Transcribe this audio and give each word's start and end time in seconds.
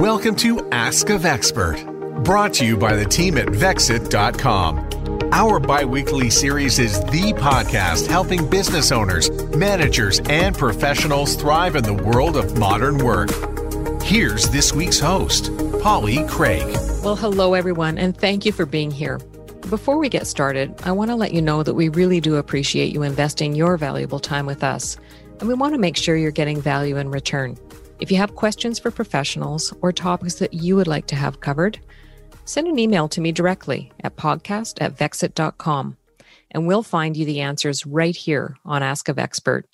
Welcome 0.00 0.34
to 0.36 0.66
Ask 0.70 1.10
of 1.10 1.26
Expert, 1.26 1.84
brought 2.24 2.54
to 2.54 2.64
you 2.64 2.78
by 2.78 2.96
the 2.96 3.04
team 3.04 3.36
at 3.36 3.48
Vexxit.com. 3.48 5.28
Our 5.30 5.60
bi 5.60 5.84
weekly 5.84 6.30
series 6.30 6.78
is 6.78 7.00
the 7.00 7.34
podcast 7.34 8.06
helping 8.06 8.48
business 8.48 8.92
owners, 8.92 9.30
managers, 9.54 10.20
and 10.20 10.56
professionals 10.56 11.36
thrive 11.36 11.76
in 11.76 11.84
the 11.84 11.92
world 11.92 12.38
of 12.38 12.56
modern 12.56 13.04
work. 13.04 13.28
Here's 14.02 14.48
this 14.48 14.72
week's 14.72 14.98
host, 14.98 15.54
Polly 15.82 16.26
Craig. 16.26 16.64
Well, 17.04 17.16
hello, 17.16 17.52
everyone, 17.52 17.98
and 17.98 18.16
thank 18.16 18.46
you 18.46 18.52
for 18.52 18.64
being 18.64 18.90
here. 18.90 19.18
Before 19.68 19.98
we 19.98 20.08
get 20.08 20.26
started, 20.26 20.74
I 20.82 20.92
want 20.92 21.10
to 21.10 21.14
let 21.14 21.34
you 21.34 21.42
know 21.42 21.62
that 21.62 21.74
we 21.74 21.90
really 21.90 22.22
do 22.22 22.36
appreciate 22.36 22.94
you 22.94 23.02
investing 23.02 23.54
your 23.54 23.76
valuable 23.76 24.18
time 24.18 24.46
with 24.46 24.64
us, 24.64 24.96
and 25.40 25.46
we 25.46 25.52
want 25.52 25.74
to 25.74 25.78
make 25.78 25.98
sure 25.98 26.16
you're 26.16 26.30
getting 26.30 26.62
value 26.62 26.96
in 26.96 27.10
return. 27.10 27.58
If 28.00 28.10
you 28.10 28.16
have 28.16 28.34
questions 28.34 28.78
for 28.78 28.90
professionals 28.90 29.74
or 29.82 29.92
topics 29.92 30.36
that 30.36 30.54
you 30.54 30.74
would 30.76 30.86
like 30.86 31.06
to 31.08 31.16
have 31.16 31.40
covered, 31.40 31.78
send 32.46 32.66
an 32.66 32.78
email 32.78 33.08
to 33.08 33.20
me 33.20 33.30
directly 33.30 33.92
at 34.02 34.16
podcast 34.16 34.78
at 34.80 34.96
vexxit.com 34.96 35.98
and 36.52 36.66
we'll 36.66 36.82
find 36.82 37.16
you 37.16 37.24
the 37.24 37.40
answers 37.40 37.86
right 37.86 38.16
here 38.16 38.56
on 38.64 38.82
Ask 38.82 39.08
of 39.08 39.18
Expert. 39.18 39.66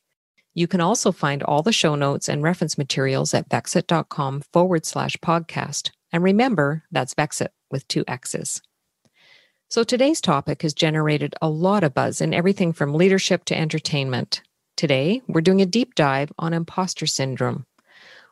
You 0.55 0.67
can 0.67 0.81
also 0.81 1.13
find 1.13 1.43
all 1.43 1.63
the 1.63 1.73
show 1.73 1.95
notes 1.95 2.29
and 2.29 2.43
reference 2.43 2.77
materials 2.77 3.33
at 3.33 3.49
vexxit.com 3.49 4.43
forward 4.53 4.85
slash 4.87 5.17
podcast. 5.19 5.91
And 6.13 6.23
remember, 6.23 6.83
that's 6.91 7.15
Vexxit 7.15 7.49
with 7.71 7.87
two 7.89 8.05
X's. 8.09 8.63
So 9.69 9.85
today's 9.85 10.21
topic 10.21 10.63
has 10.63 10.75
generated 10.75 11.35
a 11.43 11.49
lot 11.49 11.85
of 11.85 11.95
buzz 11.95 12.21
in 12.21 12.33
everything 12.33 12.73
from 12.73 12.95
leadership 12.95 13.45
to 13.47 13.57
entertainment. 13.57 14.43
Today, 14.77 15.23
we're 15.27 15.41
doing 15.41 15.61
a 15.61 15.67
deep 15.67 15.95
dive 15.95 16.33
on 16.39 16.53
imposter 16.53 17.07
syndrome. 17.07 17.67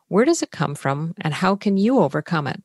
Where 0.08 0.24
does 0.24 0.42
it 0.42 0.50
come 0.50 0.74
from 0.74 1.14
and 1.20 1.34
how 1.34 1.56
can 1.56 1.76
you 1.76 2.00
overcome 2.00 2.46
it? 2.46 2.62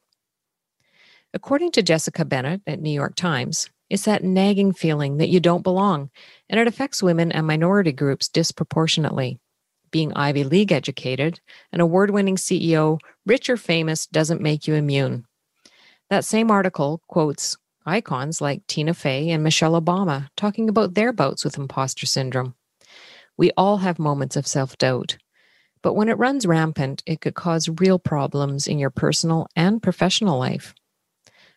According 1.34 1.72
to 1.74 1.84
Jessica 1.84 2.26
Bennett 2.26 2.62
at 2.66 2.82
New 2.82 2.92
York 2.92 3.16
Times, 3.16 3.70
it's 3.90 4.06
that 4.06 4.24
nagging 4.24 4.74
feeling 4.74 5.18
that 5.18 5.30
you 5.30 5.40
don't 5.40 5.64
belong, 5.64 6.10
and 6.50 6.60
it 6.60 6.68
affects 6.68 7.02
women 7.02 7.32
and 7.32 7.46
minority 7.48 7.92
groups 7.92 8.28
disproportionately. 8.28 9.40
Being 9.92 10.14
Ivy 10.14 10.44
League 10.44 10.72
educated, 10.72 11.40
an 11.72 11.82
award 11.82 12.12
winning 12.12 12.36
CEO, 12.36 13.00
rich 13.26 13.50
or 13.50 13.58
famous, 13.58 14.06
doesn't 14.06 14.42
make 14.42 14.68
you 14.68 14.76
immune. 14.76 15.26
That 16.10 16.26
same 16.26 16.52
article 16.52 17.02
quotes 17.08 17.58
icons 17.86 18.42
like 18.42 18.66
Tina 18.68 18.94
Fey 18.94 19.30
and 19.30 19.44
Michelle 19.44 19.80
Obama 19.80 20.28
talking 20.36 20.70
about 20.70 20.94
their 20.94 21.12
bouts 21.12 21.44
with 21.44 21.58
imposter 21.58 22.06
syndrome. 22.06 22.56
We 23.38 23.52
all 23.58 23.78
have 23.78 23.98
moments 23.98 24.36
of 24.36 24.46
self 24.46 24.78
doubt. 24.78 25.18
But 25.82 25.94
when 25.94 26.10
it 26.10 26.18
runs 26.18 26.46
rampant, 26.46 27.04
it 27.06 27.22
could 27.22 27.36
cause 27.36 27.70
real 27.80 28.00
problems 28.00 28.68
in 28.68 28.80
your 28.80 28.90
personal 28.90 29.48
and 29.56 29.82
professional 29.82 30.38
life. 30.38 30.74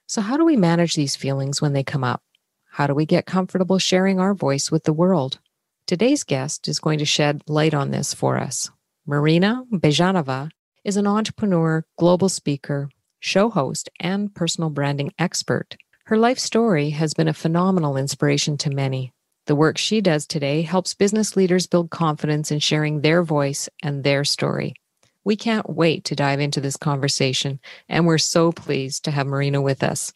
So, 0.06 0.20
how 0.20 0.37
do 0.37 0.45
we 0.45 0.56
manage 0.56 0.95
these 0.95 1.17
feelings 1.17 1.61
when 1.61 1.73
they 1.73 1.83
come 1.83 2.05
up? 2.05 2.23
How 2.70 2.87
do 2.87 2.95
we 2.95 3.06
get 3.06 3.27
comfortable 3.27 3.78
sharing 3.78 4.20
our 4.20 4.34
voice 4.34 4.70
with 4.70 4.84
the 4.84 4.93
world? 4.93 5.39
Today's 5.87 6.25
guest 6.25 6.69
is 6.69 6.78
going 6.78 6.98
to 7.00 7.05
shed 7.05 7.43
light 7.47 7.75
on 7.75 7.91
this 7.91 8.15
for 8.15 8.39
us. 8.39 8.70
Marina 9.06 9.65
Byezhanova 9.73 10.50
is 10.84 10.97
an 10.97 11.06
entrepreneur, 11.06 11.84
global 11.98 12.28
speaker, 12.28 12.89
show 13.19 13.50
host, 13.50 13.89
and 13.98 14.34
personal 14.34 14.70
branding 14.70 15.12
expert. 15.19 15.77
Her 16.05 16.17
life 16.17 16.39
story 16.39 16.91
has 16.91 17.15
been 17.15 17.28
a 17.28 17.34
phenomenal 17.34 17.97
inspiration 17.97 18.56
to 18.59 18.70
many. 18.70 19.12
The 19.46 19.56
work 19.56 19.76
she 19.76 20.00
does 20.00 20.24
today 20.24 20.62
helps 20.62 20.94
business 20.94 21.34
leaders 21.34 21.66
build 21.66 21.90
confidence 21.90 22.52
in 22.52 22.60
sharing 22.60 23.00
their 23.00 23.24
voice 23.24 23.68
and 23.82 24.04
their 24.04 24.24
story. 24.24 24.74
We 25.24 25.34
can't 25.34 25.68
wait 25.68 26.04
to 26.04 26.14
dive 26.14 26.38
into 26.38 26.60
this 26.60 26.76
conversation, 26.76 27.58
and 27.88 28.06
we're 28.06 28.18
so 28.18 28.52
pleased 28.52 29.04
to 29.04 29.10
have 29.10 29.26
Marina 29.26 29.60
with 29.60 29.82
us. 29.82 30.12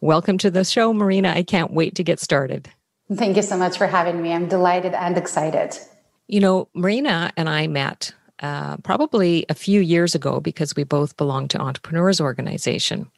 Welcome 0.00 0.38
to 0.38 0.50
the 0.50 0.64
show, 0.64 0.94
Marina. 0.94 1.28
I 1.28 1.42
can't 1.42 1.74
wait 1.74 1.94
to 1.96 2.02
get 2.02 2.20
started. 2.20 2.70
Thank 3.12 3.36
you 3.36 3.42
so 3.42 3.58
much 3.58 3.76
for 3.76 3.86
having 3.86 4.22
me. 4.22 4.32
I'm 4.32 4.48
delighted 4.48 4.94
and 4.94 5.18
excited. 5.18 5.78
You 6.26 6.40
know, 6.40 6.68
Marina 6.72 7.32
and 7.36 7.50
I 7.50 7.66
met 7.66 8.14
uh, 8.40 8.78
probably 8.78 9.44
a 9.50 9.54
few 9.54 9.82
years 9.82 10.14
ago 10.14 10.40
because 10.40 10.74
we 10.74 10.84
both 10.84 11.18
belong 11.18 11.48
to 11.48 11.60
Entrepreneurs 11.60 12.18
Organization. 12.18 13.10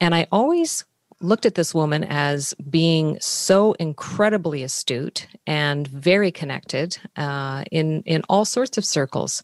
And 0.00 0.16
I 0.16 0.26
always 0.32 0.84
looked 1.24 1.46
at 1.46 1.54
this 1.54 1.74
woman 1.74 2.04
as 2.04 2.54
being 2.68 3.18
so 3.20 3.72
incredibly 3.74 4.62
astute 4.62 5.26
and 5.46 5.88
very 5.88 6.30
connected 6.30 6.98
uh, 7.16 7.64
in 7.70 8.02
in 8.02 8.22
all 8.28 8.44
sorts 8.44 8.78
of 8.78 8.84
circles, 8.84 9.42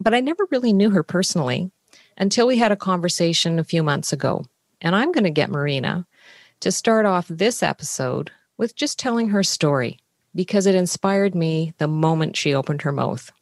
but 0.00 0.14
I 0.14 0.20
never 0.20 0.46
really 0.50 0.72
knew 0.72 0.90
her 0.90 1.02
personally 1.02 1.70
until 2.18 2.46
we 2.46 2.58
had 2.58 2.72
a 2.72 2.76
conversation 2.76 3.58
a 3.58 3.64
few 3.64 3.82
months 3.82 4.12
ago. 4.12 4.44
And 4.80 4.94
I'm 4.94 5.12
going 5.12 5.24
to 5.24 5.30
get 5.30 5.50
Marina 5.50 6.06
to 6.60 6.72
start 6.72 7.06
off 7.06 7.28
this 7.28 7.62
episode 7.62 8.30
with 8.56 8.76
just 8.76 8.98
telling 8.98 9.28
her 9.28 9.42
story 9.42 9.98
because 10.34 10.66
it 10.66 10.74
inspired 10.74 11.34
me 11.34 11.72
the 11.78 11.88
moment 11.88 12.36
she 12.36 12.54
opened 12.54 12.82
her 12.82 12.92
mouth. 12.92 13.32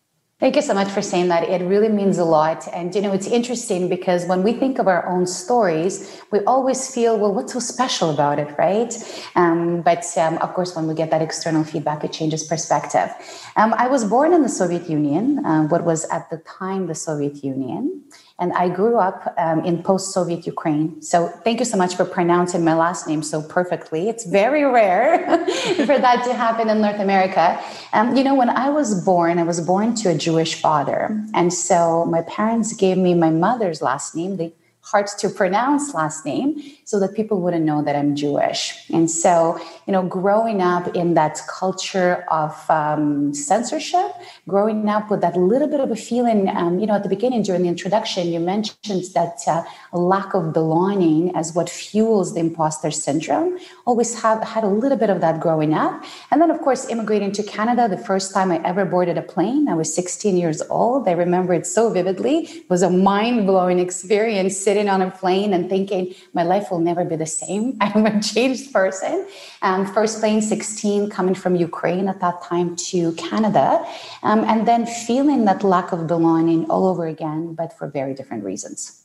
Thank 0.41 0.57
you 0.57 0.63
so 0.63 0.75
much 0.75 0.89
for 0.89 1.01
saying 1.01 1.29
that. 1.29 1.45
It 1.45 1.65
really 1.65 1.89
means 1.89 2.19
a 2.19 2.25
lot. 2.25 2.67
And, 2.73 2.93
you 2.93 3.01
know, 3.01 3.13
it's 3.13 3.29
interesting 3.29 3.89
because 3.89 4.27
when 4.27 4.43
we 4.43 4.53
think 4.53 4.81
of 4.81 4.89
our 4.89 5.07
own 5.07 5.29
stories, 5.29 6.21
we 6.33 6.41
always 6.41 6.93
feel, 6.93 7.17
well, 7.17 7.33
what's 7.33 7.53
so 7.53 7.61
special 7.61 8.11
about 8.11 8.41
it, 8.41 8.53
right? 8.59 8.93
Um, 9.37 9.83
but 9.83 10.05
um, 10.19 10.39
of 10.39 10.53
course, 10.53 10.75
when 10.75 10.89
we 10.89 10.95
get 10.95 11.11
that 11.13 11.23
external 11.23 11.63
feedback, 11.63 12.03
it 12.03 12.13
changes 12.13 12.43
perspective. 12.43 13.11
Um, 13.55 13.75
I 13.75 13.87
was 13.87 14.05
born 14.05 14.35
in 14.35 14.43
the 14.43 14.49
Soviet 14.49 14.91
Union, 14.91 15.47
uh, 15.47 15.69
what 15.69 15.85
was 15.85 16.05
at 16.07 16.29
the 16.31 16.39
time 16.39 16.89
the 16.89 16.97
Soviet 16.97 17.45
Union. 17.45 18.03
And 18.41 18.53
I 18.55 18.69
grew 18.69 18.99
up 18.99 19.33
um, 19.39 19.65
in 19.65 19.83
post 19.83 20.13
Soviet 20.13 20.45
Ukraine. 20.45 21.01
So 21.01 21.29
thank 21.45 21.61
you 21.61 21.65
so 21.65 21.77
much 21.77 21.95
for 21.95 22.05
pronouncing 22.05 22.65
my 22.65 22.75
last 22.75 23.07
name 23.07 23.23
so 23.23 23.41
perfectly. 23.41 24.09
It's 24.09 24.27
very 24.27 24.65
rare 24.65 25.19
for 25.87 25.99
that 25.99 26.25
to 26.25 26.35
happen 26.35 26.69
in 26.69 26.81
North 26.81 26.99
America. 26.99 27.63
Um, 27.93 28.17
you 28.17 28.25
know, 28.25 28.35
when 28.35 28.51
I 28.51 28.71
was 28.71 29.05
born, 29.05 29.39
I 29.39 29.45
was 29.45 29.61
born 29.61 29.95
to 29.97 30.11
a 30.11 30.17
Jewish 30.17 30.61
father. 30.61 31.17
And 31.33 31.53
so 31.53 32.05
my 32.07 32.23
parents 32.23 32.75
gave 32.75 32.99
me 32.99 33.15
my 33.15 33.31
mother's 33.31 33.81
last 33.81 34.17
name. 34.17 34.37
They 34.37 34.53
hard 34.85 35.07
to 35.07 35.31
pronounce 35.31 35.95
last 35.95 36.27
name 36.27 36.61
so 36.85 37.01
that 37.01 37.15
people 37.15 37.41
wouldn't 37.41 37.65
know 37.65 37.83
that 37.83 37.97
I'm 37.97 38.15
Jewish. 38.15 38.75
And 38.91 39.11
so, 39.11 39.59
you 39.87 39.93
know, 39.93 40.03
growing 40.03 40.61
up 40.61 40.95
in 40.95 41.15
that 41.15 41.41
culture 41.49 42.25
of 42.29 42.53
um, 42.71 43.33
censorship, 43.33 44.13
growing 44.47 44.87
up 44.89 45.11
with 45.11 45.23
that 45.23 45.37
little 45.39 45.69
bit 45.69 45.81
of 45.81 45.91
a 45.91 45.97
feeling, 45.97 46.51
um, 46.51 46.79
you 46.79 46.87
know, 46.87 46.95
at 46.95 47.03
the 47.03 47.09
beginning 47.09 47.43
during 47.43 47.63
the 47.63 47.69
introduction, 47.69 48.29
you 48.29 48.41
mentioned 48.41 49.05
that 49.15 49.39
uh, 49.47 49.63
lack 49.93 50.35
of 50.35 50.53
belonging 50.53 51.35
as 51.35 51.55
what 51.55 51.71
fuels 51.71 52.35
the 52.35 52.41
imposter 52.41 52.91
syndrome. 52.91 53.59
Always 53.87 54.21
have 54.21 54.45
had 54.45 54.65
a 54.65 54.69
little 54.69 54.99
bit 54.99 55.09
of 55.09 55.23
that 55.23 55.41
growing 55.41 55.73
up. 55.73 56.05
And 56.31 56.43
then, 56.43 56.51
of 56.51 56.61
course, 56.61 56.91
immigrating 56.91 57.33
to 57.33 57.43
Canada, 57.43 57.89
the 57.89 57.97
first 57.97 58.35
time 58.35 58.53
I 58.53 58.61
ever 58.65 58.85
boarded 58.85 59.17
a 59.17 59.23
plane, 59.23 59.67
I 59.67 59.75
was 59.75 59.95
16 59.95 60.37
years 60.37 60.61
old. 60.69 61.09
I 61.09 61.13
remember 61.13 61.55
it 61.55 61.67
so 61.67 61.89
vividly. 61.89 62.41
It 62.41 62.69
was 62.69 62.83
a 62.83 62.91
mind 62.91 63.47
blowing 63.47 63.79
experience 63.79 64.57
sitting 64.75 64.91
on 64.91 65.03
a 65.03 65.11
plane 65.11 65.53
and 65.53 65.69
thinking, 65.71 66.13
my 66.33 66.43
life 66.43 66.69
will 66.69 66.81
never 66.81 67.05
be 67.05 67.15
the 67.15 67.27
same. 67.27 67.77
I'm 67.81 68.07
a 68.07 68.21
changed 68.21 68.73
person. 68.73 69.25
Um, 69.63 69.87
first 69.87 70.19
plane 70.19 70.43
16 70.43 71.11
coming 71.11 71.37
from 71.37 71.55
Ukraine 71.55 72.09
at 72.09 72.19
that 72.21 72.43
time 72.43 72.75
to 72.91 73.13
Canada. 73.13 73.87
Um, 74.25 74.43
and 74.45 74.67
then 74.67 74.85
feeling 74.85 75.45
that 75.45 75.63
lack 75.63 75.93
of 75.93 76.09
belonging 76.09 76.69
all 76.69 76.89
over 76.89 77.07
again, 77.07 77.55
but 77.55 77.73
for 77.79 77.87
very 77.89 78.15
different 78.15 78.43
reasons 78.45 79.01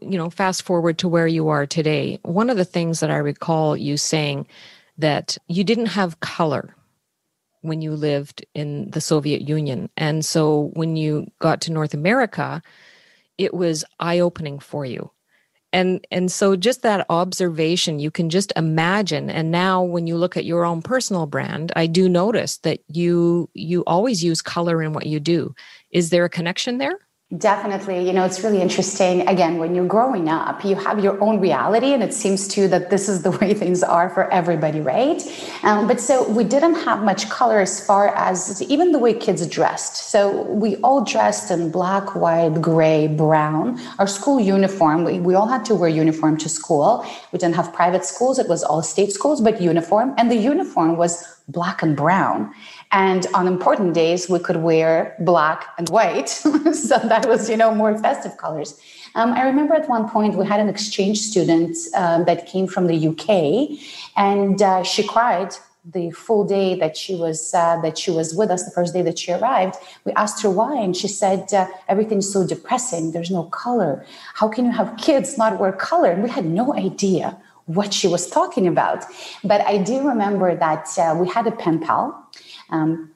you 0.00 0.18
know, 0.18 0.28
fast 0.28 0.64
forward 0.64 0.98
to 0.98 1.08
where 1.08 1.26
you 1.26 1.48
are 1.48 1.64
today, 1.64 2.18
one 2.24 2.50
of 2.50 2.58
the 2.58 2.64
things 2.64 3.00
that 3.00 3.10
I 3.10 3.16
recall 3.16 3.74
you 3.74 3.96
saying 3.96 4.46
that 4.98 5.38
you 5.46 5.64
didn't 5.64 5.86
have 5.86 6.20
color 6.20 6.74
when 7.62 7.80
you 7.80 7.92
lived 7.92 8.44
in 8.52 8.90
the 8.90 9.00
Soviet 9.00 9.48
Union. 9.48 9.88
And 9.96 10.22
so 10.22 10.72
when 10.74 10.96
you 10.96 11.30
got 11.38 11.62
to 11.62 11.72
North 11.72 11.94
America, 11.94 12.60
it 13.38 13.54
was 13.54 13.84
eye 14.00 14.20
opening 14.20 14.58
for 14.58 14.84
you. 14.84 15.10
And 15.72 16.06
and 16.12 16.30
so 16.30 16.54
just 16.54 16.82
that 16.82 17.04
observation 17.10 17.98
you 17.98 18.10
can 18.10 18.30
just 18.30 18.52
imagine. 18.54 19.28
And 19.28 19.50
now 19.50 19.82
when 19.82 20.06
you 20.06 20.16
look 20.16 20.36
at 20.36 20.44
your 20.44 20.64
own 20.64 20.82
personal 20.82 21.26
brand 21.26 21.72
i 21.74 21.86
do 21.86 22.08
notice 22.08 22.58
that 22.58 22.80
you 22.88 23.50
you 23.54 23.82
always 23.86 24.22
use 24.22 24.40
color 24.40 24.82
in 24.82 24.92
what 24.92 25.06
you 25.06 25.18
do. 25.20 25.54
Is 25.90 26.10
there 26.10 26.24
a 26.24 26.30
connection 26.30 26.78
there 26.78 26.98
Definitely. 27.38 28.06
You 28.06 28.12
know, 28.12 28.24
it's 28.26 28.44
really 28.44 28.60
interesting. 28.60 29.26
Again, 29.26 29.56
when 29.56 29.74
you're 29.74 29.86
growing 29.86 30.28
up, 30.28 30.62
you 30.62 30.76
have 30.76 31.02
your 31.02 31.20
own 31.22 31.40
reality, 31.40 31.92
and 31.94 32.02
it 32.02 32.12
seems 32.12 32.46
to 32.48 32.68
that 32.68 32.90
this 32.90 33.08
is 33.08 33.22
the 33.22 33.30
way 33.40 33.54
things 33.54 33.82
are 33.82 34.10
for 34.10 34.30
everybody, 34.30 34.80
right? 34.80 35.22
Um, 35.62 35.88
but 35.88 36.00
so 36.00 36.28
we 36.28 36.44
didn't 36.44 36.74
have 36.74 37.02
much 37.02 37.30
color 37.30 37.60
as 37.60 37.84
far 37.84 38.14
as 38.14 38.62
even 38.62 38.92
the 38.92 38.98
way 38.98 39.14
kids 39.14 39.44
dressed. 39.48 40.10
So 40.10 40.42
we 40.42 40.76
all 40.76 41.02
dressed 41.02 41.50
in 41.50 41.70
black, 41.70 42.14
white, 42.14 42.60
gray, 42.60 43.08
brown. 43.08 43.80
Our 43.98 44.06
school 44.06 44.38
uniform, 44.38 45.02
we, 45.04 45.18
we 45.18 45.34
all 45.34 45.48
had 45.48 45.64
to 45.64 45.74
wear 45.74 45.88
uniform 45.88 46.36
to 46.38 46.48
school. 46.50 47.04
We 47.32 47.38
didn't 47.38 47.56
have 47.56 47.72
private 47.72 48.04
schools, 48.04 48.38
it 48.38 48.48
was 48.48 48.62
all 48.62 48.82
state 48.82 49.12
schools, 49.12 49.40
but 49.40 49.62
uniform. 49.62 50.14
And 50.18 50.30
the 50.30 50.36
uniform 50.36 50.98
was 50.98 51.24
black 51.48 51.82
and 51.82 51.96
brown. 51.96 52.52
And 52.94 53.26
on 53.34 53.48
important 53.48 53.92
days, 53.92 54.30
we 54.30 54.38
could 54.38 54.58
wear 54.58 55.16
black 55.18 55.66
and 55.78 55.88
white. 55.88 56.28
so 56.28 56.96
that 57.12 57.26
was, 57.26 57.50
you 57.50 57.56
know, 57.56 57.74
more 57.74 57.98
festive 57.98 58.36
colors. 58.36 58.80
Um, 59.16 59.32
I 59.32 59.42
remember 59.42 59.74
at 59.74 59.88
one 59.88 60.08
point 60.08 60.36
we 60.36 60.46
had 60.46 60.60
an 60.60 60.68
exchange 60.68 61.18
student 61.18 61.76
um, 61.96 62.24
that 62.26 62.46
came 62.46 62.68
from 62.68 62.86
the 62.86 63.08
UK, 63.08 63.78
and 64.16 64.62
uh, 64.62 64.84
she 64.84 65.04
cried 65.06 65.54
the 65.84 66.12
full 66.12 66.44
day 66.44 66.76
that 66.76 66.96
she 66.96 67.14
was 67.16 67.52
uh, 67.52 67.80
that 67.82 67.98
she 67.98 68.10
was 68.10 68.34
with 68.34 68.48
us 68.48 68.64
the 68.64 68.70
first 68.70 68.94
day 68.94 69.02
that 69.02 69.18
she 69.18 69.32
arrived. 69.32 69.74
We 70.04 70.12
asked 70.12 70.42
her 70.42 70.50
why 70.50 70.80
and 70.80 70.96
she 70.96 71.08
said 71.08 71.52
uh, 71.52 71.66
everything's 71.88 72.32
so 72.32 72.46
depressing. 72.46 73.12
There's 73.12 73.30
no 73.30 73.44
color. 73.44 74.06
How 74.34 74.48
can 74.48 74.64
you 74.64 74.72
have 74.72 74.96
kids 74.96 75.36
not 75.36 75.60
wear 75.60 75.72
color? 75.72 76.10
And 76.10 76.22
we 76.22 76.30
had 76.30 76.46
no 76.46 76.74
idea 76.74 77.36
what 77.66 77.92
she 77.92 78.08
was 78.08 78.28
talking 78.28 78.66
about. 78.66 79.04
But 79.42 79.60
i 79.62 79.78
do 79.78 80.06
remember 80.06 80.54
that 80.56 80.86
uh, 80.98 81.16
we 81.18 81.28
had 81.28 81.46
a 81.46 81.52
pen 81.52 81.80
pal 81.80 82.23
um, 82.70 83.10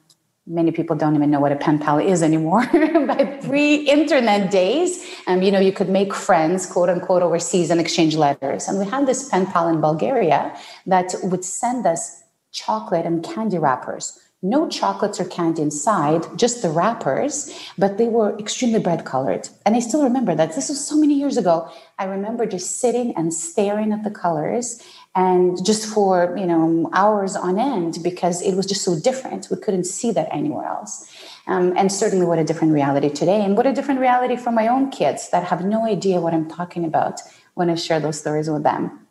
many 0.47 0.71
people 0.71 0.95
don't 0.95 1.15
even 1.15 1.29
know 1.29 1.39
what 1.39 1.51
a 1.51 1.55
pen 1.55 1.77
pal 1.77 1.99
is 1.99 2.23
anymore 2.23 2.65
but 3.07 3.41
pre-internet 3.43 4.49
days 4.49 5.05
um, 5.27 5.41
you 5.41 5.51
know 5.51 5.59
you 5.59 5.71
could 5.71 5.89
make 5.89 6.13
friends 6.13 6.65
quote 6.65 6.89
unquote 6.89 7.21
overseas 7.21 7.69
and 7.69 7.79
exchange 7.79 8.15
letters 8.15 8.67
and 8.67 8.79
we 8.79 8.85
had 8.85 9.05
this 9.05 9.29
pen 9.29 9.45
pal 9.45 9.67
in 9.67 9.79
bulgaria 9.79 10.55
that 10.85 11.13
would 11.23 11.45
send 11.45 11.85
us 11.85 12.23
chocolate 12.51 13.05
and 13.05 13.23
candy 13.23 13.57
wrappers. 13.57 14.19
No 14.41 14.69
chocolates 14.69 15.19
or 15.19 15.25
candy 15.25 15.61
inside, 15.61 16.25
just 16.37 16.61
the 16.61 16.69
wrappers, 16.69 17.53
but 17.77 17.97
they 17.97 18.07
were 18.07 18.37
extremely 18.39 18.79
bright 18.79 19.03
colored. 19.03 19.49
And 19.65 19.75
I 19.75 19.81
still 19.81 20.01
remember 20.01 20.33
that. 20.33 20.55
This 20.55 20.69
was 20.69 20.85
so 20.85 20.95
many 20.95 21.13
years 21.15 21.35
ago. 21.35 21.69
I 21.97 22.05
remember 22.05 22.45
just 22.45 22.79
sitting 22.79 23.13
and 23.17 23.33
staring 23.33 23.91
at 23.91 24.05
the 24.05 24.11
colors 24.11 24.81
and 25.15 25.63
just 25.65 25.87
for, 25.87 26.35
you 26.37 26.45
know, 26.45 26.89
hours 26.93 27.35
on 27.35 27.57
end 27.59 27.97
because 28.03 28.41
it 28.41 28.55
was 28.55 28.65
just 28.65 28.83
so 28.83 28.99
different. 28.99 29.47
We 29.49 29.57
couldn't 29.57 29.85
see 29.85 30.11
that 30.11 30.29
anywhere 30.31 30.65
else. 30.65 31.11
Um, 31.47 31.73
and 31.75 31.91
certainly 31.91 32.25
what 32.25 32.37
a 32.37 32.43
different 32.43 32.73
reality 32.73 33.09
today 33.09 33.43
and 33.43 33.57
what 33.57 33.65
a 33.65 33.73
different 33.73 33.99
reality 33.99 34.35
for 34.35 34.51
my 34.51 34.67
own 34.67 34.91
kids 34.91 35.29
that 35.31 35.43
have 35.45 35.65
no 35.65 35.85
idea 35.85 36.21
what 36.21 36.33
I'm 36.33 36.47
talking 36.47 36.85
about 36.85 37.21
when 37.55 37.69
I 37.69 37.75
share 37.75 37.99
those 37.99 38.19
stories 38.19 38.49
with 38.49 38.63
them. 38.63 39.07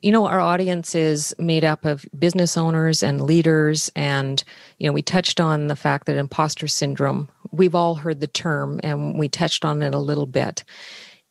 You 0.00 0.10
know, 0.10 0.26
our 0.26 0.40
audience 0.40 0.94
is 0.94 1.34
made 1.38 1.64
up 1.64 1.84
of 1.84 2.06
business 2.18 2.56
owners 2.56 3.02
and 3.02 3.20
leaders. 3.20 3.90
And, 3.94 4.42
you 4.78 4.86
know, 4.86 4.92
we 4.92 5.02
touched 5.02 5.38
on 5.38 5.66
the 5.66 5.76
fact 5.76 6.06
that 6.06 6.16
imposter 6.16 6.66
syndrome, 6.66 7.28
we've 7.50 7.74
all 7.74 7.94
heard 7.94 8.20
the 8.20 8.26
term 8.26 8.80
and 8.82 9.18
we 9.18 9.28
touched 9.28 9.66
on 9.66 9.82
it 9.82 9.94
a 9.94 9.98
little 9.98 10.26
bit. 10.26 10.64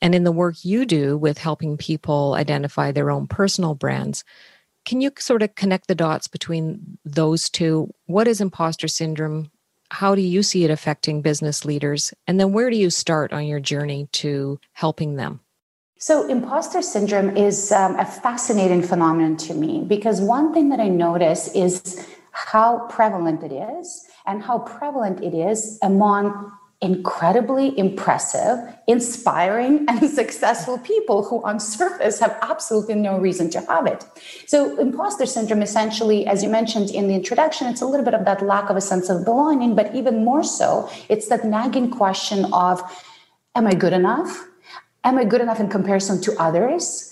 And 0.01 0.15
in 0.15 0.23
the 0.23 0.31
work 0.31 0.55
you 0.63 0.85
do 0.85 1.17
with 1.17 1.37
helping 1.37 1.77
people 1.77 2.33
identify 2.33 2.91
their 2.91 3.11
own 3.11 3.27
personal 3.27 3.75
brands, 3.75 4.23
can 4.85 5.01
you 5.01 5.11
sort 5.19 5.43
of 5.43 5.55
connect 5.55 5.87
the 5.87 5.95
dots 5.95 6.27
between 6.27 6.97
those 7.05 7.49
two? 7.49 7.91
What 8.07 8.27
is 8.27 8.41
imposter 8.41 8.87
syndrome? 8.87 9.51
How 9.91 10.15
do 10.15 10.21
you 10.21 10.41
see 10.41 10.63
it 10.63 10.71
affecting 10.71 11.21
business 11.21 11.65
leaders? 11.65 12.13
And 12.25 12.39
then 12.39 12.51
where 12.51 12.69
do 12.69 12.77
you 12.77 12.89
start 12.89 13.31
on 13.31 13.45
your 13.45 13.59
journey 13.59 14.07
to 14.13 14.59
helping 14.73 15.17
them? 15.17 15.41
So, 15.99 16.27
imposter 16.27 16.81
syndrome 16.81 17.37
is 17.37 17.71
um, 17.71 17.95
a 17.99 18.05
fascinating 18.05 18.81
phenomenon 18.81 19.37
to 19.37 19.53
me 19.53 19.83
because 19.87 20.19
one 20.19 20.51
thing 20.51 20.69
that 20.69 20.79
I 20.79 20.87
notice 20.87 21.53
is 21.53 22.07
how 22.31 22.87
prevalent 22.89 23.43
it 23.43 23.51
is 23.51 24.07
and 24.25 24.41
how 24.41 24.59
prevalent 24.59 25.21
it 25.21 25.35
is 25.35 25.77
among 25.83 26.51
incredibly 26.81 27.77
impressive, 27.77 28.57
inspiring, 28.87 29.85
and 29.87 30.09
successful 30.21 30.79
people 30.79 31.23
who, 31.23 31.43
on 31.43 31.59
surface, 31.59 32.19
have 32.19 32.37
absolutely 32.41 32.95
no 32.95 33.19
reason 33.19 33.49
to 33.51 33.61
have 33.61 33.85
it. 33.85 34.03
So, 34.47 34.79
imposter 34.79 35.25
syndrome 35.25 35.61
essentially, 35.61 36.25
as 36.25 36.41
you 36.41 36.49
mentioned 36.49 36.89
in 36.89 37.07
the 37.07 37.13
introduction, 37.13 37.67
it's 37.67 37.81
a 37.81 37.85
little 37.85 38.05
bit 38.05 38.15
of 38.15 38.25
that 38.25 38.41
lack 38.41 38.69
of 38.69 38.77
a 38.77 38.81
sense 38.81 39.09
of 39.09 39.23
belonging, 39.23 39.75
but 39.75 39.93
even 39.93 40.25
more 40.25 40.43
so, 40.43 40.89
it's 41.07 41.27
that 41.29 41.45
nagging 41.45 41.91
question 41.91 42.45
of, 42.51 42.81
Am 43.53 43.67
I 43.67 43.73
good 43.73 43.93
enough? 43.93 44.47
Am 45.03 45.17
I 45.17 45.25
good 45.25 45.41
enough 45.41 45.59
in 45.59 45.67
comparison 45.67 46.21
to 46.21 46.35
others? 46.39 47.10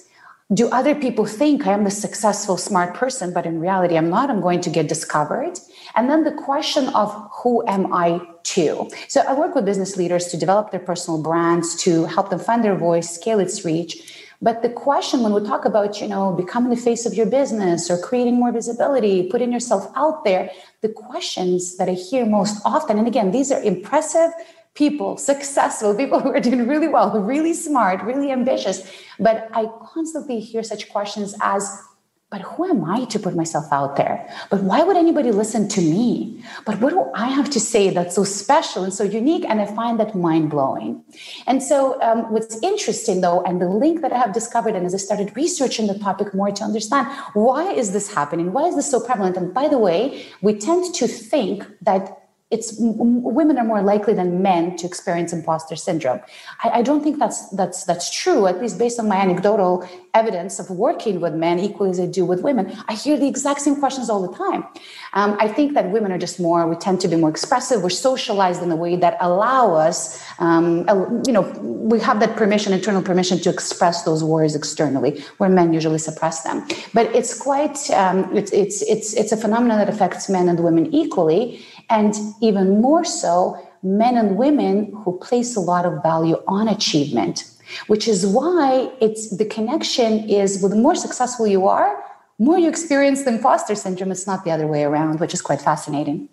Do 0.51 0.67
other 0.69 0.95
people 0.95 1.27
think 1.27 1.67
I 1.67 1.73
am 1.73 1.83
the 1.83 1.91
successful, 1.91 2.57
smart 2.57 2.95
person, 2.95 3.31
but 3.31 3.45
in 3.45 3.59
reality, 3.59 3.95
I'm 3.95 4.09
not? 4.09 4.31
I'm 4.31 4.41
going 4.41 4.61
to 4.61 4.71
get 4.71 4.87
discovered. 4.87 5.59
And 5.95 6.09
then 6.09 6.23
the 6.23 6.31
question 6.31 6.87
of 6.89 7.29
who 7.43 7.63
am 7.67 7.93
I 7.93 8.19
to? 8.45 8.89
So 9.09 9.21
I 9.21 9.35
work 9.35 9.53
with 9.53 9.65
business 9.65 9.95
leaders 9.95 10.25
to 10.29 10.37
develop 10.37 10.71
their 10.71 10.79
personal 10.79 11.21
brands, 11.21 11.75
to 11.83 12.05
help 12.05 12.31
them 12.31 12.39
find 12.39 12.63
their 12.63 12.75
voice, 12.75 13.11
scale 13.13 13.39
its 13.39 13.63
reach. 13.63 14.25
But 14.41 14.63
the 14.63 14.69
question 14.69 15.21
when 15.21 15.33
we 15.33 15.43
talk 15.43 15.65
about, 15.65 16.01
you 16.01 16.07
know, 16.07 16.33
becoming 16.33 16.71
the 16.71 16.77
face 16.77 17.05
of 17.05 17.13
your 17.13 17.27
business 17.27 17.91
or 17.91 17.99
creating 17.99 18.39
more 18.39 18.51
visibility, 18.51 19.29
putting 19.29 19.53
yourself 19.53 19.91
out 19.95 20.23
there, 20.23 20.49
the 20.81 20.89
questions 20.89 21.77
that 21.77 21.89
I 21.89 21.93
hear 21.93 22.25
most 22.25 22.59
often, 22.65 22.97
and 22.97 23.07
again, 23.07 23.29
these 23.29 23.51
are 23.51 23.61
impressive, 23.61 24.31
people, 24.75 25.17
successful 25.17 25.95
people 25.95 26.19
who 26.23 26.29
are 26.29 26.39
doing 26.39 26.67
really 26.67 26.87
well, 26.87 27.11
really 27.19 27.53
smart, 27.53 28.01
really 28.03 28.31
ambitious. 28.31 28.89
But 29.19 29.49
I 29.53 29.69
constantly 29.83 30.39
hear 30.39 30.63
such 30.63 30.89
questions 30.89 31.35
as, 31.41 31.83
but 32.31 32.41
who 32.41 32.65
am 32.65 32.85
I 32.85 33.05
to 33.05 33.17
put 33.17 33.35
myself 33.35 33.65
out 33.71 33.95
there? 33.95 34.31
But 34.51 34.61
why 34.61 34.83
would 34.83 34.95
anybody 34.95 35.31
listen 35.31 35.67
to 35.69 35.81
me? 35.81 36.43
But 36.63 36.79
what 36.79 36.91
do 36.91 37.09
I 37.15 37.25
have 37.27 37.49
to 37.49 37.59
say 37.59 37.89
that's 37.89 38.13
so 38.13 38.23
special 38.23 38.83
and 38.83 38.93
so 38.93 39.03
unique? 39.03 39.45
And 39.49 39.59
I 39.59 39.65
find 39.65 39.99
that 39.99 40.13
mind 40.13 40.51
blowing. 40.51 41.03
And 41.47 41.63
so, 41.63 41.99
um, 42.03 42.31
what's 42.31 42.61
interesting 42.61 43.21
though, 43.21 43.41
and 43.45 43.59
the 43.59 43.67
link 43.67 44.01
that 44.01 44.13
I 44.13 44.19
have 44.19 44.31
discovered, 44.31 44.75
and 44.75 44.85
as 44.85 44.93
I 44.93 44.97
started 44.97 45.35
researching 45.35 45.87
the 45.87 45.97
topic 45.97 46.35
more 46.35 46.51
to 46.51 46.63
understand 46.63 47.07
why 47.33 47.71
is 47.71 47.93
this 47.93 48.13
happening? 48.13 48.53
Why 48.53 48.67
is 48.67 48.75
this 48.75 48.91
so 48.91 48.99
prevalent? 48.99 49.35
And 49.35 49.51
by 49.51 49.67
the 49.67 49.79
way, 49.79 50.27
we 50.43 50.53
tend 50.53 50.93
to 50.93 51.07
think 51.07 51.65
that 51.81 52.28
it's 52.51 52.73
women 52.79 53.59
are 53.59 53.63
more 53.63 53.83
likely 53.83 54.15
than 54.15 54.41
men 54.41 54.75
to 54.77 54.87
experience 54.87 55.31
imposter 55.31 55.75
syndrome. 55.75 56.19
I, 56.63 56.79
I, 56.79 56.81
don't 56.81 57.03
think 57.03 57.19
that's 57.19 57.47
that's 57.49 57.83
that's 57.83 58.09
true. 58.09 58.47
At 58.47 58.59
least 58.59 58.79
based 58.79 58.99
on 58.99 59.07
my 59.07 59.17
anecdotal 59.17 59.87
evidence 60.15 60.57
of 60.57 60.71
working 60.71 61.21
with 61.21 61.35
men 61.35 61.59
equally 61.59 61.91
as 61.91 61.99
I 61.99 62.07
do 62.07 62.25
with 62.25 62.41
women, 62.41 62.75
I 62.87 62.93
hear 62.93 63.17
the 63.17 63.27
exact 63.27 63.61
same 63.61 63.75
questions 63.75 64.09
all 64.09 64.27
the 64.27 64.35
time. 64.35 64.65
Um, 65.13 65.37
I 65.39 65.47
think 65.47 65.75
that 65.75 65.91
women 65.91 66.11
are 66.11 66.17
just 66.17 66.39
more. 66.39 66.65
We 66.67 66.75
tend 66.75 67.01
to 67.01 67.07
be 67.07 67.15
more 67.17 67.29
expressive. 67.29 67.83
We're 67.83 67.91
socialized 67.91 68.63
in 68.63 68.71
a 68.71 68.75
way 68.75 68.95
that 68.95 69.17
allow 69.21 69.75
us, 69.75 70.19
um, 70.39 70.87
you 71.27 71.33
know, 71.33 71.41
we 71.61 71.99
have 71.99 72.19
that 72.19 72.35
permission, 72.35 72.73
internal 72.73 73.03
permission 73.03 73.37
to 73.41 73.49
express 73.51 74.03
those 74.03 74.23
worries 74.23 74.55
externally, 74.55 75.23
where 75.37 75.49
men 75.51 75.71
usually 75.71 75.99
suppress 75.99 76.41
them. 76.41 76.67
But 76.95 77.13
it's 77.15 77.37
quite 77.39 77.91
um, 77.91 78.35
it's 78.35 78.51
it's 78.51 78.81
it's 78.81 79.13
it's 79.13 79.31
a 79.31 79.37
phenomenon 79.37 79.77
that 79.77 79.89
affects 79.89 80.29
men 80.29 80.49
and 80.49 80.59
women 80.63 80.91
equally 80.91 81.63
and 81.89 82.15
even 82.41 82.81
more 82.81 83.03
so, 83.03 83.57
men 83.83 84.17
and 84.17 84.37
women 84.37 84.93
who 85.03 85.17
place 85.19 85.55
a 85.55 85.59
lot 85.59 85.85
of 85.85 86.01
value 86.03 86.41
on 86.47 86.67
achievement, 86.67 87.45
which 87.87 88.07
is 88.07 88.25
why 88.25 88.91
it's 88.99 89.35
the 89.37 89.45
connection 89.45 90.27
is 90.29 90.61
with 90.61 90.71
the 90.71 90.77
more 90.77 90.95
successful 90.95 91.47
you 91.47 91.67
are, 91.67 92.03
more 92.37 92.57
you 92.57 92.69
experience 92.69 93.23
the 93.23 93.31
imposter 93.31 93.75
syndrome. 93.75 94.11
It's 94.11 94.27
not 94.27 94.43
the 94.45 94.51
other 94.51 94.67
way 94.67 94.83
around, 94.83 95.19
which 95.19 95.33
is 95.33 95.41
quite 95.41 95.61
fascinating. 95.61 96.29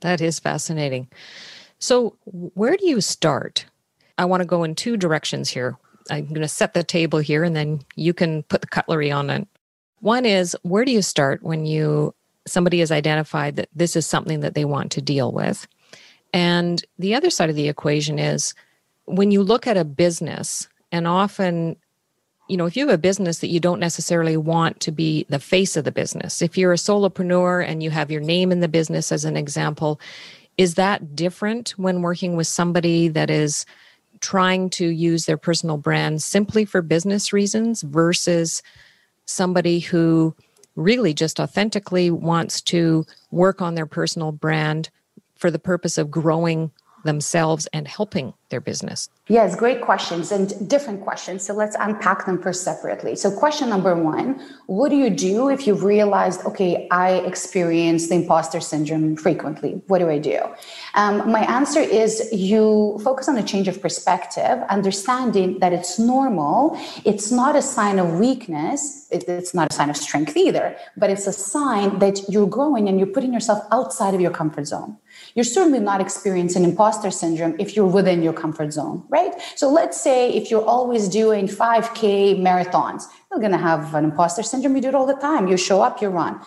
That 0.00 0.20
is 0.20 0.38
fascinating. 0.38 1.08
So, 1.78 2.16
where 2.24 2.76
do 2.76 2.86
you 2.86 3.00
start? 3.00 3.66
I 4.18 4.24
want 4.24 4.42
to 4.42 4.46
go 4.46 4.64
in 4.64 4.74
two 4.74 4.96
directions 4.96 5.48
here. 5.48 5.78
I'm 6.10 6.26
going 6.26 6.42
to 6.42 6.48
set 6.48 6.74
the 6.74 6.82
table 6.82 7.18
here 7.18 7.44
and 7.44 7.54
then 7.54 7.80
you 7.94 8.12
can 8.12 8.42
put 8.44 8.60
the 8.60 8.66
cutlery 8.66 9.10
on 9.10 9.30
it. 9.30 9.46
One 10.00 10.24
is 10.24 10.56
where 10.62 10.84
do 10.84 10.92
you 10.92 11.02
start 11.02 11.42
when 11.42 11.66
you 11.66 12.14
somebody 12.50 12.80
has 12.80 12.90
identified 12.90 13.56
that 13.56 13.68
this 13.74 13.96
is 13.96 14.06
something 14.06 14.40
that 14.40 14.54
they 14.54 14.64
want 14.64 14.92
to 14.92 15.02
deal 15.02 15.32
with. 15.32 15.66
And 16.32 16.84
the 16.98 17.14
other 17.14 17.30
side 17.30 17.50
of 17.50 17.56
the 17.56 17.68
equation 17.68 18.18
is 18.18 18.54
when 19.06 19.30
you 19.30 19.42
look 19.42 19.66
at 19.66 19.76
a 19.76 19.84
business, 19.84 20.68
and 20.92 21.06
often, 21.06 21.76
you 22.48 22.56
know, 22.56 22.66
if 22.66 22.76
you 22.76 22.86
have 22.86 22.94
a 22.94 22.98
business 22.98 23.38
that 23.38 23.48
you 23.48 23.60
don't 23.60 23.80
necessarily 23.80 24.36
want 24.36 24.80
to 24.80 24.92
be 24.92 25.26
the 25.28 25.38
face 25.38 25.76
of 25.76 25.84
the 25.84 25.92
business, 25.92 26.42
if 26.42 26.56
you're 26.56 26.72
a 26.72 26.76
solopreneur 26.76 27.66
and 27.66 27.82
you 27.82 27.90
have 27.90 28.10
your 28.10 28.20
name 28.20 28.52
in 28.52 28.60
the 28.60 28.68
business 28.68 29.12
as 29.12 29.24
an 29.24 29.36
example, 29.36 30.00
is 30.56 30.74
that 30.74 31.14
different 31.14 31.70
when 31.76 32.02
working 32.02 32.36
with 32.36 32.46
somebody 32.46 33.08
that 33.08 33.30
is 33.30 33.64
trying 34.20 34.68
to 34.70 34.86
use 34.86 35.26
their 35.26 35.36
personal 35.36 35.76
brand 35.76 36.22
simply 36.22 36.64
for 36.64 36.82
business 36.82 37.32
reasons 37.32 37.82
versus 37.82 38.62
somebody 39.26 39.78
who 39.78 40.34
really 40.78 41.12
just 41.12 41.40
authentically 41.40 42.10
wants 42.10 42.60
to 42.60 43.04
work 43.30 43.60
on 43.60 43.74
their 43.74 43.86
personal 43.86 44.30
brand 44.30 44.90
for 45.36 45.50
the 45.50 45.58
purpose 45.58 45.98
of 45.98 46.10
growing 46.10 46.70
themselves 47.04 47.66
and 47.72 47.86
helping 47.86 48.34
their 48.50 48.60
business? 48.60 49.08
Yes, 49.28 49.54
great 49.54 49.82
questions 49.82 50.32
and 50.32 50.68
different 50.68 51.02
questions. 51.02 51.44
So 51.44 51.52
let's 51.52 51.76
unpack 51.78 52.24
them 52.24 52.40
first 52.40 52.64
separately. 52.64 53.14
So, 53.14 53.30
question 53.30 53.68
number 53.68 53.94
one 53.94 54.40
What 54.66 54.88
do 54.88 54.96
you 54.96 55.10
do 55.10 55.50
if 55.50 55.66
you've 55.66 55.84
realized, 55.84 56.44
okay, 56.46 56.88
I 56.90 57.16
experience 57.30 58.08
the 58.08 58.14
imposter 58.14 58.60
syndrome 58.60 59.16
frequently? 59.16 59.82
What 59.86 59.98
do 59.98 60.08
I 60.08 60.18
do? 60.18 60.40
Um, 60.94 61.30
my 61.30 61.40
answer 61.40 61.80
is 61.80 62.26
you 62.32 62.98
focus 63.04 63.28
on 63.28 63.36
a 63.36 63.42
change 63.42 63.68
of 63.68 63.82
perspective, 63.82 64.58
understanding 64.70 65.58
that 65.58 65.74
it's 65.74 65.98
normal. 65.98 66.78
It's 67.04 67.30
not 67.30 67.54
a 67.54 67.62
sign 67.62 67.98
of 67.98 68.18
weakness, 68.18 69.08
it's 69.10 69.52
not 69.52 69.70
a 69.70 69.74
sign 69.74 69.90
of 69.90 69.96
strength 69.96 70.36
either, 70.36 70.76
but 70.96 71.10
it's 71.10 71.26
a 71.26 71.32
sign 71.32 71.98
that 71.98 72.28
you're 72.30 72.48
growing 72.48 72.88
and 72.88 72.98
you're 72.98 73.14
putting 73.16 73.32
yourself 73.34 73.62
outside 73.70 74.14
of 74.14 74.20
your 74.20 74.30
comfort 74.30 74.66
zone 74.66 74.96
you're 75.38 75.44
certainly 75.44 75.78
not 75.78 76.00
experiencing 76.00 76.64
imposter 76.64 77.12
syndrome 77.12 77.54
if 77.60 77.76
you're 77.76 77.86
within 77.86 78.24
your 78.24 78.32
comfort 78.32 78.72
zone, 78.72 79.04
right? 79.08 79.32
So 79.54 79.70
let's 79.70 80.00
say 80.00 80.32
if 80.32 80.50
you're 80.50 80.64
always 80.64 81.06
doing 81.08 81.46
5K 81.46 82.40
marathons, 82.40 83.04
you're 83.30 83.38
going 83.38 83.52
to 83.52 83.56
have 83.56 83.94
an 83.94 84.02
imposter 84.02 84.42
syndrome. 84.42 84.74
You 84.74 84.82
do 84.82 84.88
it 84.88 84.96
all 84.96 85.06
the 85.06 85.14
time. 85.14 85.46
You 85.46 85.56
show 85.56 85.80
up, 85.80 86.02
you 86.02 86.08
run. 86.08 86.40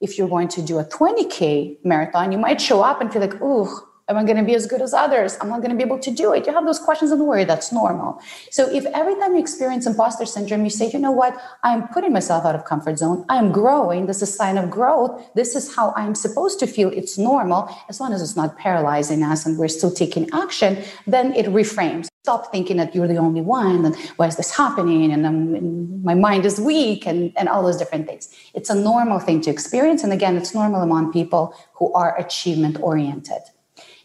If 0.00 0.16
you're 0.16 0.28
going 0.28 0.46
to 0.46 0.62
do 0.62 0.78
a 0.78 0.84
20K 0.84 1.78
marathon, 1.82 2.30
you 2.30 2.38
might 2.38 2.60
show 2.60 2.82
up 2.82 3.00
and 3.00 3.12
feel 3.12 3.22
like, 3.22 3.42
ooh, 3.42 3.68
Am 4.08 4.16
I 4.16 4.22
going 4.22 4.36
to 4.36 4.44
be 4.44 4.54
as 4.54 4.68
good 4.68 4.80
as 4.80 4.94
others? 4.94 5.36
I'm 5.40 5.48
not 5.48 5.62
going 5.62 5.72
to 5.72 5.76
be 5.76 5.82
able 5.82 5.98
to 5.98 6.12
do 6.12 6.32
it. 6.32 6.46
You 6.46 6.52
have 6.52 6.64
those 6.64 6.78
questions 6.78 7.10
and 7.10 7.20
worry. 7.26 7.44
That's 7.44 7.72
normal. 7.72 8.22
So 8.52 8.72
if 8.72 8.86
every 8.86 9.16
time 9.16 9.34
you 9.34 9.40
experience 9.40 9.84
imposter 9.84 10.24
syndrome, 10.24 10.62
you 10.62 10.70
say, 10.70 10.88
you 10.92 11.00
know 11.00 11.10
what? 11.10 11.36
I'm 11.64 11.88
putting 11.88 12.12
myself 12.12 12.44
out 12.44 12.54
of 12.54 12.64
comfort 12.64 12.98
zone. 12.98 13.24
I'm 13.28 13.50
growing. 13.50 14.06
This 14.06 14.22
is 14.22 14.28
a 14.28 14.32
sign 14.32 14.58
of 14.58 14.70
growth. 14.70 15.20
This 15.34 15.56
is 15.56 15.74
how 15.74 15.92
I'm 15.96 16.14
supposed 16.14 16.60
to 16.60 16.68
feel. 16.68 16.88
It's 16.90 17.18
normal. 17.18 17.68
As 17.88 17.98
long 17.98 18.12
as 18.12 18.22
it's 18.22 18.36
not 18.36 18.56
paralyzing 18.56 19.24
us 19.24 19.44
and 19.44 19.58
we're 19.58 19.66
still 19.66 19.90
taking 19.90 20.30
action, 20.32 20.84
then 21.08 21.34
it 21.34 21.46
reframes. 21.46 22.06
Stop 22.22 22.52
thinking 22.52 22.76
that 22.76 22.94
you're 22.94 23.08
the 23.08 23.16
only 23.16 23.40
one 23.40 23.84
and 23.84 23.96
why 24.18 24.28
is 24.28 24.36
this 24.36 24.56
happening? 24.56 25.10
And, 25.10 25.26
um, 25.26 25.54
and 25.56 26.04
my 26.04 26.14
mind 26.14 26.46
is 26.46 26.60
weak 26.60 27.08
and, 27.08 27.32
and 27.36 27.48
all 27.48 27.64
those 27.64 27.76
different 27.76 28.06
things. 28.06 28.32
It's 28.54 28.70
a 28.70 28.74
normal 28.76 29.18
thing 29.18 29.40
to 29.42 29.50
experience. 29.50 30.04
And 30.04 30.12
again, 30.12 30.36
it's 30.36 30.54
normal 30.54 30.82
among 30.82 31.12
people 31.12 31.56
who 31.74 31.92
are 31.92 32.16
achievement 32.20 32.78
oriented. 32.80 33.42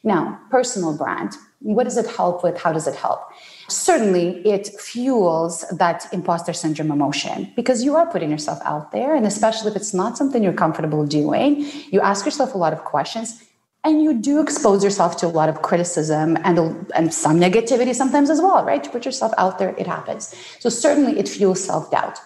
Now, 0.04 0.40
personal 0.50 0.98
brand, 0.98 1.38
what 1.60 1.84
does 1.84 1.98
it 1.98 2.08
help 2.08 2.44
with? 2.44 2.60
How 2.60 2.74
does 2.74 2.88
it 2.88 2.96
help? 2.96 3.22
Certainly, 3.68 4.42
it 4.48 4.68
fuels 4.80 5.64
that 5.72 6.08
imposter 6.12 6.54
syndrome 6.54 6.92
emotion 6.92 7.52
because 7.56 7.84
you 7.84 7.96
are 7.96 8.08
putting 8.08 8.32
yourself 8.32 8.60
out 8.66 8.92
there. 8.92 9.16
And 9.16 9.28
especially 9.28 9.70
if 9.70 9.76
it's 9.76 9.94
not 9.94 10.18
something 10.18 10.42
you're 10.42 10.54
comfortable 10.54 11.06
doing, 11.06 11.66
you 11.92 12.02
ask 12.02 12.26
yourself 12.26 12.56
a 12.56 12.58
lot 12.58 12.74
of 12.74 12.84
questions 12.84 13.44
and 13.84 14.04
you 14.04 14.14
do 14.14 14.42
expose 14.42 14.84
yourself 14.84 15.18
to 15.18 15.28
a 15.28 15.30
lot 15.30 15.50
of 15.50 15.62
criticism 15.62 16.38
and, 16.44 16.58
and 16.96 17.14
some 17.14 17.40
negativity 17.40 17.94
sometimes 17.94 18.30
as 18.30 18.42
well, 18.42 18.64
right? 18.64 18.84
To 18.84 18.90
put 18.90 19.06
yourself 19.06 19.32
out 19.38 19.60
there, 19.60 19.76
it 19.78 19.88
happens. 19.88 20.36
So, 20.60 20.70
certainly, 20.70 21.20
it 21.20 21.30
fuels 21.30 21.64
self 21.64 21.92
doubt. 21.92 22.20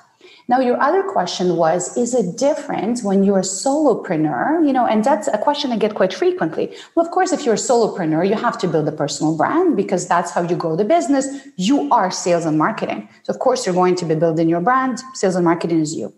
Now, 0.48 0.60
your 0.60 0.80
other 0.80 1.02
question 1.02 1.56
was, 1.56 1.98
is 1.98 2.14
it 2.14 2.38
different 2.38 3.02
when 3.02 3.24
you're 3.24 3.40
a 3.40 3.42
solopreneur? 3.42 4.66
You 4.66 4.74
know, 4.74 4.86
and 4.86 5.04
that's 5.04 5.28
a 5.28 5.40
question 5.40 5.72
I 5.72 5.78
get 5.78 5.96
quite 5.96 6.14
frequently. 6.14 6.72
Well, 6.94 7.04
of 7.04 7.12
course, 7.12 7.32
if 7.32 7.46
you're 7.46 7.56
a 7.56 7.58
solopreneur, 7.58 8.30
you 8.30 8.36
have 8.36 8.60
to 8.60 8.68
build 8.68 8.88
a 8.88 8.92
personal 8.92 9.36
brand 9.36 9.76
because 9.76 10.08
that's 10.08 10.30
how 10.30 10.44
you 10.44 10.56
grow 10.56 10.76
the 10.76 10.86
business. 10.86 11.28
You 11.56 11.90
are 11.92 12.12
sales 12.12 12.46
and 12.46 12.60
marketing. 12.60 13.10
So, 13.24 13.34
of 13.34 13.40
course, 13.40 13.66
you're 13.66 13.74
going 13.74 13.96
to 13.96 14.06
be 14.06 14.14
building 14.14 14.48
your 14.48 14.62
brand. 14.62 15.00
Sales 15.16 15.36
and 15.36 15.44
marketing 15.44 15.80
is 15.80 15.96
you. 15.96 16.14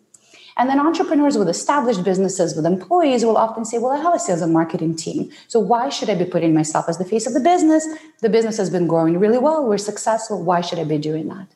And 0.58 0.70
then 0.70 0.80
entrepreneurs 0.80 1.38
with 1.38 1.48
established 1.48 2.04
businesses 2.04 2.56
with 2.56 2.66
employees 2.66 3.24
will 3.24 3.38
often 3.38 3.64
say, 3.64 3.78
Well, 3.78 3.94
I 3.94 4.02
have 4.02 4.16
a 4.16 4.20
sales 4.20 4.42
and 4.42 4.52
marketing 4.52 4.96
team. 4.96 5.32
So 5.48 5.60
why 5.60 5.88
should 5.90 6.10
I 6.10 6.16
be 6.16 6.26
putting 6.26 6.54
myself 6.54 6.90
as 6.90 6.98
the 6.98 7.06
face 7.06 7.28
of 7.28 7.34
the 7.34 7.40
business? 7.40 7.88
The 8.22 8.30
business 8.30 8.58
has 8.58 8.72
been 8.72 8.88
growing 8.88 9.20
really 9.20 9.38
well. 9.38 9.64
We're 9.64 9.78
successful. 9.78 10.44
Why 10.44 10.62
should 10.62 10.80
I 10.80 10.84
be 10.84 10.98
doing 10.98 11.30
that? 11.30 11.48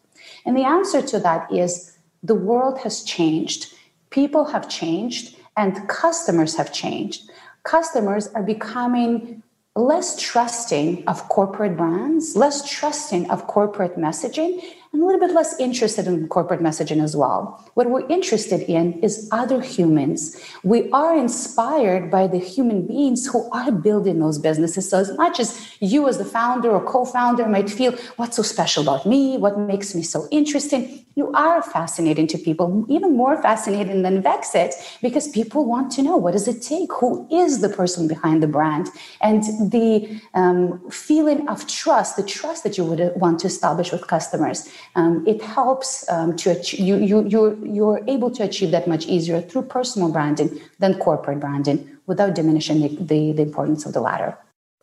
And 0.45 0.55
the 0.55 0.63
answer 0.63 1.01
to 1.01 1.19
that 1.19 1.51
is 1.51 1.90
the 2.23 2.35
world 2.35 2.79
has 2.79 3.03
changed, 3.03 3.73
people 4.09 4.45
have 4.45 4.69
changed, 4.69 5.35
and 5.57 5.87
customers 5.89 6.55
have 6.55 6.71
changed. 6.71 7.29
Customers 7.63 8.27
are 8.29 8.43
becoming 8.43 9.43
less 9.75 10.19
trusting 10.21 11.07
of 11.07 11.27
corporate 11.29 11.77
brands, 11.77 12.35
less 12.35 12.69
trusting 12.69 13.29
of 13.31 13.47
corporate 13.47 13.97
messaging, 13.97 14.61
and 14.93 15.01
a 15.01 15.05
little 15.05 15.21
bit 15.21 15.33
less 15.33 15.57
interested 15.57 16.05
in 16.05 16.27
corporate 16.27 16.59
messaging 16.59 17.01
as 17.01 17.15
well. 17.15 17.71
What 17.75 17.89
we're 17.89 18.07
interested 18.09 18.61
in 18.69 18.99
is 19.01 19.29
other 19.31 19.61
humans. 19.61 20.37
We 20.63 20.89
are 20.91 21.17
inspired 21.17 22.11
by 22.11 22.27
the 22.27 22.39
human 22.39 22.87
beings 22.87 23.25
who 23.25 23.49
are 23.51 23.71
building 23.71 24.19
those 24.19 24.37
businesses. 24.37 24.89
So, 24.89 24.99
as 24.99 25.15
much 25.17 25.39
as 25.39 25.75
you, 25.79 26.09
as 26.09 26.17
the 26.17 26.25
founder 26.25 26.69
or 26.71 26.83
co 26.83 27.05
founder, 27.05 27.47
might 27.47 27.69
feel, 27.69 27.93
what's 28.17 28.35
so 28.35 28.43
special 28.43 28.83
about 28.83 29.05
me? 29.05 29.37
What 29.37 29.57
makes 29.57 29.95
me 29.95 30.03
so 30.03 30.27
interesting? 30.29 31.05
You 31.15 31.31
are 31.33 31.61
fascinating 31.61 32.27
to 32.27 32.37
people, 32.37 32.85
even 32.89 33.17
more 33.17 33.41
fascinating 33.41 34.01
than 34.01 34.23
Vexxit, 34.23 34.73
because 35.01 35.27
people 35.27 35.65
want 35.65 35.91
to 35.93 36.01
know 36.01 36.15
what 36.15 36.31
does 36.31 36.47
it 36.47 36.61
take? 36.61 36.91
Who 36.93 37.27
is 37.29 37.59
the 37.59 37.67
person 37.67 38.07
behind 38.07 38.41
the 38.41 38.47
brand? 38.47 38.87
And 39.19 39.43
the 39.71 40.21
um, 40.33 40.89
feeling 40.89 41.49
of 41.49 41.67
trust, 41.67 42.15
the 42.15 42.23
trust 42.23 42.63
that 42.63 42.77
you 42.77 42.85
would 42.85 43.11
want 43.15 43.39
to 43.39 43.47
establish 43.47 43.91
with 43.91 44.07
customers 44.07 44.69
um, 44.95 45.25
it 45.27 45.41
helps 45.41 46.09
um, 46.09 46.35
to 46.37 46.51
achieve, 46.51 46.79
you, 46.79 46.97
you, 46.97 47.27
you're, 47.27 47.65
you're 47.65 48.01
able 48.07 48.31
to 48.31 48.43
achieve 48.43 48.71
that 48.71 48.87
much 48.87 49.05
easier 49.07 49.41
through 49.41 49.63
personal 49.63 50.11
branding 50.11 50.61
than 50.79 50.97
corporate 50.97 51.39
branding 51.39 51.97
without 52.07 52.35
diminishing 52.35 52.81
the, 52.81 52.89
the, 52.97 53.31
the 53.31 53.41
importance 53.41 53.85
of 53.85 53.93
the 53.93 54.01
latter. 54.01 54.37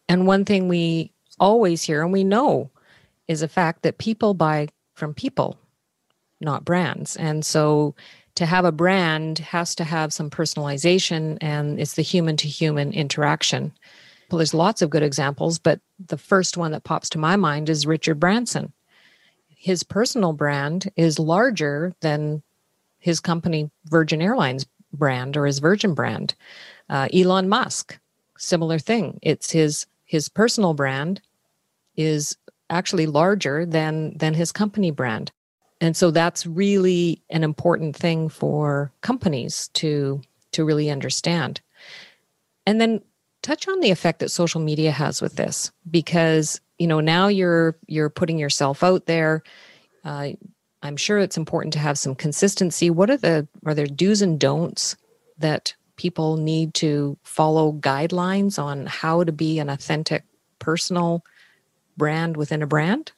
And 0.09 0.27
one 0.27 0.45
thing 0.45 0.69
we 0.69 1.13
always 1.39 1.83
hear 1.83 2.03
and 2.03 2.13
we 2.13 2.25
know 2.25 2.71
is 3.27 3.41
the 3.41 3.49
fact 3.49 3.83
that 3.83 3.99
people 3.99 4.35
buy 4.35 4.69
from 4.95 5.15
people, 5.15 5.59
not 6.41 6.65
brands. 6.65 7.17
And 7.17 7.45
so 7.45 7.95
to 8.37 8.47
have 8.47 8.65
a 8.65 8.73
brand 8.73 9.39
has 9.41 9.75
to 9.75 9.85
have 9.85 10.13
some 10.13 10.31
personalization 10.31 11.39
and 11.41 11.79
it's 11.79 11.95
the 11.95 12.03
human 12.03 12.37
to 12.39 12.49
human 12.49 12.93
interaction. 12.93 13.73
Well, 14.31 14.39
there's 14.39 14.55
lots 14.55 14.81
of 14.81 14.91
good 14.91 15.03
examples, 15.03 15.59
but 15.59 15.81
the 16.07 16.19
first 16.19 16.57
one 16.57 16.73
that 16.73 16.85
pops 16.85 17.09
to 17.11 17.19
my 17.19 17.37
mind 17.37 17.69
is 17.69 17.87
Richard 17.87 18.21
Branson 18.21 18.73
his 19.59 19.83
personal 19.83 20.33
brand 20.33 20.91
is 20.97 21.19
larger 21.19 21.93
than 22.01 22.43
his 23.01 23.19
company 23.19 23.71
Virgin 23.87 24.23
Airlines 24.23 24.65
brand 24.93 25.37
or 25.37 25.47
his 25.47 25.59
Virgin 25.59 25.95
brand. 25.95 26.35
Uh, 26.89 27.09
Elon 27.13 27.49
Musk, 27.49 27.99
similar 28.39 28.79
thing. 28.79 29.19
It's 29.21 29.51
his 29.51 29.87
his 30.05 30.29
personal 30.29 30.75
brand 30.75 31.21
is 31.97 32.37
actually 32.71 33.07
larger 33.07 33.67
than 33.67 34.17
than 34.17 34.33
his 34.33 34.53
company 34.53 34.93
brand. 34.93 35.33
And 35.81 35.97
so 35.97 36.13
that's 36.13 36.47
really 36.47 37.21
an 37.29 37.43
important 37.43 37.97
thing 37.97 38.29
for 38.29 38.93
companies 39.01 39.69
to 39.75 40.23
to 40.53 40.65
really 40.65 40.89
understand. 40.89 41.61
And 42.65 42.81
then 42.81 43.03
touch 43.43 43.67
on 43.67 43.81
the 43.81 43.91
effect 43.91 44.21
that 44.21 44.31
social 44.31 44.61
media 44.61 44.93
has 44.93 45.21
with 45.21 45.35
this 45.35 45.73
because 45.91 46.61
you 46.79 46.87
know 46.87 47.01
now 47.01 47.29
you're 47.29 47.77
you're 47.87 48.11
putting 48.11 48.39
yourself 48.39 48.83
out 48.83 49.07
there. 49.07 49.43
Uh, 50.05 50.31
i'm 50.83 50.97
sure 50.97 51.19
it's 51.19 51.37
important 51.37 51.73
to 51.73 51.79
have 51.79 51.99
some 51.99 52.15
consistency. 52.15 52.91
What 52.91 53.11
are 53.11 53.17
the 53.17 53.49
are 53.67 53.75
there 53.75 53.87
do's 53.87 54.23
and 54.23 54.39
don'ts 54.39 54.97
that 55.39 55.75
people 55.97 56.37
need 56.37 56.75
to 56.75 57.19
follow 57.25 57.73
guidelines 57.73 58.63
on 58.63 58.87
how 58.87 59.25
to 59.25 59.33
be 59.33 59.59
an 59.59 59.69
authentic 59.69 60.25
personal 60.61 61.25
brand 61.97 62.37
within 62.37 62.63
a 62.63 62.67
brand 62.67 63.13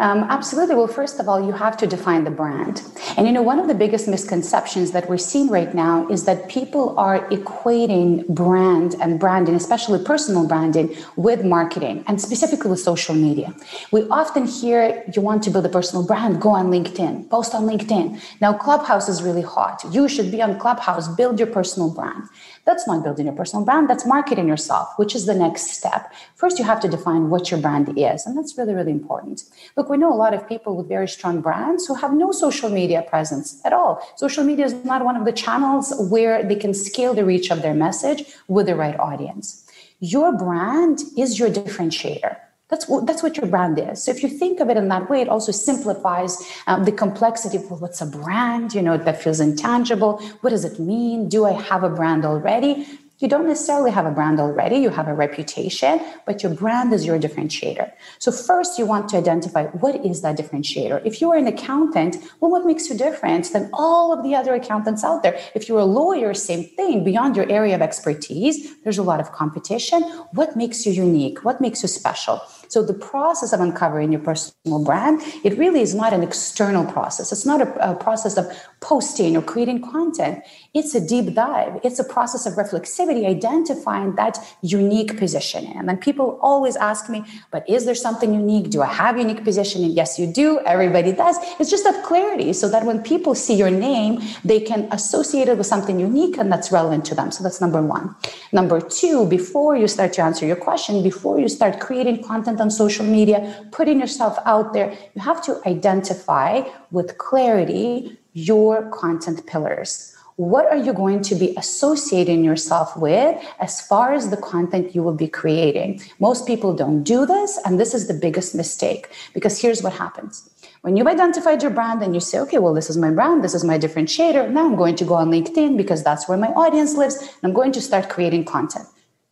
um, 0.00 0.24
absolutely. 0.24 0.74
Well, 0.74 0.88
first 0.88 1.20
of 1.20 1.28
all, 1.28 1.44
you 1.44 1.52
have 1.52 1.76
to 1.78 1.86
define 1.86 2.24
the 2.24 2.30
brand. 2.30 2.82
And 3.16 3.26
you 3.26 3.32
know, 3.32 3.42
one 3.42 3.60
of 3.60 3.68
the 3.68 3.74
biggest 3.74 4.08
misconceptions 4.08 4.90
that 4.90 5.08
we're 5.08 5.18
seeing 5.18 5.48
right 5.48 5.72
now 5.72 6.08
is 6.08 6.24
that 6.24 6.48
people 6.48 6.98
are 6.98 7.28
equating 7.30 8.26
brand 8.28 8.96
and 9.00 9.20
branding, 9.20 9.54
especially 9.54 10.04
personal 10.04 10.46
branding, 10.48 10.96
with 11.16 11.44
marketing 11.44 12.04
and 12.08 12.20
specifically 12.20 12.70
with 12.70 12.80
social 12.80 13.14
media. 13.14 13.54
We 13.92 14.02
often 14.08 14.46
hear 14.46 15.04
you 15.14 15.22
want 15.22 15.42
to 15.44 15.50
build 15.50 15.66
a 15.66 15.68
personal 15.68 16.06
brand, 16.06 16.40
go 16.40 16.50
on 16.50 16.70
LinkedIn, 16.70 17.30
post 17.30 17.54
on 17.54 17.64
LinkedIn. 17.64 18.20
Now, 18.40 18.52
Clubhouse 18.52 19.08
is 19.08 19.22
really 19.22 19.42
hot. 19.42 19.84
You 19.92 20.08
should 20.08 20.30
be 20.30 20.42
on 20.42 20.58
Clubhouse, 20.58 21.08
build 21.14 21.38
your 21.38 21.48
personal 21.48 21.90
brand. 21.94 22.24
That's 22.64 22.86
not 22.86 23.04
building 23.04 23.26
your 23.26 23.34
personal 23.34 23.64
brand, 23.64 23.90
that's 23.90 24.06
marketing 24.06 24.48
yourself, 24.48 24.88
which 24.96 25.14
is 25.14 25.26
the 25.26 25.34
next 25.34 25.70
step. 25.72 26.12
First, 26.34 26.58
you 26.58 26.64
have 26.64 26.80
to 26.80 26.88
define 26.88 27.28
what 27.28 27.50
your 27.50 27.60
brand 27.60 27.98
is, 27.98 28.26
and 28.26 28.36
that's 28.36 28.56
really, 28.56 28.74
really 28.74 28.92
important. 28.92 29.44
Look, 29.76 29.88
we 29.88 29.96
know 29.96 30.12
a 30.12 30.14
lot 30.14 30.34
of 30.34 30.48
people 30.48 30.76
with 30.76 30.88
very 30.88 31.08
strong 31.08 31.40
brands 31.40 31.86
who 31.86 31.94
have 31.94 32.12
no 32.12 32.32
social 32.32 32.70
media 32.70 33.02
presence 33.02 33.60
at 33.64 33.72
all. 33.72 34.06
Social 34.16 34.44
media 34.44 34.66
is 34.66 34.74
not 34.84 35.04
one 35.04 35.16
of 35.16 35.24
the 35.24 35.32
channels 35.32 35.92
where 36.10 36.42
they 36.42 36.56
can 36.56 36.74
scale 36.74 37.14
the 37.14 37.24
reach 37.24 37.50
of 37.50 37.62
their 37.62 37.74
message 37.74 38.24
with 38.48 38.66
the 38.66 38.76
right 38.76 38.98
audience. 38.98 39.64
Your 40.00 40.36
brand 40.36 41.02
is 41.16 41.38
your 41.38 41.50
differentiator. 41.50 42.36
That's 42.68 42.88
what, 42.88 43.06
that's 43.06 43.22
what 43.22 43.36
your 43.36 43.46
brand 43.46 43.78
is. 43.78 44.02
So 44.02 44.10
if 44.10 44.22
you 44.22 44.28
think 44.28 44.58
of 44.58 44.70
it 44.70 44.76
in 44.76 44.88
that 44.88 45.08
way, 45.10 45.20
it 45.20 45.28
also 45.28 45.52
simplifies 45.52 46.42
um, 46.66 46.84
the 46.84 46.92
complexity 46.92 47.58
of 47.58 47.80
what's 47.80 48.00
a 48.00 48.06
brand, 48.06 48.74
you 48.74 48.82
know, 48.82 48.96
that 48.96 49.22
feels 49.22 49.38
intangible. 49.38 50.18
What 50.40 50.50
does 50.50 50.64
it 50.64 50.80
mean? 50.80 51.28
Do 51.28 51.44
I 51.44 51.52
have 51.52 51.84
a 51.84 51.90
brand 51.90 52.24
already? 52.24 52.86
You 53.18 53.28
don't 53.28 53.46
necessarily 53.46 53.92
have 53.92 54.06
a 54.06 54.10
brand 54.10 54.40
already, 54.40 54.76
you 54.76 54.90
have 54.90 55.06
a 55.06 55.14
reputation, 55.14 56.00
but 56.26 56.42
your 56.42 56.52
brand 56.52 56.92
is 56.92 57.06
your 57.06 57.16
differentiator. 57.16 57.92
So, 58.18 58.32
first, 58.32 58.76
you 58.76 58.86
want 58.86 59.08
to 59.10 59.16
identify 59.16 59.66
what 59.66 60.04
is 60.04 60.22
that 60.22 60.36
differentiator. 60.36 61.00
If 61.04 61.20
you 61.20 61.30
are 61.30 61.36
an 61.36 61.46
accountant, 61.46 62.16
well, 62.40 62.50
what 62.50 62.66
makes 62.66 62.90
you 62.90 62.96
different 62.96 63.52
than 63.52 63.70
all 63.72 64.12
of 64.12 64.24
the 64.24 64.34
other 64.34 64.52
accountants 64.54 65.04
out 65.04 65.22
there? 65.22 65.38
If 65.54 65.68
you're 65.68 65.78
a 65.78 65.84
lawyer, 65.84 66.34
same 66.34 66.64
thing, 66.64 67.04
beyond 67.04 67.36
your 67.36 67.48
area 67.48 67.76
of 67.76 67.82
expertise, 67.82 68.74
there's 68.82 68.98
a 68.98 69.04
lot 69.04 69.20
of 69.20 69.30
competition. 69.30 70.02
What 70.32 70.56
makes 70.56 70.84
you 70.84 70.92
unique? 70.92 71.44
What 71.44 71.60
makes 71.60 71.82
you 71.82 71.88
special? 71.88 72.40
So 72.74 72.82
the 72.82 72.94
process 72.94 73.52
of 73.52 73.60
uncovering 73.60 74.10
your 74.10 74.20
personal 74.20 74.82
brand, 74.84 75.22
it 75.44 75.56
really 75.56 75.80
is 75.80 75.94
not 75.94 76.12
an 76.12 76.24
external 76.24 76.84
process. 76.84 77.30
It's 77.30 77.46
not 77.46 77.60
a, 77.60 77.92
a, 77.92 77.94
process 77.94 78.36
of 78.36 78.46
posting 78.84 79.34
or 79.34 79.40
creating 79.40 79.80
content. 79.80 80.44
It's 80.74 80.94
a 80.94 81.00
deep 81.00 81.34
dive. 81.34 81.80
It's 81.82 81.98
a 81.98 82.04
process 82.04 82.44
of 82.44 82.52
reflexivity, 82.54 83.26
identifying 83.26 84.14
that 84.16 84.36
unique 84.60 85.16
positioning. 85.16 85.74
And 85.78 85.88
then 85.88 85.96
people 85.96 86.38
always 86.42 86.76
ask 86.76 87.08
me, 87.08 87.24
but 87.50 87.66
is 87.66 87.86
there 87.86 87.94
something 87.94 88.34
unique? 88.34 88.68
Do 88.68 88.82
I 88.82 88.92
have 89.02 89.16
unique 89.16 89.42
positioning? 89.42 89.92
Yes, 89.92 90.18
you 90.18 90.26
do. 90.26 90.60
Everybody 90.66 91.12
does. 91.12 91.36
It's 91.58 91.70
just 91.70 91.84
that 91.84 92.04
clarity 92.04 92.52
so 92.52 92.68
that 92.68 92.84
when 92.84 93.02
people 93.02 93.34
see 93.34 93.54
your 93.54 93.70
name, 93.70 94.20
they 94.44 94.60
can 94.60 94.86
associate 94.92 95.48
it 95.48 95.56
with 95.56 95.66
something 95.66 95.98
unique 95.98 96.36
and 96.36 96.52
that's 96.52 96.70
relevant 96.70 97.06
to 97.06 97.14
them. 97.14 97.30
So 97.30 97.42
that's 97.42 97.62
number 97.62 97.80
one. 97.80 98.14
Number 98.52 98.82
two, 98.82 99.24
before 99.26 99.76
you 99.76 99.88
start 99.88 100.12
to 100.14 100.22
answer 100.22 100.44
your 100.44 100.56
question, 100.56 101.02
before 101.02 101.40
you 101.40 101.48
start 101.48 101.80
creating 101.80 102.22
content 102.22 102.60
on 102.60 102.70
social 102.70 103.06
media, 103.06 103.66
putting 103.72 103.98
yourself 103.98 104.36
out 104.44 104.74
there, 104.74 104.92
you 105.14 105.22
have 105.22 105.42
to 105.44 105.60
identify 105.66 106.62
with 106.90 107.16
clarity 107.16 108.18
your 108.34 108.90
content 108.90 109.46
pillars. 109.46 110.14
What 110.36 110.66
are 110.66 110.76
you 110.76 110.92
going 110.92 111.22
to 111.22 111.36
be 111.36 111.54
associating 111.56 112.42
yourself 112.42 112.96
with 112.96 113.40
as 113.60 113.80
far 113.86 114.12
as 114.12 114.30
the 114.30 114.36
content 114.36 114.92
you 114.92 115.04
will 115.04 115.14
be 115.14 115.28
creating? 115.28 116.02
Most 116.18 116.44
people 116.44 116.74
don't 116.74 117.04
do 117.04 117.24
this, 117.24 117.56
and 117.64 117.78
this 117.78 117.94
is 117.94 118.08
the 118.08 118.14
biggest 118.14 118.52
mistake 118.52 119.10
because 119.32 119.60
here's 119.60 119.80
what 119.80 119.92
happens. 119.92 120.50
When 120.82 120.96
you've 120.96 121.06
identified 121.06 121.62
your 121.62 121.70
brand 121.70 122.02
and 122.02 122.12
you 122.12 122.20
say, 122.20 122.40
okay, 122.40 122.58
well, 122.58 122.74
this 122.74 122.90
is 122.90 122.96
my 122.96 123.12
brand, 123.12 123.44
this 123.44 123.54
is 123.54 123.62
my 123.62 123.78
differentiator, 123.78 124.50
now 124.50 124.66
I'm 124.66 124.74
going 124.74 124.96
to 124.96 125.04
go 125.04 125.14
on 125.14 125.30
LinkedIn 125.30 125.76
because 125.76 126.02
that's 126.02 126.28
where 126.28 126.36
my 126.36 126.48
audience 126.48 126.96
lives, 126.96 127.16
and 127.16 127.44
I'm 127.44 127.52
going 127.52 127.70
to 127.70 127.80
start 127.80 128.08
creating 128.08 128.44
content. 128.44 128.86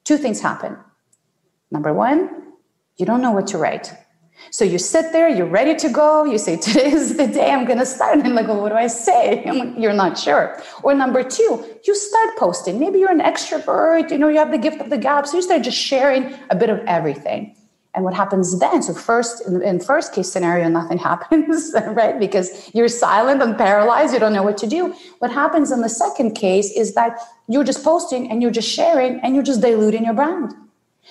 Two 0.04 0.16
things 0.16 0.40
happen. 0.40 0.76
Number 1.72 1.92
one, 1.92 2.52
you 2.96 3.04
don't 3.04 3.20
know 3.20 3.32
what 3.32 3.48
to 3.48 3.58
write. 3.58 3.92
So 4.50 4.64
you 4.64 4.78
sit 4.78 5.12
there, 5.12 5.28
you're 5.28 5.46
ready 5.46 5.74
to 5.76 5.88
go. 5.88 6.24
You 6.24 6.38
say, 6.38 6.56
Today 6.56 6.92
is 6.92 7.16
the 7.16 7.26
day 7.26 7.50
I'm 7.50 7.64
going 7.64 7.78
to 7.78 7.86
start. 7.86 8.18
And 8.18 8.26
I'm 8.26 8.34
like, 8.34 8.48
well, 8.48 8.60
what 8.60 8.70
do 8.70 8.76
I 8.76 8.86
say? 8.86 9.42
Like, 9.52 9.74
you're 9.76 9.92
not 9.92 10.18
sure. 10.18 10.60
Or 10.82 10.94
number 10.94 11.22
two, 11.22 11.64
you 11.84 11.94
start 11.94 12.36
posting. 12.38 12.80
Maybe 12.80 12.98
you're 12.98 13.10
an 13.10 13.20
extrovert, 13.20 14.10
you 14.10 14.18
know, 14.18 14.28
you 14.28 14.38
have 14.38 14.50
the 14.50 14.58
gift 14.58 14.80
of 14.80 14.88
the 14.88 14.96
gab. 14.96 15.26
So 15.26 15.36
you 15.36 15.42
start 15.42 15.62
just 15.62 15.76
sharing 15.76 16.34
a 16.48 16.56
bit 16.56 16.70
of 16.70 16.78
everything. 16.86 17.54
And 17.94 18.04
what 18.04 18.14
happens 18.14 18.58
then? 18.58 18.82
So 18.82 18.94
first, 18.94 19.46
in, 19.46 19.62
in 19.62 19.78
first 19.78 20.14
case 20.14 20.32
scenario, 20.32 20.68
nothing 20.68 20.98
happens, 21.10 21.72
right? 21.74 22.18
Because 22.18 22.70
you're 22.74 22.88
silent 22.88 23.42
and 23.42 23.56
paralyzed. 23.56 24.14
You 24.14 24.20
don't 24.20 24.32
know 24.32 24.42
what 24.42 24.56
to 24.58 24.66
do. 24.66 24.94
What 25.18 25.30
happens 25.30 25.70
in 25.70 25.82
the 25.82 25.90
second 25.90 26.32
case 26.32 26.72
is 26.72 26.94
that 26.94 27.18
you're 27.48 27.64
just 27.64 27.84
posting 27.84 28.30
and 28.30 28.40
you're 28.40 28.50
just 28.50 28.68
sharing 28.68 29.20
and 29.20 29.34
you're 29.34 29.44
just 29.44 29.60
diluting 29.60 30.04
your 30.04 30.14
brand 30.14 30.54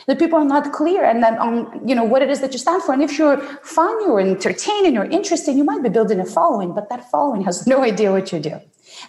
that 0.08 0.20
people 0.20 0.38
are 0.40 0.46
not 0.46 0.72
clear. 0.74 1.04
And 1.04 1.22
then 1.24 1.38
on 1.38 1.52
um, 1.52 1.82
you 1.86 1.96
know 1.96 2.04
what 2.04 2.22
it 2.22 2.30
is 2.30 2.42
that 2.42 2.52
you 2.54 2.60
stand 2.60 2.84
for. 2.84 2.94
And 2.94 3.04
if 3.04 3.18
you're 3.18 3.38
fun 3.64 3.94
you're 4.06 4.20
entertaining 4.20 4.94
you're 4.94 5.12
interesting 5.20 5.58
you 5.58 5.64
might 5.64 5.84
be 5.84 5.90
building 5.90 6.20
a 6.20 6.26
following 6.26 6.74
but 6.74 6.90
that 6.90 7.10
following 7.12 7.42
has 7.44 7.68
no 7.74 7.84
idea 7.84 8.12
what 8.12 8.32
you 8.32 8.40
do. 8.40 8.60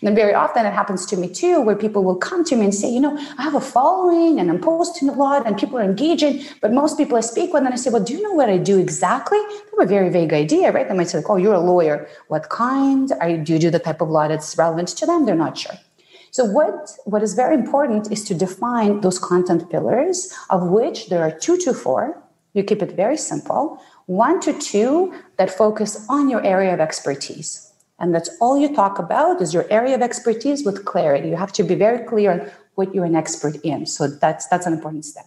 And 0.00 0.06
then 0.08 0.14
very 0.14 0.32
often 0.32 0.64
it 0.64 0.72
happens 0.72 1.04
to 1.06 1.16
me 1.16 1.28
too 1.28 1.60
where 1.60 1.76
people 1.76 2.04
will 2.04 2.16
come 2.16 2.44
to 2.44 2.56
me 2.56 2.64
and 2.64 2.74
say 2.74 2.90
you 2.90 3.00
know 3.00 3.16
i 3.38 3.42
have 3.42 3.54
a 3.54 3.60
following 3.60 4.38
and 4.38 4.48
i'm 4.50 4.60
posting 4.60 5.08
a 5.08 5.12
lot 5.12 5.46
and 5.46 5.58
people 5.58 5.76
are 5.78 5.82
engaging 5.82 6.44
but 6.60 6.72
most 6.72 6.96
people 6.96 7.16
i 7.16 7.20
speak 7.20 7.52
with 7.52 7.64
and 7.64 7.74
i 7.74 7.76
say 7.76 7.90
well 7.90 8.02
do 8.02 8.14
you 8.14 8.22
know 8.22 8.32
what 8.32 8.48
i 8.48 8.56
do 8.56 8.78
exactly? 8.78 9.38
They 9.38 9.70
have 9.78 9.86
a 9.86 9.86
very 9.86 10.08
vague 10.08 10.32
idea 10.32 10.72
right? 10.72 10.88
They 10.88 10.94
might 10.94 11.08
say 11.08 11.18
like, 11.18 11.30
oh 11.30 11.36
you're 11.36 11.54
a 11.54 11.60
lawyer. 11.60 12.08
What 12.28 12.48
kind? 12.48 13.10
Are 13.20 13.28
you, 13.28 13.38
do 13.38 13.52
you 13.54 13.58
do 13.58 13.70
the 13.70 13.78
type 13.78 14.00
of 14.00 14.08
law 14.08 14.28
that's 14.28 14.56
relevant 14.56 14.88
to 14.88 15.06
them? 15.06 15.26
They're 15.26 15.34
not 15.34 15.58
sure 15.58 15.76
so 16.32 16.46
what, 16.46 16.90
what 17.04 17.22
is 17.22 17.34
very 17.34 17.54
important 17.54 18.10
is 18.10 18.24
to 18.24 18.34
define 18.34 19.02
those 19.02 19.18
content 19.18 19.68
pillars, 19.70 20.34
of 20.48 20.68
which 20.68 21.10
there 21.10 21.22
are 21.22 21.30
two 21.30 21.58
to 21.58 21.74
four. 21.74 22.18
You 22.54 22.64
keep 22.64 22.82
it 22.82 22.92
very 22.92 23.18
simple. 23.18 23.78
One 24.06 24.40
to 24.40 24.58
two 24.58 25.12
that 25.36 25.50
focus 25.50 26.06
on 26.08 26.30
your 26.30 26.42
area 26.42 26.72
of 26.72 26.80
expertise. 26.80 27.70
And 27.98 28.14
that's 28.14 28.30
all 28.40 28.58
you 28.58 28.74
talk 28.74 28.98
about 28.98 29.42
is 29.42 29.52
your 29.52 29.66
area 29.70 29.94
of 29.94 30.00
expertise 30.00 30.64
with 30.64 30.86
clarity. 30.86 31.28
You 31.28 31.36
have 31.36 31.52
to 31.52 31.62
be 31.62 31.74
very 31.74 32.02
clear 32.06 32.32
on 32.32 32.50
what 32.76 32.94
you're 32.94 33.04
an 33.04 33.14
expert 33.14 33.56
in. 33.56 33.84
So 33.84 34.08
that's 34.08 34.48
that's 34.48 34.66
an 34.66 34.72
important 34.72 35.04
step. 35.04 35.26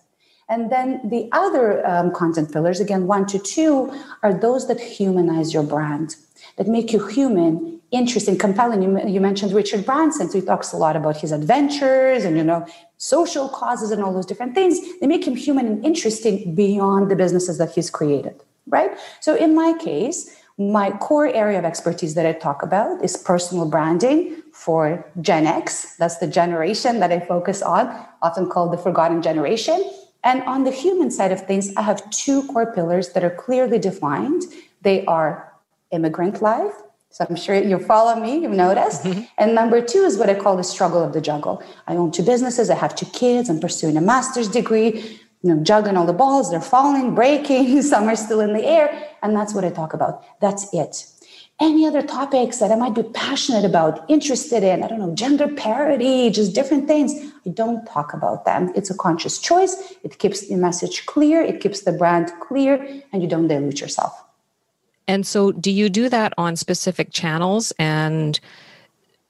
And 0.50 0.72
then 0.72 1.08
the 1.08 1.30
other 1.32 1.86
um, 1.88 2.12
content 2.14 2.52
pillars, 2.52 2.80
again, 2.80 3.06
one 3.06 3.28
to 3.28 3.38
two, 3.38 3.94
are 4.24 4.34
those 4.34 4.68
that 4.68 4.80
humanize 4.80 5.54
your 5.54 5.64
brand, 5.64 6.16
that 6.58 6.68
make 6.68 6.92
you 6.92 7.06
human 7.08 7.80
interesting, 7.96 8.38
compelling. 8.38 8.82
You, 8.82 9.08
you 9.08 9.22
mentioned 9.22 9.52
Richard 9.54 9.86
Branson, 9.86 10.30
so 10.30 10.40
he 10.40 10.46
talks 10.46 10.74
a 10.74 10.78
lot 10.78 10.96
about 10.96 11.18
his 11.18 11.32
adventures 11.32 12.24
and 12.26 12.38
you 12.38 12.44
know 12.44 12.66
social 12.98 13.50
causes 13.50 13.92
and 13.92 14.02
all 14.04 14.14
those 14.14 14.26
different 14.26 14.56
things. 14.56 14.80
They 15.00 15.08
make 15.08 15.26
him 15.26 15.36
human 15.36 15.66
and 15.66 15.86
interesting 15.86 16.56
beyond 16.56 17.10
the 17.12 17.16
businesses 17.16 17.58
that 17.58 17.72
he's 17.72 17.90
created, 17.90 18.36
right? 18.68 18.92
So 19.20 19.36
in 19.36 19.56
my 19.56 19.74
case, 19.74 20.36
my 20.58 20.92
core 20.92 21.28
area 21.28 21.60
of 21.60 21.66
expertise 21.66 22.16
that 22.16 22.26
I 22.26 22.32
talk 22.32 22.64
about 22.64 23.04
is 23.04 23.18
personal 23.18 23.68
branding 23.70 24.42
for 24.54 25.06
Gen 25.20 25.46
X. 25.46 25.98
That's 25.98 26.18
the 26.18 26.28
generation 26.28 27.00
that 27.02 27.12
I 27.12 27.20
focus 27.20 27.62
on, 27.62 27.94
often 28.22 28.50
called 28.50 28.72
the 28.72 28.78
forgotten 28.78 29.22
generation. 29.22 29.84
And 30.24 30.42
on 30.44 30.64
the 30.64 30.72
human 30.72 31.12
side 31.12 31.32
of 31.34 31.46
things, 31.46 31.76
I 31.76 31.82
have 31.82 32.10
two 32.10 32.48
core 32.48 32.74
pillars 32.74 33.10
that 33.14 33.24
are 33.24 33.30
clearly 33.30 33.80
defined. 33.80 34.44
They 34.82 35.06
are 35.06 35.54
immigrant 35.92 36.42
life 36.42 36.74
so 37.16 37.26
I'm 37.30 37.38
sure 37.38 37.56
you 37.56 37.80
follow 37.80 38.20
me, 38.20 38.40
you've 38.40 38.52
noticed. 38.52 39.06
Mm-hmm. 39.06 39.22
And 39.38 39.56
number 39.56 39.80
two 39.82 40.00
is 40.00 40.18
what 40.18 40.30
I 40.30 40.34
call 40.34 40.58
the 40.58 40.66
struggle 40.66 41.02
of 41.02 41.14
the 41.14 41.22
juggle. 41.22 41.64
I 41.88 41.96
own 41.96 42.12
two 42.12 42.24
businesses, 42.24 42.70
I 42.70 42.76
have 42.76 42.94
two 42.94 43.06
kids, 43.06 43.50
I'm 43.50 43.62
pursuing 43.62 43.96
a 43.96 44.02
master's 44.02 44.50
degree, 44.50 45.22
you 45.42 45.56
know, 45.56 45.64
juggling 45.64 45.96
all 45.96 46.06
the 46.06 46.12
balls, 46.12 46.52
they're 46.52 46.60
falling, 46.60 47.16
breaking, 47.16 47.82
some 47.94 48.10
are 48.10 48.18
still 48.18 48.42
in 48.42 48.52
the 48.52 48.66
air. 48.66 49.08
And 49.24 49.34
that's 49.34 49.54
what 49.54 49.64
I 49.64 49.70
talk 49.70 49.94
about. 49.94 50.26
That's 50.42 50.68
it. 50.74 51.06
Any 51.62 51.88
other 51.88 52.02
topics 52.02 52.58
that 52.58 52.70
I 52.70 52.76
might 52.76 52.96
be 52.96 53.04
passionate 53.04 53.64
about, 53.64 54.04
interested 54.10 54.62
in, 54.62 54.84
I 54.84 54.90
don't 54.90 55.00
know, 55.00 55.16
gender 55.16 55.48
parity, 55.48 56.30
just 56.32 56.54
different 56.54 56.86
things, 56.86 57.14
I 57.46 57.52
don't 57.52 57.86
talk 57.86 58.14
about 58.14 58.44
them. 58.44 58.74
It's 58.76 58.90
a 58.90 58.94
conscious 58.94 59.40
choice. 59.40 59.94
It 60.04 60.20
keeps 60.20 60.50
the 60.50 60.58
message 60.58 61.06
clear, 61.06 61.42
it 61.42 61.62
keeps 61.62 61.84
the 61.84 61.94
brand 61.94 62.34
clear, 62.42 62.74
and 63.14 63.22
you 63.24 63.30
don't 63.30 63.48
dilute 63.48 63.80
yourself. 63.80 64.25
And 65.08 65.26
so, 65.26 65.52
do 65.52 65.72
you 65.72 65.90
do 65.90 66.10
that 66.10 66.34
on 66.38 66.56
specific 66.56 67.12
channels? 67.12 67.72
And 67.78 68.40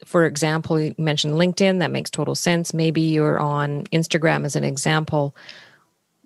for 0.05 0.25
example, 0.25 0.79
you 0.79 0.95
mentioned 0.97 1.33
LinkedIn, 1.33 1.79
that 1.79 1.91
makes 1.91 2.09
total 2.09 2.35
sense. 2.35 2.73
Maybe 2.73 3.01
you're 3.01 3.39
on 3.39 3.85
Instagram 3.85 4.45
as 4.45 4.55
an 4.55 4.63
example. 4.63 5.35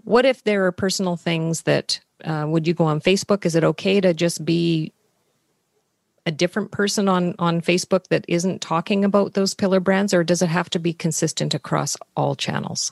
What 0.04 0.26
if 0.26 0.44
there 0.44 0.66
are 0.66 0.72
personal 0.72 1.18
things 1.18 1.64
that 1.64 2.00
uh, 2.24 2.46
would 2.48 2.68
you 2.68 2.74
go 2.74 2.86
on 2.86 3.00
Facebook? 3.00 3.46
Is 3.46 3.56
it 3.56 3.64
okay 3.64 4.02
to 4.02 4.14
just 4.14 4.44
be 4.44 4.92
a 6.26 6.32
different 6.32 6.72
person 6.72 7.08
on 7.08 7.34
on 7.40 7.62
Facebook 7.62 8.08
that 8.10 8.26
isn't 8.28 8.62
talking 8.62 9.06
about 9.06 9.34
those 9.34 9.54
pillar 9.54 9.80
brands, 9.80 10.14
or 10.14 10.24
does 10.24 10.42
it 10.42 10.50
have 10.50 10.70
to 10.72 10.80
be 10.80 10.94
consistent 10.94 11.54
across 11.54 11.98
all 12.16 12.36
channels? 12.36 12.92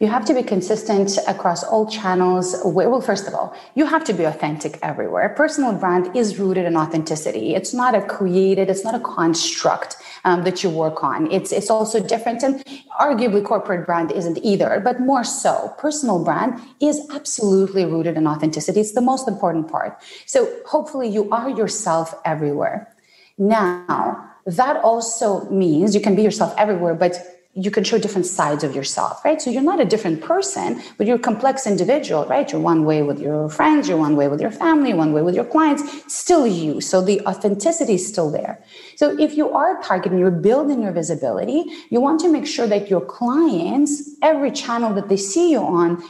You 0.00 0.08
have 0.08 0.24
to 0.24 0.34
be 0.34 0.42
consistent 0.42 1.16
across 1.28 1.62
all 1.62 1.86
channels. 1.86 2.56
Well, 2.64 3.00
first 3.00 3.28
of 3.28 3.34
all, 3.34 3.54
you 3.74 3.86
have 3.86 4.02
to 4.04 4.12
be 4.12 4.24
authentic 4.24 4.78
everywhere. 4.82 5.28
Personal 5.28 5.72
brand 5.74 6.16
is 6.16 6.38
rooted 6.38 6.64
in 6.64 6.76
authenticity. 6.76 7.54
It's 7.54 7.72
not 7.72 7.94
a 7.94 8.02
created, 8.02 8.68
it's 8.68 8.84
not 8.84 8.94
a 8.96 9.00
construct 9.00 9.96
um, 10.24 10.42
that 10.42 10.64
you 10.64 10.70
work 10.70 11.04
on. 11.04 11.30
It's, 11.30 11.52
it's 11.52 11.70
also 11.70 12.00
different. 12.00 12.42
And 12.42 12.64
arguably, 13.00 13.44
corporate 13.44 13.86
brand 13.86 14.10
isn't 14.10 14.38
either, 14.42 14.80
but 14.82 15.00
more 15.00 15.24
so. 15.24 15.72
Personal 15.78 16.24
brand 16.24 16.60
is 16.80 17.00
absolutely 17.14 17.84
rooted 17.84 18.16
in 18.16 18.26
authenticity. 18.26 18.80
It's 18.80 18.92
the 18.92 19.00
most 19.00 19.28
important 19.28 19.70
part. 19.70 20.02
So 20.26 20.52
hopefully, 20.66 21.08
you 21.08 21.30
are 21.30 21.48
yourself 21.48 22.14
everywhere. 22.24 22.92
Now, 23.38 24.30
that 24.46 24.76
also 24.82 25.48
means 25.50 25.94
you 25.94 26.00
can 26.00 26.16
be 26.16 26.22
yourself 26.22 26.54
everywhere, 26.58 26.94
but 26.94 27.16
you 27.54 27.70
can 27.70 27.84
show 27.84 27.98
different 27.98 28.26
sides 28.26 28.64
of 28.64 28.74
yourself, 28.74 29.22
right? 29.26 29.42
So 29.42 29.50
you're 29.50 29.62
not 29.62 29.78
a 29.78 29.84
different 29.84 30.22
person, 30.22 30.82
but 30.96 31.06
you're 31.06 31.16
a 31.16 31.26
complex 31.30 31.66
individual, 31.66 32.24
right? 32.24 32.50
You're 32.50 32.62
one 32.62 32.84
way 32.86 33.02
with 33.02 33.20
your 33.20 33.50
friends, 33.50 33.88
you're 33.88 33.98
one 33.98 34.16
way 34.16 34.28
with 34.28 34.40
your 34.40 34.50
family, 34.50 34.94
one 34.94 35.12
way 35.12 35.20
with 35.20 35.34
your 35.34 35.44
clients, 35.44 35.82
still 36.12 36.46
you. 36.46 36.80
So 36.80 37.02
the 37.02 37.20
authenticity 37.26 37.94
is 37.94 38.06
still 38.06 38.30
there. 38.30 38.64
So 38.96 39.18
if 39.20 39.36
you 39.36 39.52
are 39.52 39.82
targeting, 39.82 40.18
you're 40.18 40.30
building 40.30 40.82
your 40.82 40.92
visibility, 40.92 41.64
you 41.90 42.00
want 42.00 42.20
to 42.20 42.28
make 42.32 42.46
sure 42.46 42.66
that 42.68 42.88
your 42.88 43.02
clients, 43.02 44.16
every 44.22 44.50
channel 44.50 44.94
that 44.94 45.10
they 45.10 45.18
see 45.18 45.50
you 45.50 45.60
on, 45.60 46.02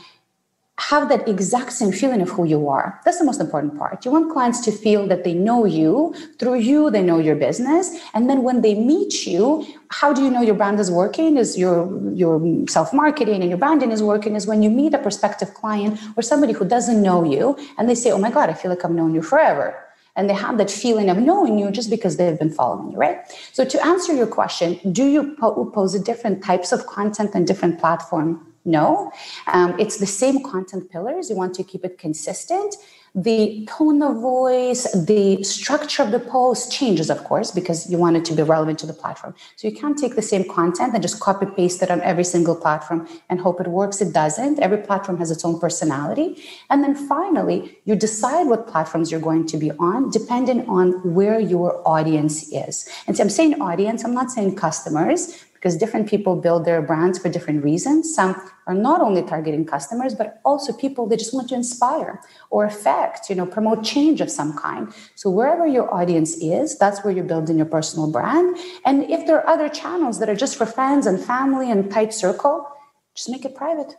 have 0.78 1.08
that 1.08 1.28
exact 1.28 1.72
same 1.72 1.92
feeling 1.92 2.22
of 2.22 2.30
who 2.30 2.44
you 2.44 2.68
are. 2.68 3.00
That's 3.04 3.18
the 3.18 3.24
most 3.24 3.40
important 3.40 3.78
part. 3.78 4.04
You 4.04 4.10
want 4.10 4.32
clients 4.32 4.60
to 4.62 4.72
feel 4.72 5.06
that 5.06 5.22
they 5.22 5.34
know 5.34 5.64
you. 5.64 6.14
Through 6.38 6.56
you, 6.56 6.90
they 6.90 7.02
know 7.02 7.18
your 7.18 7.36
business. 7.36 7.94
And 8.14 8.28
then 8.28 8.42
when 8.42 8.62
they 8.62 8.74
meet 8.74 9.26
you, 9.26 9.66
how 9.88 10.12
do 10.12 10.22
you 10.22 10.30
know 10.30 10.40
your 10.40 10.54
brand 10.54 10.80
is 10.80 10.90
working? 10.90 11.36
Is 11.36 11.58
your 11.58 11.76
your 12.12 12.40
self-marketing 12.68 13.42
and 13.42 13.50
your 13.50 13.58
branding 13.58 13.92
is 13.92 14.02
working 14.02 14.34
is 14.34 14.46
when 14.46 14.62
you 14.62 14.70
meet 14.70 14.94
a 14.94 14.98
prospective 14.98 15.54
client 15.54 16.00
or 16.16 16.22
somebody 16.22 16.52
who 16.52 16.64
doesn't 16.64 17.02
know 17.02 17.22
you 17.22 17.56
and 17.76 17.88
they 17.88 17.94
say, 17.94 18.10
Oh 18.10 18.18
my 18.18 18.30
God, 18.30 18.48
I 18.48 18.54
feel 18.54 18.70
like 18.70 18.84
I've 18.84 18.90
known 18.90 19.14
you 19.14 19.22
forever 19.22 19.78
and 20.14 20.28
they 20.28 20.34
have 20.34 20.58
that 20.58 20.70
feeling 20.70 21.08
of 21.08 21.16
knowing 21.18 21.58
you 21.58 21.70
just 21.70 21.88
because 21.88 22.16
they've 22.16 22.38
been 22.38 22.52
following 22.52 22.90
you 22.90 22.98
right 22.98 23.18
so 23.52 23.64
to 23.64 23.82
answer 23.82 24.12
your 24.12 24.26
question 24.26 24.78
do 24.92 25.06
you 25.06 25.34
pose 25.72 25.98
different 26.00 26.44
types 26.44 26.70
of 26.70 26.86
content 26.86 27.30
and 27.34 27.46
different 27.46 27.80
platform 27.80 28.51
no, 28.64 29.10
um, 29.48 29.78
it's 29.78 29.98
the 29.98 30.06
same 30.06 30.42
content 30.44 30.90
pillars. 30.90 31.28
You 31.30 31.36
want 31.36 31.54
to 31.54 31.64
keep 31.64 31.84
it 31.84 31.98
consistent. 31.98 32.76
The 33.14 33.66
tone 33.66 34.00
of 34.02 34.22
voice, 34.22 34.90
the 34.92 35.42
structure 35.42 36.02
of 36.02 36.12
the 36.12 36.20
post 36.20 36.72
changes, 36.72 37.10
of 37.10 37.24
course, 37.24 37.50
because 37.50 37.90
you 37.90 37.98
want 37.98 38.16
it 38.16 38.24
to 38.26 38.34
be 38.34 38.42
relevant 38.42 38.78
to 38.78 38.86
the 38.86 38.94
platform. 38.94 39.34
So 39.56 39.68
you 39.68 39.74
can't 39.74 39.98
take 39.98 40.14
the 40.16 40.22
same 40.22 40.48
content 40.48 40.94
and 40.94 41.02
just 41.02 41.20
copy 41.20 41.44
paste 41.44 41.82
it 41.82 41.90
on 41.90 42.00
every 42.00 42.24
single 42.24 42.56
platform 42.56 43.06
and 43.28 43.38
hope 43.38 43.60
it 43.60 43.66
works. 43.66 44.00
It 44.00 44.14
doesn't. 44.14 44.60
Every 44.60 44.78
platform 44.78 45.18
has 45.18 45.30
its 45.30 45.44
own 45.44 45.60
personality. 45.60 46.42
And 46.70 46.82
then 46.82 46.94
finally, 46.94 47.78
you 47.84 47.96
decide 47.96 48.46
what 48.46 48.66
platforms 48.66 49.10
you're 49.10 49.20
going 49.20 49.46
to 49.48 49.58
be 49.58 49.72
on 49.72 50.10
depending 50.10 50.66
on 50.66 50.92
where 51.12 51.38
your 51.38 51.86
audience 51.86 52.50
is. 52.50 52.88
And 53.06 53.14
so 53.14 53.24
I'm 53.24 53.30
saying 53.30 53.60
audience, 53.60 54.04
I'm 54.04 54.14
not 54.14 54.30
saying 54.30 54.56
customers 54.56 55.44
because 55.62 55.76
different 55.76 56.08
people 56.08 56.34
build 56.34 56.64
their 56.64 56.82
brands 56.82 57.20
for 57.20 57.28
different 57.28 57.62
reasons. 57.62 58.12
Some 58.12 58.34
are 58.66 58.74
not 58.74 59.00
only 59.00 59.22
targeting 59.22 59.64
customers, 59.64 60.12
but 60.12 60.40
also 60.44 60.72
people 60.72 61.06
they 61.06 61.16
just 61.16 61.32
want 61.32 61.50
to 61.50 61.54
inspire 61.54 62.20
or 62.50 62.64
affect, 62.64 63.30
you 63.30 63.36
know, 63.36 63.46
promote 63.46 63.84
change 63.84 64.20
of 64.20 64.28
some 64.28 64.58
kind. 64.58 64.92
So 65.14 65.30
wherever 65.30 65.64
your 65.64 65.94
audience 65.94 66.34
is, 66.38 66.76
that's 66.76 67.04
where 67.04 67.14
you're 67.14 67.22
building 67.22 67.58
your 67.58 67.66
personal 67.66 68.10
brand. 68.10 68.56
And 68.84 69.08
if 69.08 69.24
there 69.28 69.36
are 69.36 69.48
other 69.48 69.68
channels 69.68 70.18
that 70.18 70.28
are 70.28 70.34
just 70.34 70.56
for 70.56 70.66
friends 70.66 71.06
and 71.06 71.22
family 71.22 71.70
and 71.70 71.88
tight 71.88 72.12
circle, 72.12 72.66
just 73.14 73.30
make 73.30 73.44
it 73.44 73.54
private. 73.54 73.94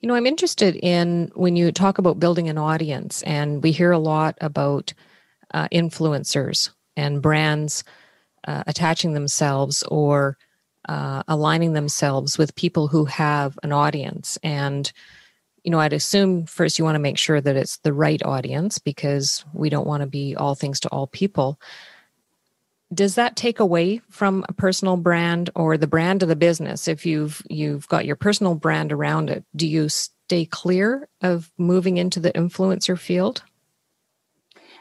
You 0.00 0.08
know, 0.08 0.14
I'm 0.14 0.26
interested 0.26 0.76
in 0.76 1.32
when 1.34 1.56
you 1.56 1.72
talk 1.72 1.96
about 1.96 2.20
building 2.20 2.50
an 2.50 2.58
audience, 2.58 3.22
and 3.22 3.62
we 3.62 3.72
hear 3.72 3.92
a 3.92 3.98
lot 3.98 4.36
about 4.42 4.92
uh, 5.54 5.68
influencers 5.72 6.68
and 6.96 7.22
brands 7.22 7.82
uh, 8.46 8.64
attaching 8.66 9.14
themselves 9.14 9.84
or 9.84 10.36
uh, 10.88 11.22
aligning 11.28 11.72
themselves 11.72 12.38
with 12.38 12.54
people 12.54 12.88
who 12.88 13.04
have 13.04 13.58
an 13.62 13.72
audience. 13.72 14.38
And 14.42 14.90
you 15.64 15.70
know 15.70 15.78
i'd 15.80 15.92
assume 15.92 16.44
first 16.46 16.78
you 16.78 16.84
want 16.84 16.96
to 16.96 17.00
make 17.00 17.18
sure 17.18 17.40
that 17.40 17.56
it's 17.56 17.76
the 17.78 17.92
right 17.92 18.22
audience 18.24 18.78
because 18.78 19.44
we 19.52 19.70
don't 19.70 19.86
want 19.86 20.00
to 20.00 20.06
be 20.06 20.34
all 20.36 20.54
things 20.54 20.80
to 20.80 20.88
all 20.88 21.06
people. 21.06 21.60
Does 22.92 23.14
that 23.14 23.36
take 23.36 23.58
away 23.58 24.02
from 24.10 24.44
a 24.48 24.52
personal 24.52 24.98
brand 24.98 25.48
or 25.54 25.78
the 25.78 25.86
brand 25.86 26.22
of 26.22 26.28
the 26.28 26.36
business? 26.36 26.88
If 26.88 27.06
you've 27.06 27.42
you've 27.48 27.88
got 27.88 28.04
your 28.04 28.16
personal 28.16 28.54
brand 28.54 28.92
around 28.92 29.30
it 29.30 29.44
do 29.56 29.66
you 29.66 29.88
stay 29.88 30.44
clear 30.44 31.08
of 31.20 31.50
moving 31.58 31.96
into 31.96 32.20
the 32.20 32.32
influencer 32.32 32.98
field 32.98 33.42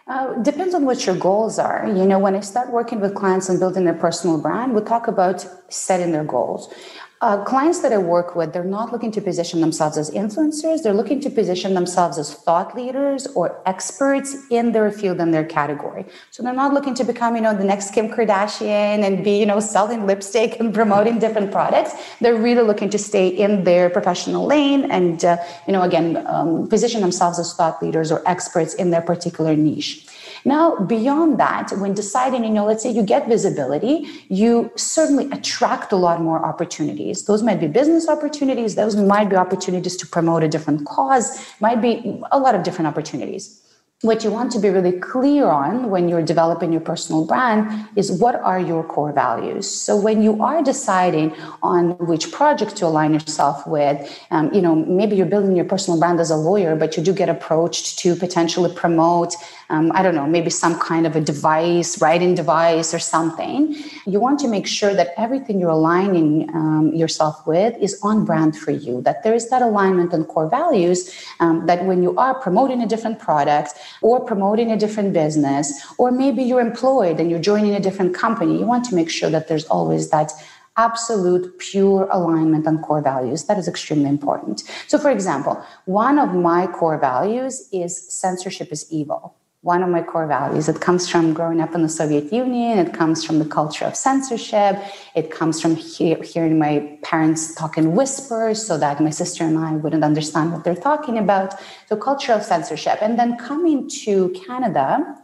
uh, 0.08 0.34
depends 0.42 0.74
on 0.74 0.86
what 0.86 1.06
your 1.06 1.16
goals 1.16 1.60
are. 1.60 1.88
You 1.88 2.06
know, 2.06 2.20
when 2.20 2.36
I 2.36 2.42
start 2.42 2.72
working 2.72 3.00
with 3.00 3.16
clients 3.16 3.50
and 3.50 3.60
building 3.60 3.86
their 3.86 3.94
personal 3.94 4.42
brand, 4.42 4.74
we 4.74 4.82
talk 4.82 5.08
about 5.08 5.46
setting 5.70 6.12
their 6.12 6.24
goals. 6.24 6.74
Uh, 7.22 7.44
clients 7.44 7.82
that 7.82 7.94
I 7.94 8.00
work 8.00 8.36
with, 8.36 8.52
they're 8.52 8.64
not 8.64 8.92
looking 8.92 9.12
to 9.12 9.22
position 9.22 9.62
themselves 9.62 9.96
as 9.96 10.10
influencers. 10.10 10.82
They're 10.82 10.92
looking 10.92 11.20
to 11.20 11.30
position 11.30 11.76
themselves 11.76 12.18
as 12.18 12.34
thought 12.34 12.76
leaders 12.76 13.28
or 13.36 13.62
experts 13.68 14.36
in 14.50 14.72
their 14.72 14.92
field 14.92 15.20
and 15.20 15.32
their 15.32 15.46
category. 15.46 16.06
So 16.32 16.42
they're 16.42 16.52
not 16.52 16.74
looking 16.74 16.96
to 16.96 17.04
become, 17.04 17.36
you 17.36 17.44
know, 17.44 17.56
the 17.56 17.64
next 17.64 17.94
Kim 17.94 18.10
Kardashian 18.10 19.04
and 19.06 19.24
be, 19.24 19.38
you 19.38 19.46
know, 19.46 19.60
selling 19.60 20.08
lipstick 20.08 20.60
and 20.60 20.74
promoting 20.82 21.20
different 21.20 21.52
products. 21.52 21.94
They're 22.22 22.42
really 22.42 22.64
looking 22.64 22.90
to 22.90 22.98
stay 22.98 23.28
in 23.28 23.66
their 23.66 23.92
professional 23.92 24.48
lane 24.48 24.90
and, 24.90 25.24
uh, 25.24 25.38
you 25.68 25.74
know, 25.74 25.84
again, 25.84 26.26
um, 26.26 26.68
position 26.70 27.02
themselves 27.02 27.38
as 27.38 27.54
thought 27.54 27.84
leaders 27.84 28.12
or 28.12 28.28
experts 28.28 28.74
in 28.74 28.90
their 28.90 29.02
particular 29.02 29.56
niche. 29.56 30.08
Now, 30.44 30.78
beyond 30.78 31.40
that, 31.40 31.72
when 31.78 31.94
deciding, 31.94 32.44
you 32.44 32.50
know, 32.50 32.66
let's 32.66 32.84
say 32.84 32.92
you 32.92 33.04
get 33.04 33.28
visibility, 33.28 34.08
you 34.28 34.72
certainly 34.76 35.30
attract 35.32 35.92
a 35.92 35.96
lot 35.96 36.22
more 36.22 36.44
opportunities. 36.44 37.26
Those 37.26 37.44
might 37.44 37.60
be 37.60 37.68
business 37.68 38.08
opportunities, 38.08 38.76
those 38.76 38.96
might 38.96 39.30
be 39.30 39.36
opportunities 39.36 39.96
to 39.98 40.08
promote 40.08 40.44
a 40.44 40.48
different 40.48 40.86
cause, 40.86 41.46
might 41.60 41.82
be 41.82 42.22
a 42.32 42.40
lot 42.40 42.56
of 42.56 42.64
different 42.64 42.88
opportunities 42.88 43.62
what 44.02 44.24
you 44.24 44.32
want 44.32 44.52
to 44.52 44.60
be 44.60 44.70
really 44.70 44.94
clear 44.94 45.46
on 45.46 45.92
when 45.92 46.10
you're 46.10 46.24
developing 46.24 46.72
your 46.72 46.82
personal 46.82 47.24
brand 47.26 47.88
is 47.96 48.12
what 48.12 48.36
are 48.36 48.60
your 48.60 48.84
core 48.84 49.14
values. 49.14 49.70
So 49.70 49.96
when 49.96 50.24
you 50.24 50.42
are 50.42 50.64
deciding 50.64 51.36
on 51.62 51.92
which 51.98 52.32
project 52.32 52.76
to 52.78 52.88
align 52.88 53.14
yourself 53.14 53.66
with 53.68 53.98
um, 54.32 54.52
you 54.54 54.62
know 54.62 54.76
maybe 54.76 55.16
you're 55.16 55.26
building 55.26 55.56
your 55.56 55.66
personal 55.66 56.00
brand 56.00 56.20
as 56.20 56.32
a 56.32 56.36
lawyer 56.36 56.76
but 56.76 56.98
you 56.98 57.04
do 57.04 57.14
get 57.14 57.30
approached 57.30 58.00
to 58.00 58.16
potentially 58.16 58.74
promote 58.74 59.36
um, 59.70 59.92
i 59.94 60.02
don't 60.02 60.16
know 60.16 60.28
maybe 60.28 60.50
some 60.50 60.80
kind 60.80 61.06
of 61.06 61.16
a 61.16 61.22
device 61.22 62.02
writing 62.02 62.34
device 62.36 62.94
or 62.94 63.00
something 63.00 63.76
you 64.06 64.20
want 64.20 64.40
to 64.40 64.48
make 64.48 64.68
sure 64.68 64.94
that 64.94 65.10
everything 65.18 65.60
you're 65.60 65.70
aligning 65.70 66.50
um, 66.56 66.92
yourself 66.94 67.46
with 67.46 67.76
is 67.78 68.00
on 68.04 68.26
brand 68.26 68.58
for 68.58 68.72
you 68.72 69.02
that 69.02 69.24
there 69.24 69.34
is 69.34 69.50
that 69.50 69.62
alignment 69.62 70.14
and 70.14 70.28
core 70.28 70.50
values 70.50 71.14
um, 71.40 71.66
that 71.66 71.86
when 71.86 72.02
you 72.02 72.16
are 72.18 72.34
promoting 72.36 72.82
a 72.82 72.88
different 72.88 73.20
product 73.20 73.74
or 74.02 74.20
promoting 74.24 74.72
a 74.72 74.78
different 74.78 75.14
business, 75.14 75.86
or 75.98 76.12
maybe 76.12 76.44
you're 76.44 76.62
employed 76.62 77.20
and 77.20 77.30
you're 77.30 77.40
joining 77.40 77.76
a 77.76 77.80
different 77.80 78.16
company, 78.16 78.58
you 78.60 78.66
want 78.66 78.86
to 78.86 78.96
make 78.96 79.10
sure 79.10 79.30
that 79.30 79.48
there's 79.48 79.66
always 79.66 80.10
that 80.10 80.32
absolute 80.78 81.58
pure 81.60 82.08
alignment 82.12 82.66
on 82.66 82.80
core 82.80 83.02
values. 83.02 83.46
That 83.46 83.58
is 83.58 83.68
extremely 83.68 84.10
important. 84.10 84.64
So, 84.88 84.98
for 84.98 85.12
example, 85.12 85.62
one 85.86 86.18
of 86.18 86.34
my 86.34 86.68
core 86.68 86.98
values 86.98 87.68
is 87.72 88.12
censorship 88.12 88.72
is 88.72 88.92
evil 88.92 89.36
one 89.62 89.84
of 89.84 89.90
my 89.90 90.02
core 90.02 90.26
values. 90.26 90.68
It 90.68 90.82
comes 90.82 91.08
from 91.08 91.34
growing 91.34 91.62
up 91.62 91.76
in 91.76 91.84
the 91.84 91.90
Soviet 91.90 92.34
Union. 92.34 92.80
It 92.80 92.94
comes 92.94 93.24
from 93.24 93.38
the 93.38 93.46
culture 93.46 93.86
of 93.86 93.96
censorship. 93.96 94.76
It 95.16 95.30
comes 95.30 95.62
from 95.62 95.76
hearing 95.76 96.58
my 96.58 96.98
parents 97.04 97.54
talk 97.54 97.78
in 97.78 97.94
whispers 97.96 98.66
so 98.66 98.80
that 98.80 99.00
my 99.00 99.12
sister 99.12 99.44
and 99.44 99.60
I 99.60 99.74
wouldn't 99.74 100.04
understand 100.04 100.52
what 100.52 100.64
they're 100.64 100.74
talking 100.74 101.20
about. 101.20 101.54
So, 101.88 101.96
culture 101.96 102.34
of 102.34 102.44
censorship. 102.44 102.98
And 103.02 103.20
then 103.20 103.38
coming 103.38 103.88
to 104.04 104.30
Canada 104.48 105.16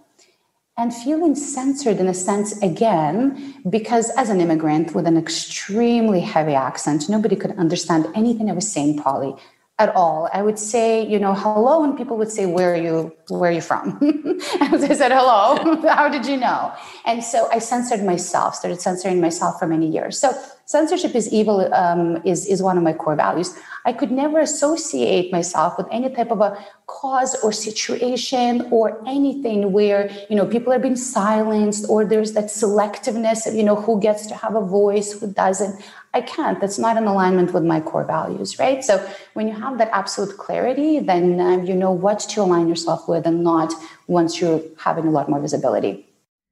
and 0.78 0.93
feeling 0.93 1.34
censored 1.34 1.97
in 1.97 2.08
a 2.08 2.13
sense 2.13 2.62
again, 2.62 3.56
because 3.67 4.12
as 4.12 4.30
an 4.30 4.39
immigrant 4.39 4.93
with 4.93 5.08
an 5.08 5.17
extremely 5.17 6.21
heavy 6.21 6.54
accent, 6.54 7.10
nobody 7.10 7.36
could 7.36 7.58
understand 7.58 8.08
anything 8.13 8.52
I 8.52 8.54
was 8.54 8.71
saying, 8.71 9.00
Polly 9.00 9.34
at 9.80 9.96
all. 9.96 10.28
I 10.34 10.42
would 10.42 10.58
say, 10.58 11.06
you 11.06 11.20
know, 11.20 11.34
hello, 11.34 11.84
and 11.84 11.96
people 11.96 12.18
would 12.18 12.32
say, 12.32 12.46
"Where 12.46 12.74
are 12.74 12.82
you? 12.88 13.13
Where 13.30 13.52
are 13.52 13.54
you 13.54 13.62
from?" 13.62 13.98
I 14.62 14.94
said, 14.94 15.12
"Hello. 15.12 15.82
How 15.88 16.10
did 16.10 16.26
you 16.26 16.38
know?" 16.38 16.74
And 17.06 17.24
so 17.24 17.48
I 17.52 17.60
censored 17.60 18.04
myself, 18.04 18.56
started 18.56 18.82
censoring 18.82 19.22
myself 19.22 19.60
for 19.60 19.68
many 19.68 19.88
years. 19.88 20.20
So 20.20 20.34
censorship 20.66 21.16
is 21.16 21.32
evil 21.32 21.72
um, 21.74 22.22
is 22.26 22.48
is 22.48 22.62
one 22.62 22.78
of 22.78 22.84
my 22.84 22.94
core 22.94 23.16
values. 23.16 23.56
I 23.86 23.94
could 23.94 24.12
never 24.12 24.40
associate 24.40 25.32
myself 25.32 25.78
with 25.78 25.88
any 25.92 26.10
type 26.10 26.32
of 26.32 26.42
a 26.42 26.58
cause 26.88 27.36
or 27.44 27.52
situation 27.52 28.68
or 28.72 29.02
anything 29.08 29.72
where 29.72 30.10
you 30.30 30.36
know 30.36 30.46
people 30.46 30.74
are 30.74 30.80
being 30.80 30.96
silenced 30.96 31.86
or 31.88 32.04
there's 32.04 32.34
that 32.34 32.46
selectiveness 32.46 33.46
of 33.46 33.54
you 33.54 33.63
know 33.63 33.76
who 33.76 34.00
gets 34.02 34.26
to 34.28 34.34
have 34.34 34.56
a 34.56 34.66
voice, 34.66 35.20
who 35.20 35.32
doesn't. 35.32 35.80
I 36.17 36.21
can't. 36.21 36.60
That's 36.60 36.80
not 36.80 36.97
in 36.97 37.06
alignment 37.06 37.53
with 37.53 37.63
my 37.63 37.80
core 37.80 38.03
values, 38.03 38.58
right? 38.58 38.84
So 38.84 39.08
when 39.36 39.47
you 39.47 39.53
have 39.53 39.77
that 39.77 39.89
absolute 39.93 40.36
clarity, 40.36 40.97
then 40.97 41.39
um, 41.39 41.63
you 41.65 41.75
know 41.75 41.91
what 41.91 42.21
to 42.32 42.41
align 42.41 42.67
yourself 42.67 43.08
with 43.08 43.27
and 43.27 43.43
not 43.43 43.71
once 44.08 44.41
you're 44.41 44.63
having 44.80 45.06
a 45.06 45.12
lot 45.12 45.30
more 45.30 45.39
visibility. 45.39 46.08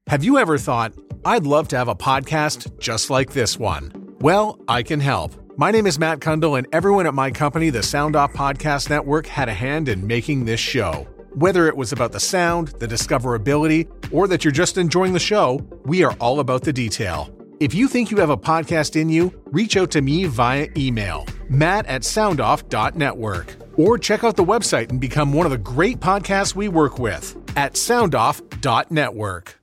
Have 0.05 0.23
you 0.23 0.37
ever 0.37 0.59
thought, 0.59 0.93
I'd 1.25 1.47
love 1.47 1.67
to 1.69 1.77
have 1.77 1.87
a 1.87 1.95
podcast 1.95 2.77
just 2.77 3.09
like 3.09 3.33
this 3.33 3.57
one? 3.57 3.91
Well, 4.19 4.59
I 4.67 4.83
can 4.83 4.99
help. 4.99 5.33
My 5.57 5.71
name 5.71 5.87
is 5.87 5.97
Matt 5.97 6.19
Cundill, 6.19 6.59
and 6.59 6.67
everyone 6.71 7.07
at 7.07 7.15
my 7.15 7.31
company, 7.31 7.71
the 7.71 7.81
Sound 7.81 8.15
Off 8.15 8.33
Podcast 8.33 8.91
Network, 8.91 9.25
had 9.25 9.49
a 9.49 9.53
hand 9.53 9.89
in 9.89 10.05
making 10.05 10.45
this 10.45 10.59
show. 10.59 11.07
Whether 11.33 11.67
it 11.67 11.75
was 11.75 11.91
about 11.91 12.11
the 12.11 12.19
sound, 12.19 12.67
the 12.79 12.87
discoverability, 12.87 13.89
or 14.13 14.27
that 14.27 14.45
you're 14.45 14.51
just 14.51 14.77
enjoying 14.77 15.13
the 15.13 15.19
show, 15.19 15.59
we 15.85 16.03
are 16.03 16.13
all 16.19 16.39
about 16.39 16.61
the 16.61 16.71
detail. 16.71 17.35
If 17.61 17.73
you 17.73 17.87
think 17.87 18.11
you 18.11 18.17
have 18.17 18.29
a 18.29 18.37
podcast 18.37 18.99
in 18.99 19.07
you, 19.07 19.33
reach 19.45 19.77
out 19.77 19.89
to 19.91 20.01
me 20.01 20.25
via 20.25 20.67
email, 20.75 21.25
matt 21.49 21.85
at 21.85 22.01
soundoff.network, 22.01 23.55
or 23.77 23.97
check 23.97 24.25
out 24.25 24.35
the 24.35 24.43
website 24.43 24.89
and 24.89 24.99
become 24.99 25.31
one 25.31 25.45
of 25.45 25.53
the 25.53 25.57
great 25.57 26.01
podcasts 26.01 26.53
we 26.53 26.67
work 26.67 26.99
with 26.99 27.37
at 27.55 27.73
soundoff.network. 27.75 29.59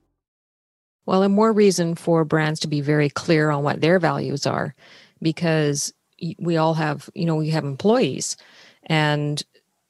Well, 1.05 1.23
and 1.23 1.35
more 1.35 1.53
reason 1.53 1.95
for 1.95 2.25
brands 2.25 2.61
to 2.61 2.69
be 2.69 2.81
very 2.81 3.11
clear 3.11 3.51
on 3.51 3.63
what 3.63 3.83
their 3.83 3.99
values 3.99 4.47
are 4.47 4.75
because 5.21 5.93
we 6.39 6.57
all 6.57 6.75
have, 6.75 7.11
you 7.15 7.27
know, 7.27 7.37
we 7.37 7.51
have 7.51 7.65
employees 7.65 8.37
and 8.85 9.43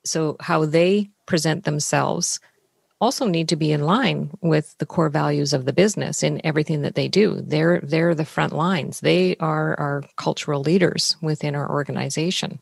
So, 0.05 0.37
how 0.41 0.65
they 0.65 1.11
present 1.27 1.63
themselves 1.65 2.41
also 3.03 3.27
need 3.27 3.49
to 3.49 3.57
be 3.57 3.73
in 3.73 3.83
line 3.83 4.31
with 4.41 4.79
the 4.79 4.87
core 4.87 5.09
values 5.09 5.53
of 5.53 5.65
the 5.65 5.73
business 5.73 6.23
in 6.23 6.41
everything 6.45 6.83
that 6.83 6.95
they 6.95 7.09
do. 7.09 7.43
They're 7.53 7.81
they're 7.81 8.15
the 8.15 8.25
front 8.25 8.53
lines. 8.53 9.01
They 9.01 9.35
are 9.41 9.69
our 9.85 10.05
cultural 10.17 10.61
leaders 10.63 11.17
within 11.21 11.57
our 11.57 11.69
organization. 11.69 12.61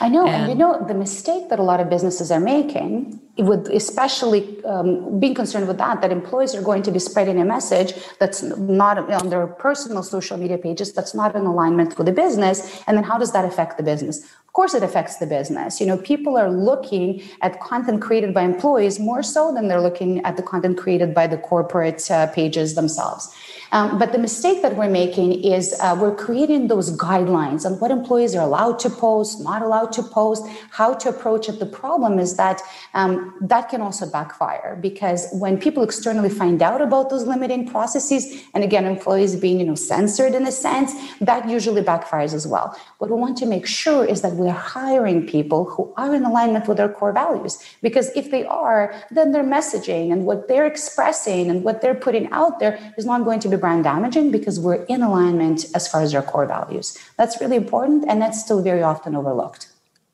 I 0.00 0.08
know, 0.08 0.26
and, 0.28 0.42
and 0.42 0.48
you 0.52 0.56
know 0.56 0.72
the 0.86 0.94
mistake 0.94 1.50
that 1.50 1.58
a 1.58 1.66
lot 1.70 1.80
of 1.80 1.90
businesses 1.90 2.30
are 2.30 2.38
making, 2.38 3.20
with 3.36 3.66
especially 3.82 4.42
um, 4.64 5.18
being 5.18 5.34
concerned 5.34 5.66
with 5.66 5.78
that, 5.78 6.00
that 6.02 6.12
employees 6.12 6.54
are 6.54 6.62
going 6.62 6.84
to 6.84 6.92
be 6.92 7.00
spreading 7.00 7.40
a 7.40 7.44
message 7.44 7.94
that's 8.20 8.42
not 8.42 8.96
on 9.20 9.28
their 9.28 9.48
personal 9.48 10.04
social 10.04 10.36
media 10.36 10.58
pages, 10.58 10.92
that's 10.92 11.14
not 11.14 11.34
in 11.34 11.44
alignment 11.46 11.98
with 11.98 12.06
the 12.06 12.16
business, 12.24 12.58
and 12.86 12.96
then 12.96 13.04
how 13.10 13.18
does 13.18 13.32
that 13.32 13.44
affect 13.44 13.76
the 13.76 13.82
business? 13.82 14.16
Course, 14.60 14.74
it 14.74 14.82
affects 14.82 15.16
the 15.16 15.26
business. 15.26 15.80
You 15.80 15.86
know, 15.86 15.96
people 15.96 16.36
are 16.36 16.50
looking 16.50 17.22
at 17.40 17.60
content 17.60 18.02
created 18.02 18.34
by 18.34 18.42
employees 18.42 19.00
more 19.00 19.22
so 19.22 19.54
than 19.54 19.68
they're 19.68 19.80
looking 19.80 20.22
at 20.26 20.36
the 20.36 20.42
content 20.42 20.76
created 20.76 21.14
by 21.14 21.28
the 21.28 21.38
corporate 21.38 22.10
uh, 22.10 22.26
pages 22.26 22.74
themselves. 22.74 23.34
Um, 23.72 23.98
but 23.98 24.12
the 24.12 24.18
mistake 24.18 24.62
that 24.62 24.76
we're 24.76 24.90
making 24.90 25.44
is 25.44 25.74
uh, 25.80 25.96
we're 25.98 26.14
creating 26.14 26.68
those 26.68 26.96
guidelines 26.96 27.64
on 27.64 27.78
what 27.78 27.90
employees 27.90 28.34
are 28.34 28.42
allowed 28.42 28.78
to 28.80 28.90
post, 28.90 29.42
not 29.42 29.62
allowed 29.62 29.92
to 29.92 30.02
post, 30.02 30.44
how 30.70 30.94
to 30.94 31.08
approach 31.08 31.48
it. 31.48 31.58
The 31.60 31.66
problem 31.66 32.18
is 32.18 32.36
that 32.36 32.60
um, 32.94 33.34
that 33.40 33.68
can 33.68 33.80
also 33.80 34.10
backfire 34.10 34.76
because 34.80 35.28
when 35.32 35.58
people 35.58 35.82
externally 35.82 36.30
find 36.30 36.62
out 36.62 36.80
about 36.80 37.10
those 37.10 37.26
limiting 37.26 37.68
processes, 37.68 38.42
and 38.54 38.64
again, 38.64 38.84
employees 38.86 39.36
being 39.36 39.60
you 39.60 39.66
know 39.66 39.76
censored 39.76 40.34
in 40.34 40.46
a 40.46 40.52
sense, 40.52 40.92
that 41.20 41.48
usually 41.48 41.82
backfires 41.82 42.34
as 42.34 42.46
well. 42.46 42.76
What 42.98 43.10
we 43.10 43.16
want 43.16 43.36
to 43.38 43.46
make 43.46 43.66
sure 43.66 44.04
is 44.04 44.22
that 44.22 44.32
we're 44.32 44.50
hiring 44.50 45.26
people 45.26 45.64
who 45.64 45.92
are 45.96 46.14
in 46.14 46.24
alignment 46.24 46.66
with 46.66 46.80
our 46.80 46.88
core 46.88 47.12
values 47.12 47.58
because 47.82 48.10
if 48.16 48.30
they 48.30 48.44
are, 48.46 48.94
then 49.10 49.32
their 49.32 49.44
messaging 49.44 50.12
and 50.12 50.26
what 50.26 50.48
they're 50.48 50.66
expressing 50.66 51.50
and 51.50 51.62
what 51.62 51.80
they're 51.80 51.94
putting 51.94 52.30
out 52.32 52.58
there 52.58 52.78
is 52.96 53.06
not 53.06 53.24
going 53.24 53.40
to 53.40 53.48
be 53.48 53.56
brand 53.60 53.84
damaging 53.84 54.30
because 54.30 54.58
we're 54.58 54.84
in 54.84 55.02
alignment 55.02 55.66
as 55.74 55.86
far 55.86 56.02
as 56.02 56.14
our 56.14 56.22
core 56.22 56.46
values. 56.46 56.98
That's 57.16 57.40
really 57.40 57.56
important, 57.56 58.04
and 58.08 58.20
that's 58.20 58.40
still 58.40 58.62
very 58.62 58.82
often 58.82 59.14
overlooked. 59.14 59.68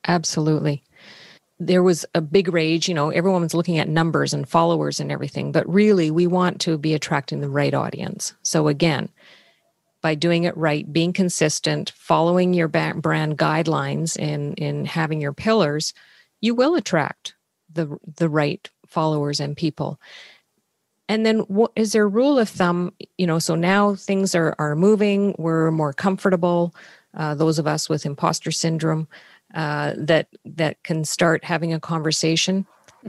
Absolutely. 0.07 0.83
There 1.59 1.83
was 1.83 2.05
a 2.15 2.21
big 2.21 2.49
rage, 2.49 2.87
you 2.89 2.95
know, 2.95 3.11
everyone 3.11 3.43
was 3.43 3.55
looking 3.55 3.79
at 3.79 3.89
numbers 3.89 4.35
and 4.35 4.47
followers 4.47 5.01
and 5.01 5.11
everything, 5.11 5.53
but 5.53 5.67
really 5.73 6.11
we 6.11 6.27
want 6.27 6.61
to 6.63 6.77
be 6.77 6.93
attracting 6.93 7.41
the 7.41 7.49
right 7.49 7.73
audience. 7.73 8.35
So, 8.43 8.69
again, 8.69 9.09
by 10.03 10.15
doing 10.15 10.45
it 10.45 10.57
right, 10.57 10.93
being 10.93 11.13
consistent, 11.13 11.93
following 11.97 12.53
your 12.53 12.69
brand 12.69 13.03
guidelines, 13.03 14.17
and 14.21 14.59
in 14.59 14.85
having 14.85 15.21
your 15.21 15.33
pillars, 15.33 15.95
you 16.41 16.55
will 16.55 16.75
attract 16.75 17.35
the 17.73 17.99
the 18.17 18.29
right 18.29 18.69
followers 18.87 19.41
and 19.41 19.57
people 19.57 20.01
and 21.09 21.25
then 21.25 21.41
what 21.41 21.73
is 21.77 21.93
there 21.93 22.05
a 22.05 22.09
rule 22.09 22.39
of 22.39 22.49
thumb 22.49 22.93
you 23.19 23.27
know 23.27 23.39
so 23.39 23.55
now 23.55 23.95
things 23.95 24.35
are 24.35 24.55
are 24.59 24.75
moving 24.75 25.35
we're 25.39 25.71
more 25.71 25.93
comfortable 25.93 26.75
uh, 27.17 27.35
those 27.35 27.59
of 27.59 27.67
us 27.67 27.89
with 27.89 28.07
imposter 28.07 28.51
syndrome 28.51 29.09
uh, 29.55 29.95
that 29.97 30.29
that 30.45 30.83
can 30.83 31.05
start 31.05 31.45
having 31.45 31.73
a 31.73 31.81
conversation? 31.81 32.67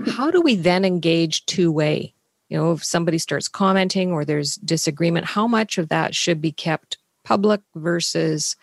How 0.07 0.31
do 0.31 0.41
we 0.41 0.55
then 0.55 0.85
engage 0.85 1.45
two 1.45 1.71
way 1.71 2.13
you 2.49 2.57
know 2.57 2.71
if 2.71 2.83
somebody 2.83 3.17
starts 3.17 3.47
commenting 3.47 4.11
or 4.11 4.23
there's 4.23 4.55
disagreement 4.55 5.25
how 5.25 5.47
much 5.47 5.77
of 5.77 5.89
that 5.89 6.15
should 6.15 6.41
be 6.41 6.51
kept 6.51 6.97
public 7.25 7.61
versus 7.75 8.55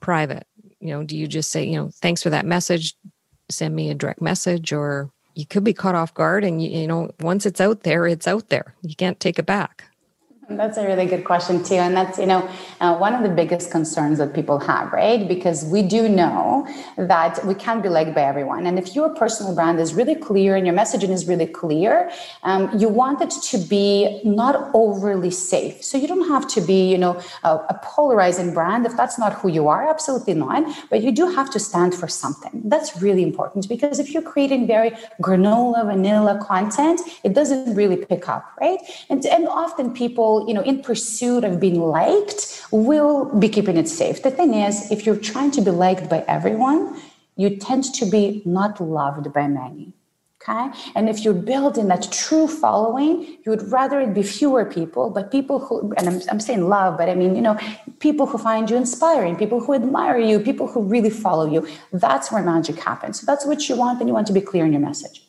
private? 0.00 0.46
You 0.80 0.88
know 0.88 1.04
do 1.04 1.16
you 1.16 1.28
just 1.28 1.50
say 1.50 1.64
you 1.64 1.76
know 1.76 1.90
thanks 1.94 2.22
for 2.22 2.30
that 2.30 2.46
message. 2.46 2.94
Send 3.48 3.76
me 3.76 3.90
a 3.90 3.94
direct 3.94 4.22
message 4.22 4.72
or 4.72 5.10
you 5.34 5.46
could 5.46 5.64
be 5.64 5.72
caught 5.72 5.94
off 5.94 6.14
guard 6.14 6.44
and 6.44 6.62
you, 6.62 6.70
you 6.70 6.86
know 6.86 7.10
once 7.20 7.46
it's 7.46 7.60
out 7.60 7.82
there 7.82 8.06
it's 8.06 8.28
out 8.28 8.48
there. 8.48 8.74
You 8.82 8.94
can't 8.96 9.20
take 9.20 9.38
it 9.38 9.46
back 9.46 9.84
that's 10.56 10.78
a 10.78 10.86
really 10.86 11.06
good 11.06 11.24
question 11.24 11.62
too, 11.62 11.74
and 11.74 11.96
that's 11.96 12.18
you 12.18 12.26
know 12.26 12.48
uh, 12.80 12.96
one 12.96 13.14
of 13.14 13.22
the 13.22 13.28
biggest 13.28 13.70
concerns 13.70 14.18
that 14.18 14.34
people 14.34 14.58
have, 14.58 14.92
right? 14.92 15.26
Because 15.26 15.64
we 15.64 15.82
do 15.82 16.08
know 16.08 16.66
that 16.96 17.44
we 17.44 17.54
can't 17.54 17.82
be 17.82 17.88
liked 17.88 18.14
by 18.14 18.22
everyone, 18.22 18.66
and 18.66 18.78
if 18.78 18.94
your 18.94 19.10
personal 19.10 19.54
brand 19.54 19.80
is 19.80 19.94
really 19.94 20.14
clear 20.14 20.56
and 20.56 20.66
your 20.66 20.74
messaging 20.74 21.10
is 21.10 21.26
really 21.26 21.46
clear, 21.46 22.10
um, 22.42 22.70
you 22.78 22.88
want 22.88 23.20
it 23.20 23.30
to 23.30 23.58
be 23.58 24.20
not 24.24 24.70
overly 24.74 25.30
safe. 25.30 25.82
So 25.82 25.98
you 25.98 26.06
don't 26.06 26.28
have 26.28 26.46
to 26.48 26.60
be 26.60 26.90
you 26.90 26.98
know 26.98 27.20
a, 27.44 27.50
a 27.74 27.80
polarizing 27.82 28.54
brand 28.54 28.86
if 28.86 28.96
that's 28.96 29.18
not 29.18 29.32
who 29.34 29.48
you 29.48 29.68
are. 29.68 29.88
Absolutely 29.88 30.34
not. 30.34 30.62
But 30.90 31.02
you 31.02 31.12
do 31.12 31.28
have 31.28 31.50
to 31.50 31.58
stand 31.58 31.94
for 31.94 32.08
something. 32.08 32.62
That's 32.64 33.02
really 33.02 33.22
important 33.22 33.68
because 33.68 33.98
if 33.98 34.12
you're 34.12 34.22
creating 34.22 34.66
very 34.66 34.90
granola 35.20 35.86
vanilla 35.86 36.38
content, 36.42 37.00
it 37.24 37.34
doesn't 37.34 37.74
really 37.74 37.96
pick 37.96 38.28
up, 38.28 38.44
right? 38.60 38.78
And 39.08 39.24
and 39.26 39.48
often 39.48 39.92
people 39.92 40.41
you 40.46 40.54
know, 40.54 40.62
in 40.62 40.82
pursuit 40.82 41.44
of 41.44 41.60
being 41.60 41.80
liked, 41.80 42.66
will 42.70 43.26
be 43.38 43.48
keeping 43.48 43.76
it 43.76 43.88
safe. 43.88 44.22
The 44.22 44.30
thing 44.30 44.54
is, 44.54 44.90
if 44.90 45.04
you're 45.04 45.16
trying 45.16 45.50
to 45.52 45.60
be 45.60 45.70
liked 45.70 46.08
by 46.08 46.24
everyone, 46.28 47.00
you 47.36 47.56
tend 47.56 47.84
to 47.94 48.06
be 48.06 48.42
not 48.44 48.80
loved 48.80 49.32
by 49.32 49.48
many. 49.48 49.92
Okay. 50.42 50.70
And 50.96 51.08
if 51.08 51.24
you're 51.24 51.34
building 51.34 51.86
that 51.86 52.10
true 52.10 52.48
following, 52.48 53.38
you 53.44 53.50
would 53.50 53.70
rather 53.70 54.00
it 54.00 54.12
be 54.12 54.24
fewer 54.24 54.64
people, 54.64 55.08
but 55.08 55.30
people 55.30 55.60
who, 55.60 55.92
and 55.96 56.08
I'm, 56.08 56.20
I'm 56.28 56.40
saying 56.40 56.68
love, 56.68 56.98
but 56.98 57.08
I 57.08 57.14
mean, 57.14 57.36
you 57.36 57.42
know, 57.42 57.56
people 58.00 58.26
who 58.26 58.38
find 58.38 58.68
you 58.68 58.76
inspiring, 58.76 59.36
people 59.36 59.60
who 59.60 59.72
admire 59.72 60.18
you, 60.18 60.40
people 60.40 60.66
who 60.66 60.82
really 60.82 61.10
follow 61.10 61.48
you. 61.48 61.68
That's 61.92 62.32
where 62.32 62.42
magic 62.42 62.76
happens. 62.80 63.20
So 63.20 63.24
that's 63.24 63.46
what 63.46 63.68
you 63.68 63.76
want, 63.76 64.00
and 64.00 64.08
you 64.08 64.14
want 64.14 64.26
to 64.26 64.32
be 64.32 64.40
clear 64.40 64.66
in 64.66 64.72
your 64.72 64.80
message 64.80 65.22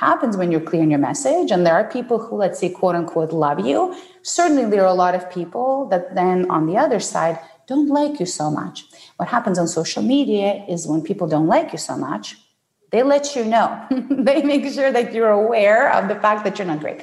happens 0.00 0.34
when 0.36 0.50
you're 0.50 0.66
clear 0.70 0.82
in 0.82 0.90
your 0.90 0.98
message. 0.98 1.50
And 1.50 1.66
there 1.66 1.74
are 1.74 1.84
people 1.84 2.18
who, 2.18 2.36
let's 2.36 2.58
say, 2.58 2.70
quote 2.70 2.94
unquote, 2.94 3.32
love 3.32 3.60
you. 3.60 3.94
Certainly, 4.22 4.66
there 4.70 4.82
are 4.82 4.94
a 4.96 5.00
lot 5.04 5.14
of 5.14 5.30
people 5.30 5.86
that 5.90 6.14
then 6.14 6.50
on 6.50 6.66
the 6.66 6.76
other 6.78 7.00
side 7.00 7.38
don't 7.66 7.88
like 7.88 8.18
you 8.18 8.26
so 8.26 8.50
much. 8.50 8.84
What 9.18 9.28
happens 9.28 9.58
on 9.58 9.68
social 9.68 10.02
media 10.02 10.64
is 10.68 10.86
when 10.86 11.02
people 11.02 11.28
don't 11.28 11.46
like 11.46 11.72
you 11.72 11.78
so 11.78 11.96
much, 11.96 12.36
they 12.90 13.02
let 13.02 13.36
you 13.36 13.44
know. 13.44 13.68
they 14.10 14.42
make 14.42 14.64
sure 14.72 14.90
that 14.90 15.12
you're 15.12 15.30
aware 15.44 15.92
of 15.92 16.08
the 16.08 16.16
fact 16.16 16.44
that 16.44 16.58
you're 16.58 16.66
not 16.66 16.80
great. 16.80 17.02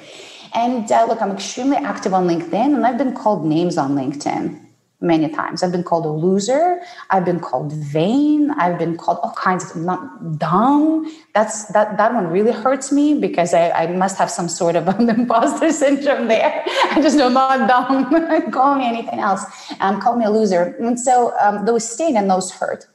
And 0.54 0.92
uh, 0.92 1.06
look, 1.08 1.22
I'm 1.22 1.32
extremely 1.32 1.78
active 1.78 2.14
on 2.14 2.28
LinkedIn, 2.28 2.76
and 2.76 2.86
I've 2.86 2.98
been 2.98 3.14
called 3.14 3.46
names 3.46 3.78
on 3.78 3.96
LinkedIn 3.96 4.67
many 5.00 5.30
times. 5.30 5.62
I've 5.62 5.72
been 5.72 5.84
called 5.84 6.06
a 6.06 6.10
loser. 6.10 6.82
I've 7.10 7.24
been 7.24 7.40
called 7.40 7.72
vain. 7.74 8.52
I've 8.52 8.80
been 8.80 8.98
called 8.98 9.20
all 9.22 9.34
kinds 9.34 9.70
of 9.70 9.78
not 9.78 10.40
dumb. 10.40 11.06
That's 11.34 11.66
that 11.74 11.98
that 11.98 12.14
one 12.14 12.28
really 12.28 12.52
hurts 12.52 12.92
me 12.92 13.20
because 13.20 13.54
I, 13.54 13.70
I 13.72 13.88
must 13.88 14.18
have 14.18 14.32
some 14.32 14.50
sort 14.50 14.76
of 14.76 14.88
an 15.00 15.10
imposter 15.10 15.72
syndrome 15.72 16.28
there. 16.28 16.64
I 16.92 17.00
just 17.02 17.16
know 17.16 17.28
I'm 17.28 17.34
not 17.34 17.68
dumb. 17.68 18.52
call 18.52 18.76
me 18.76 18.88
anything 18.88 19.20
else. 19.20 19.44
Um, 19.80 20.02
call 20.02 20.16
me 20.16 20.26
a 20.26 20.32
loser. 20.32 20.76
And 20.80 21.00
so 21.00 21.34
um, 21.40 21.66
those 21.66 21.88
sting 21.88 22.18
and 22.18 22.30
those 22.30 22.52
hurt. 22.52 22.88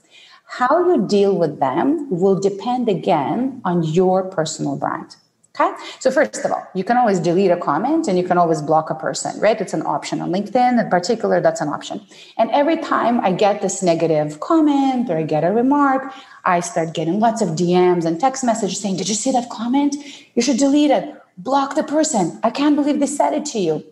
How 0.47 0.87
you 0.87 1.07
deal 1.07 1.37
with 1.37 1.61
them 1.61 2.11
will 2.11 2.39
depend 2.39 2.89
again 2.89 3.63
on 3.65 3.83
your 3.85 4.25
personal 4.25 4.77
brand. 4.77 5.17
Okay. 5.61 5.71
So 6.01 6.11
first 6.11 6.43
of 6.47 6.51
all, 6.51 6.67
you 6.75 6.83
can 6.83 6.97
always 6.97 7.21
delete 7.21 7.51
a 7.51 7.59
comment 7.59 8.09
and 8.09 8.17
you 8.17 8.25
can 8.25 8.39
always 8.39 8.63
block 8.63 8.89
a 8.89 8.95
person, 8.95 9.39
right? 9.39 9.61
It's 9.61 9.75
an 9.75 9.83
option 9.85 10.23
on 10.23 10.33
LinkedIn 10.33 10.83
in 10.83 10.89
particular. 10.89 11.43
That's 11.43 11.61
an 11.61 11.69
option. 11.69 12.01
And 12.39 12.51
every 12.53 12.79
time 12.79 13.21
I 13.21 13.33
get 13.33 13.61
this 13.61 13.83
negative 13.83 14.41
comment 14.41 15.11
or 15.11 15.19
I 15.19 15.25
get 15.25 15.45
a 15.45 15.53
remark, 15.53 16.11
I 16.47 16.61
start 16.61 16.95
getting 16.95 17.21
lots 17.21 17.43
of 17.43 17.51
DMs 17.51 18.07
and 18.07 18.19
text 18.19 18.43
messages 18.45 18.81
saying, 18.81 18.97
did 18.97 19.11
you 19.11 19.15
see 19.15 19.31
that 19.33 19.51
comment? 19.51 19.95
You 20.35 20.41
should 20.41 20.57
delete 20.57 20.91
it. 20.91 21.15
Block 21.37 21.75
the 21.75 21.85
person. 21.85 22.41
I 22.43 22.51
can't 22.51 22.75
believe 22.75 22.99
they 22.99 23.07
said 23.07 23.35
it 23.35 23.45
to 23.47 23.59
you. 23.59 23.85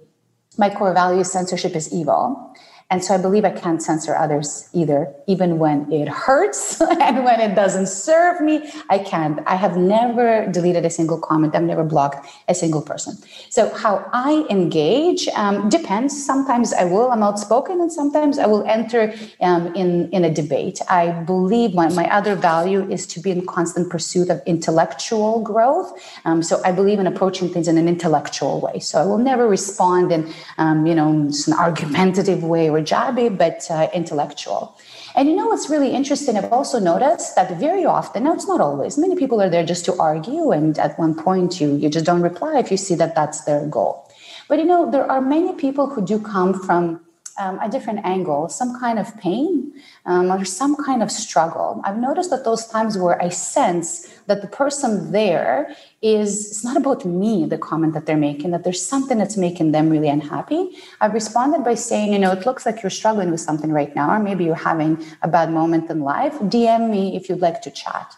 My 0.57 0.70
core 0.70 0.94
value 0.94 1.25
censorship 1.25 1.77
is 1.77 1.92
evil. 1.92 2.55
And 2.90 3.05
so 3.05 3.14
I 3.14 3.18
believe 3.18 3.44
I 3.44 3.50
can't 3.50 3.81
censor 3.81 4.16
others 4.16 4.68
either, 4.72 5.14
even 5.29 5.61
when 5.61 5.90
it 5.92 6.09
hurts 6.09 6.81
and 7.00 7.24
when 7.24 7.40
it 7.40 7.55
doesn't 7.55 7.87
serve 7.87 8.40
me. 8.40 8.68
I 8.90 8.98
can't. 8.98 9.38
I 9.46 9.55
have 9.55 9.76
never 9.76 10.50
deleted 10.50 10.85
a 10.85 10.90
single 10.90 11.18
comment. 11.18 11.55
I've 11.55 11.62
never 11.62 11.85
blocked 11.85 12.26
a 12.48 12.55
single 12.55 12.83
person. 12.83 13.16
So 13.48 13.72
how 13.76 14.05
I 14.12 14.44
engage 14.50 15.29
um, 15.29 15.68
depends. 15.68 16.11
Sometimes 16.24 16.72
I 16.72 16.85
will. 16.85 17.12
I'm 17.12 17.22
outspoken, 17.22 17.81
and 17.81 17.92
sometimes 17.92 18.40
I 18.40 18.46
will 18.46 18.64
enter 18.64 19.14
um, 19.40 19.72
in 19.76 20.11
in 20.11 20.24
a 20.24 20.33
debate. 20.35 20.81
I 20.90 21.11
believe 21.11 21.74
my, 21.74 21.88
my 21.90 22.11
other 22.11 22.35
value 22.35 22.90
is 22.90 23.07
to 23.09 23.20
be 23.20 23.31
in 23.31 23.46
constant 23.46 23.88
pursuit 23.88 24.31
of 24.31 24.42
intellectual 24.46 25.40
growth. 25.42 25.92
Um, 26.24 26.42
so 26.42 26.61
I 26.64 26.72
believe 26.72 26.98
in 26.98 27.07
approaching 27.07 27.48
things 27.53 27.68
in 27.68 27.79
an 27.79 27.87
intellectual 27.87 28.61
way. 28.61 28.81
So 28.81 29.00
I 29.00 29.07
will 29.07 29.18
never 29.18 29.46
respond 29.46 30.11
in 30.11 30.33
um, 30.59 30.87
you 30.87 30.94
know 30.96 31.09
an 31.09 31.53
argumentative 31.53 32.42
way 32.42 32.68
or 32.68 32.80
jabby, 32.83 33.37
but 33.37 33.66
uh, 33.71 33.88
intellectual. 33.95 34.77
And 35.16 35.29
you 35.29 35.37
know 35.37 35.47
what's 35.47 35.69
really 35.69 35.93
interesting? 35.93 36.37
I've 36.37 36.53
also 36.53 36.79
noticed 36.79 37.35
that 37.37 37.59
very 37.59 37.85
often, 37.85 38.25
now 38.25 38.35
it's 38.35 38.47
not 38.47 38.61
always, 38.61 38.97
many 38.97 39.16
people 39.16 39.40
are 39.43 39.51
there 39.51 39.64
just 39.64 39.85
to 39.87 39.99
argue, 39.99 40.51
and 40.53 40.79
at 40.79 40.99
one 40.99 41.14
point 41.14 41.61
you, 41.61 41.75
you 41.77 41.88
just 41.88 42.07
don't 42.07 42.23
reply 42.23 42.59
if 42.59 42.71
you 42.71 42.77
see 42.77 42.95
that 42.97 43.14
that's 43.14 43.45
their 43.45 43.66
goal. 43.66 44.09
But 44.49 44.59
you 44.59 44.64
know, 44.64 44.90
there 44.90 45.11
are 45.11 45.21
many 45.21 45.53
people 45.55 45.88
who 45.88 46.05
do 46.05 46.21
come 46.21 46.55
from 46.55 47.01
um, 47.40 47.59
a 47.61 47.68
different 47.68 48.00
angle, 48.05 48.48
some 48.48 48.79
kind 48.79 48.98
of 48.98 49.16
pain 49.16 49.72
um, 50.05 50.31
or 50.31 50.44
some 50.44 50.76
kind 50.76 51.03
of 51.03 51.11
struggle. 51.11 51.81
I've 51.85 51.96
noticed 51.96 52.31
that 52.31 52.44
those 52.44 52.66
times 52.66 52.98
where 52.98 53.20
I 53.20 53.31
sense 53.31 54.07
that 54.26 54.42
the 54.42 54.48
person 54.48 55.11
there 55.12 55.74
is 56.03 56.50
it's 56.50 56.64
not 56.64 56.76
about 56.76 57.05
me, 57.05 57.46
the 57.46 57.59
comment 57.59 57.94
that 57.94 58.07
they're 58.07 58.16
making, 58.16 58.50
that 58.50 58.62
there's 58.64 58.85
something 58.85 59.18
that's 59.18 59.37
making 59.37 59.72
them 59.72 59.88
really 59.88 60.09
unhappy. 60.09 60.70
I've 61.00 61.14
responded 61.14 61.64
by 61.64 61.74
saying, 61.74 62.12
you 62.12 62.18
know, 62.18 62.33
it 62.33 62.46
looks 62.46 62.66
like 62.66 62.83
you're 62.83 62.90
struggling 62.90 63.31
with 63.31 63.40
something 63.40 63.72
right 63.72 63.94
now, 63.96 64.11
or 64.14 64.20
maybe 64.20 64.44
you're 64.44 64.55
having 64.55 65.03
a 65.22 65.29
bad 65.29 65.50
moment 65.50 65.90
in 65.90 66.00
life. 66.00 66.35
DM 66.40 66.90
me 66.90 67.16
if 67.16 67.29
you'd 67.29 67.40
like 67.40 67.62
to 67.62 67.70
chat. 67.70 68.14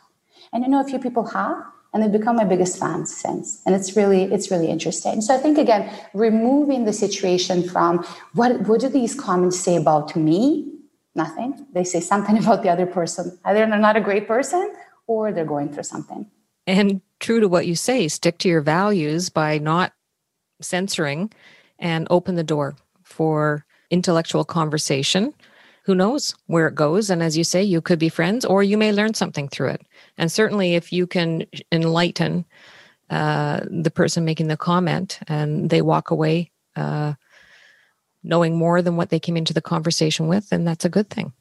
And 0.52 0.64
you 0.64 0.70
know, 0.70 0.80
a 0.80 0.84
few 0.84 0.98
people 0.98 1.24
have, 1.28 1.71
and 1.92 2.02
they've 2.02 2.12
become 2.12 2.36
my 2.36 2.44
biggest 2.44 2.78
fans 2.78 3.14
since. 3.14 3.62
And 3.66 3.74
it's 3.74 3.96
really 3.96 4.24
it's 4.24 4.50
really 4.50 4.68
interesting. 4.68 5.20
So 5.20 5.34
i 5.34 5.38
think 5.38 5.58
again 5.58 5.90
removing 6.14 6.84
the 6.84 6.92
situation 6.92 7.68
from 7.68 8.04
what 8.34 8.60
what 8.62 8.80
do 8.80 8.88
these 8.88 9.14
comments 9.14 9.58
say 9.58 9.76
about 9.76 10.16
me? 10.16 10.68
Nothing. 11.14 11.66
They 11.72 11.84
say 11.84 12.00
something 12.00 12.38
about 12.42 12.62
the 12.62 12.70
other 12.70 12.86
person. 12.86 13.38
Either 13.44 13.66
they're 13.66 13.78
not 13.78 13.96
a 13.96 14.00
great 14.00 14.26
person 14.26 14.74
or 15.06 15.32
they're 15.32 15.44
going 15.44 15.72
through 15.72 15.82
something. 15.84 16.26
And 16.66 17.00
true 17.20 17.40
to 17.40 17.48
what 17.48 17.66
you 17.66 17.76
say 17.76 18.08
stick 18.08 18.38
to 18.38 18.48
your 18.48 18.60
values 18.60 19.28
by 19.28 19.58
not 19.58 19.92
censoring 20.60 21.32
and 21.78 22.06
open 22.10 22.36
the 22.36 22.44
door 22.44 22.76
for 23.02 23.66
intellectual 23.90 24.44
conversation 24.44 25.34
who 25.84 25.94
knows 25.94 26.34
where 26.46 26.68
it 26.68 26.74
goes 26.74 27.10
and 27.10 27.22
as 27.22 27.36
you 27.36 27.44
say 27.44 27.62
you 27.62 27.80
could 27.80 27.98
be 27.98 28.08
friends 28.08 28.44
or 28.44 28.62
you 28.62 28.78
may 28.78 28.92
learn 28.92 29.14
something 29.14 29.48
through 29.48 29.68
it 29.68 29.82
and 30.18 30.30
certainly, 30.30 30.74
if 30.74 30.92
you 30.92 31.06
can 31.06 31.46
enlighten 31.70 32.44
uh, 33.10 33.60
the 33.68 33.90
person 33.90 34.24
making 34.24 34.48
the 34.48 34.56
comment 34.56 35.18
and 35.26 35.70
they 35.70 35.82
walk 35.82 36.10
away 36.10 36.50
uh, 36.76 37.14
knowing 38.22 38.56
more 38.56 38.82
than 38.82 38.96
what 38.96 39.10
they 39.10 39.18
came 39.18 39.36
into 39.36 39.54
the 39.54 39.60
conversation 39.60 40.28
with, 40.28 40.48
then 40.50 40.64
that's 40.64 40.84
a 40.84 40.90
good 40.90 41.10
thing. 41.10 41.32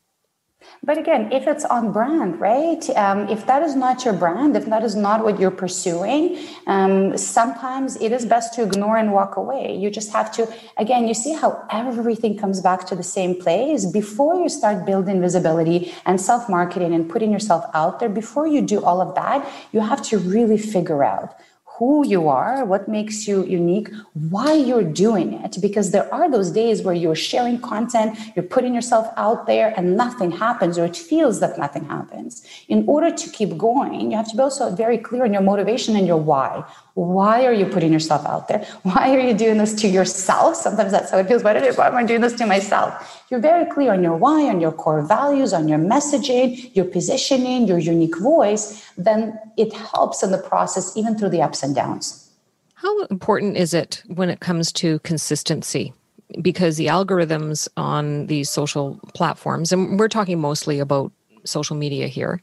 But 0.84 0.97
again, 0.97 1.32
if 1.32 1.47
it's 1.47 1.63
on 1.65 1.91
brand, 1.91 2.39
right? 2.39 2.88
Um, 2.91 3.30
if 3.30 3.45
that 3.45 3.62
is 3.62 3.76
not 3.76 4.04
your 4.04 4.15
brand, 4.15 4.56
if 4.58 4.65
that 4.65 4.84
is 4.84 4.95
not 4.95 5.24
what 5.24 5.39
you're 5.39 5.52
pursuing, 5.52 6.38
um, 6.65 7.17
sometimes 7.17 7.97
it 7.97 8.12
is 8.12 8.26
best 8.26 8.54
to 8.56 8.63
ignore 8.63 8.97
and 8.97 9.13
walk 9.13 9.38
away. 9.38 9.76
You 9.76 9.91
just 9.91 10.12
have 10.12 10.32
to, 10.34 10.52
again, 10.78 11.08
you 11.08 11.13
see 11.13 11.34
how 11.34 11.65
everything 11.71 12.38
comes 12.38 12.62
back 12.62 12.88
to 12.88 12.95
the 12.95 13.04
same 13.04 13.39
place. 13.39 13.86
Before 13.86 14.36
you 14.36 14.50
start 14.50 14.86
building 14.86 15.21
visibility 15.21 15.93
and 16.06 16.19
self 16.19 16.50
marketing 16.50 16.93
and 16.93 17.08
putting 17.08 17.32
yourself 17.32 17.63
out 17.74 18.00
there, 18.00 18.10
before 18.10 18.47
you 18.47 18.62
do 18.62 18.84
all 18.84 19.02
of 19.02 19.13
that, 19.15 19.47
you 19.71 19.82
have 19.82 20.02
to 20.04 20.17
really 20.17 20.58
figure 20.58 21.04
out 21.04 21.36
who 21.81 22.07
you 22.07 22.27
are, 22.27 22.63
what 22.63 22.87
makes 22.87 23.27
you 23.27 23.43
unique, 23.43 23.89
why 24.13 24.53
you're 24.53 24.83
doing 24.83 25.33
it. 25.33 25.57
Because 25.59 25.89
there 25.89 26.07
are 26.13 26.29
those 26.29 26.51
days 26.51 26.83
where 26.83 26.93
you're 26.93 27.15
sharing 27.15 27.59
content, 27.59 28.15
you're 28.35 28.51
putting 28.55 28.75
yourself 28.75 29.07
out 29.17 29.47
there, 29.47 29.73
and 29.75 29.97
nothing 29.97 30.29
happens, 30.29 30.77
or 30.77 30.85
it 30.85 30.95
feels 30.95 31.39
that 31.39 31.57
nothing 31.57 31.85
happens. 31.85 32.45
In 32.67 32.87
order 32.87 33.09
to 33.09 33.29
keep 33.31 33.57
going, 33.57 34.11
you 34.11 34.17
have 34.17 34.29
to 34.29 34.35
be 34.35 34.43
also 34.43 34.69
very 34.83 34.99
clear 34.99 35.23
on 35.25 35.33
your 35.33 35.41
motivation 35.41 35.95
and 35.95 36.05
your 36.05 36.21
why. 36.31 36.63
Why 36.93 37.45
are 37.47 37.53
you 37.53 37.65
putting 37.65 37.91
yourself 37.91 38.27
out 38.27 38.47
there? 38.47 38.63
Why 38.83 39.15
are 39.15 39.19
you 39.19 39.33
doing 39.33 39.57
this 39.57 39.73
to 39.81 39.87
yourself? 39.87 40.57
Sometimes 40.57 40.91
that's 40.91 41.09
how 41.09 41.17
it 41.17 41.27
feels. 41.27 41.41
Why 41.41 41.55
am 41.55 41.95
I 41.95 42.03
doing 42.03 42.21
this 42.21 42.33
to 42.33 42.45
myself? 42.45 43.20
You're 43.31 43.39
very 43.39 43.65
clear 43.65 43.93
on 43.93 44.03
your 44.03 44.17
why, 44.17 44.49
on 44.49 44.59
your 44.59 44.73
core 44.73 45.01
values, 45.01 45.53
on 45.53 45.69
your 45.69 45.79
messaging, 45.79 46.75
your 46.75 46.83
positioning, 46.83 47.65
your 47.65 47.79
unique 47.79 48.17
voice. 48.17 48.85
Then 48.97 49.39
it 49.55 49.71
helps 49.71 50.21
in 50.21 50.31
the 50.31 50.37
process, 50.37 50.97
even 50.97 51.17
through 51.17 51.29
the 51.29 51.41
ups 51.41 51.63
and 51.63 51.73
downs. 51.73 52.29
How 52.73 53.03
important 53.05 53.55
is 53.55 53.73
it 53.73 54.03
when 54.07 54.29
it 54.29 54.41
comes 54.41 54.73
to 54.73 54.99
consistency? 54.99 55.93
Because 56.41 56.75
the 56.75 56.87
algorithms 56.87 57.69
on 57.77 58.27
these 58.27 58.49
social 58.49 58.99
platforms, 59.13 59.71
and 59.71 59.97
we're 59.97 60.09
talking 60.09 60.39
mostly 60.39 60.79
about 60.79 61.13
social 61.45 61.77
media 61.77 62.07
here, 62.07 62.41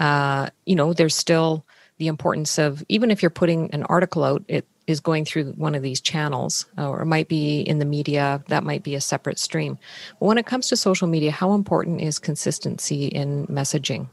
uh, 0.00 0.50
you 0.66 0.76
know, 0.76 0.92
there's 0.92 1.14
still 1.14 1.64
the 1.96 2.08
importance 2.08 2.58
of 2.58 2.84
even 2.90 3.10
if 3.10 3.22
you're 3.22 3.30
putting 3.30 3.70
an 3.72 3.84
article 3.84 4.24
out, 4.24 4.42
it 4.48 4.66
is 4.90 5.00
going 5.00 5.24
through 5.24 5.52
one 5.52 5.74
of 5.74 5.82
these 5.82 6.00
channels, 6.00 6.66
or 6.76 7.04
might 7.04 7.28
be 7.28 7.60
in 7.60 7.78
the 7.78 7.84
media, 7.84 8.42
that 8.48 8.64
might 8.64 8.82
be 8.82 8.94
a 8.94 9.00
separate 9.00 9.38
stream. 9.38 9.78
But 10.18 10.26
when 10.26 10.38
it 10.38 10.46
comes 10.46 10.68
to 10.68 10.76
social 10.76 11.08
media, 11.08 11.30
how 11.30 11.54
important 11.54 12.00
is 12.00 12.18
consistency 12.18 13.06
in 13.06 13.46
messaging? 13.46 14.08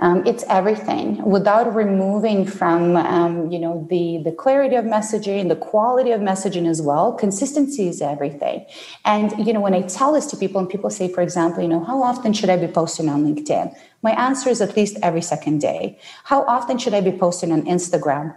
Um, 0.00 0.24
it's 0.26 0.44
everything. 0.48 1.20
Without 1.24 1.74
removing 1.74 2.46
from 2.46 2.96
um, 2.96 3.50
you 3.50 3.58
know 3.58 3.84
the 3.90 4.18
the 4.22 4.30
clarity 4.30 4.76
of 4.76 4.84
messaging 4.84 5.48
the 5.48 5.56
quality 5.56 6.12
of 6.12 6.20
messaging 6.20 6.68
as 6.68 6.80
well 6.80 7.12
consistency 7.12 7.88
is 7.88 8.00
everything. 8.00 8.64
And 9.04 9.34
you 9.44 9.52
know 9.52 9.60
when 9.60 9.74
i 9.74 9.82
tell 9.82 10.12
this 10.12 10.26
to 10.26 10.36
people 10.36 10.60
and 10.60 10.70
people 10.70 10.90
say 10.90 11.12
for 11.12 11.20
example 11.20 11.62
you 11.62 11.68
know 11.68 11.82
how 11.82 12.00
often 12.02 12.32
should 12.32 12.48
i 12.48 12.56
be 12.56 12.68
posting 12.68 13.08
on 13.08 13.24
linkedin? 13.24 13.74
My 14.02 14.12
answer 14.12 14.48
is 14.50 14.60
at 14.60 14.76
least 14.76 14.96
every 15.02 15.22
second 15.22 15.60
day. 15.60 15.98
How 16.24 16.44
often 16.44 16.78
should 16.78 16.94
i 16.94 17.00
be 17.00 17.12
posting 17.12 17.50
on 17.50 17.62
instagram 17.62 18.36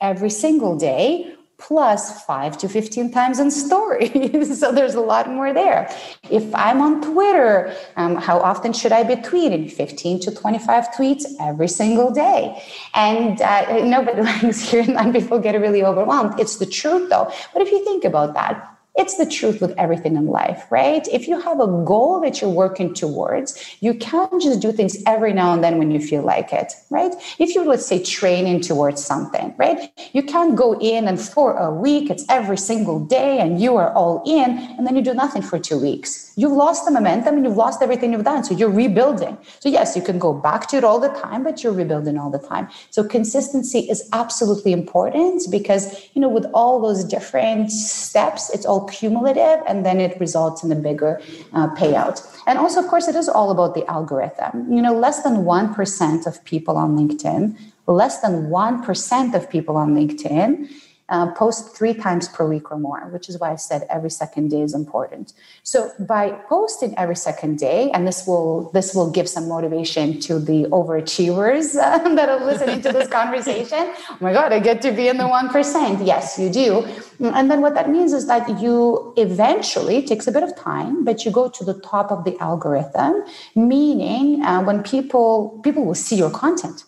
every 0.00 0.30
single 0.30 0.76
day 0.76 1.34
plus 1.58 2.24
five 2.24 2.58
to 2.58 2.68
15 2.68 3.12
times 3.12 3.38
in 3.38 3.50
stories. 3.50 4.58
so 4.60 4.72
there's 4.72 4.94
a 4.94 5.00
lot 5.00 5.30
more 5.30 5.52
there. 5.52 5.88
If 6.30 6.54
I'm 6.54 6.80
on 6.80 7.00
Twitter, 7.00 7.74
um, 7.96 8.16
how 8.16 8.38
often 8.40 8.72
should 8.72 8.92
I 8.92 9.02
be 9.02 9.14
tweeting? 9.16 9.70
15 9.70 10.20
to 10.20 10.34
25 10.34 10.88
tweets 10.90 11.24
every 11.40 11.68
single 11.68 12.10
day. 12.10 12.62
And 12.94 13.40
uh, 13.40 13.84
nobody 13.84 14.22
likes 14.42 14.68
hearing 14.68 14.94
that. 14.94 15.12
People 15.12 15.38
get 15.38 15.58
really 15.60 15.84
overwhelmed. 15.84 16.38
It's 16.40 16.56
the 16.56 16.66
truth 16.66 17.08
though. 17.08 17.32
But 17.52 17.62
if 17.62 17.70
you 17.70 17.84
think 17.84 18.04
about 18.04 18.34
that, 18.34 18.73
it's 18.96 19.16
the 19.16 19.26
truth 19.26 19.60
with 19.60 19.74
everything 19.76 20.16
in 20.16 20.26
life, 20.26 20.64
right? 20.70 21.06
If 21.08 21.26
you 21.26 21.40
have 21.40 21.58
a 21.58 21.66
goal 21.66 22.20
that 22.20 22.40
you're 22.40 22.50
working 22.50 22.94
towards, 22.94 23.76
you 23.80 23.94
can't 23.94 24.40
just 24.40 24.60
do 24.60 24.70
things 24.70 24.96
every 25.04 25.32
now 25.32 25.52
and 25.52 25.64
then 25.64 25.78
when 25.78 25.90
you 25.90 25.98
feel 25.98 26.22
like 26.22 26.52
it, 26.52 26.72
right? 26.90 27.12
If 27.40 27.54
you're, 27.54 27.64
let's 27.64 27.86
say, 27.86 28.02
training 28.02 28.60
towards 28.60 29.04
something, 29.04 29.52
right? 29.56 29.90
You 30.12 30.22
can't 30.22 30.54
go 30.54 30.78
in 30.78 31.08
and 31.08 31.20
for 31.20 31.56
a 31.56 31.72
week, 31.74 32.08
it's 32.08 32.24
every 32.28 32.56
single 32.56 33.04
day 33.04 33.38
and 33.40 33.60
you 33.60 33.76
are 33.76 33.92
all 33.92 34.22
in, 34.26 34.58
and 34.76 34.86
then 34.86 34.94
you 34.94 35.02
do 35.02 35.14
nothing 35.14 35.42
for 35.42 35.58
two 35.58 35.78
weeks. 35.78 36.32
You've 36.36 36.52
lost 36.52 36.84
the 36.84 36.90
momentum 36.90 37.36
and 37.36 37.44
you've 37.44 37.56
lost 37.56 37.82
everything 37.82 38.12
you've 38.12 38.24
done. 38.24 38.44
So 38.44 38.54
you're 38.54 38.70
rebuilding. 38.70 39.38
So, 39.60 39.68
yes, 39.68 39.94
you 39.96 40.02
can 40.02 40.18
go 40.18 40.32
back 40.32 40.66
to 40.68 40.76
it 40.76 40.84
all 40.84 40.98
the 40.98 41.08
time, 41.08 41.44
but 41.44 41.62
you're 41.62 41.72
rebuilding 41.72 42.18
all 42.18 42.30
the 42.30 42.38
time. 42.38 42.68
So, 42.90 43.04
consistency 43.04 43.80
is 43.80 44.08
absolutely 44.12 44.72
important 44.72 45.42
because, 45.50 46.08
you 46.14 46.20
know, 46.20 46.28
with 46.28 46.46
all 46.52 46.80
those 46.80 47.04
different 47.04 47.70
steps, 47.70 48.50
it's 48.50 48.66
all 48.66 48.83
cumulative 48.84 49.62
and 49.66 49.84
then 49.84 50.00
it 50.00 50.18
results 50.20 50.62
in 50.62 50.70
a 50.72 50.74
bigger 50.74 51.20
uh, 51.52 51.68
payout. 51.74 52.26
And 52.46 52.58
also, 52.58 52.80
of 52.80 52.88
course, 52.88 53.08
it 53.08 53.16
is 53.16 53.28
all 53.28 53.50
about 53.50 53.74
the 53.74 53.84
algorithm. 53.90 54.72
You 54.72 54.82
know, 54.82 54.94
less 54.94 55.22
than 55.22 55.44
1% 55.44 56.26
of 56.26 56.44
people 56.44 56.76
on 56.76 56.96
LinkedIn, 56.96 57.56
less 57.86 58.20
than 58.20 58.48
1% 58.50 59.34
of 59.34 59.50
people 59.50 59.76
on 59.76 59.94
LinkedIn 59.94 60.68
uh, 61.08 61.30
post 61.32 61.76
three 61.76 61.92
times 61.92 62.28
per 62.28 62.46
week 62.48 62.70
or 62.70 62.78
more, 62.78 63.08
which 63.10 63.28
is 63.28 63.38
why 63.38 63.52
I 63.52 63.56
said 63.56 63.86
every 63.90 64.10
second 64.10 64.48
day 64.48 64.62
is 64.62 64.74
important. 64.74 65.34
So 65.62 65.90
by 65.98 66.30
posting 66.48 66.96
every 66.98 67.16
second 67.16 67.58
day, 67.58 67.90
and 67.92 68.06
this 68.06 68.26
will 68.26 68.70
this 68.72 68.94
will 68.94 69.10
give 69.10 69.28
some 69.28 69.48
motivation 69.48 70.18
to 70.20 70.38
the 70.38 70.64
overachievers 70.64 71.76
uh, 71.76 71.98
that 72.14 72.28
are 72.28 72.44
listening 72.44 72.80
to 72.82 72.92
this 72.92 73.08
conversation. 73.08 73.92
Oh 74.10 74.18
my 74.20 74.32
God, 74.32 74.52
I 74.52 74.60
get 74.60 74.80
to 74.82 74.92
be 74.92 75.08
in 75.08 75.18
the 75.18 75.28
one 75.28 75.50
percent. 75.50 76.04
Yes, 76.04 76.38
you 76.38 76.48
do. 76.48 76.86
And 77.20 77.50
then 77.50 77.60
what 77.60 77.74
that 77.74 77.90
means 77.90 78.12
is 78.12 78.26
that 78.26 78.60
you 78.60 79.12
eventually 79.16 80.02
takes 80.02 80.26
a 80.26 80.32
bit 80.32 80.42
of 80.42 80.56
time, 80.56 81.04
but 81.04 81.24
you 81.24 81.30
go 81.30 81.48
to 81.48 81.64
the 81.64 81.74
top 81.80 82.10
of 82.10 82.24
the 82.24 82.36
algorithm, 82.38 83.24
meaning 83.54 84.42
uh, 84.42 84.62
when 84.62 84.82
people 84.82 85.60
people 85.62 85.84
will 85.84 85.94
see 85.94 86.16
your 86.16 86.30
content 86.30 86.84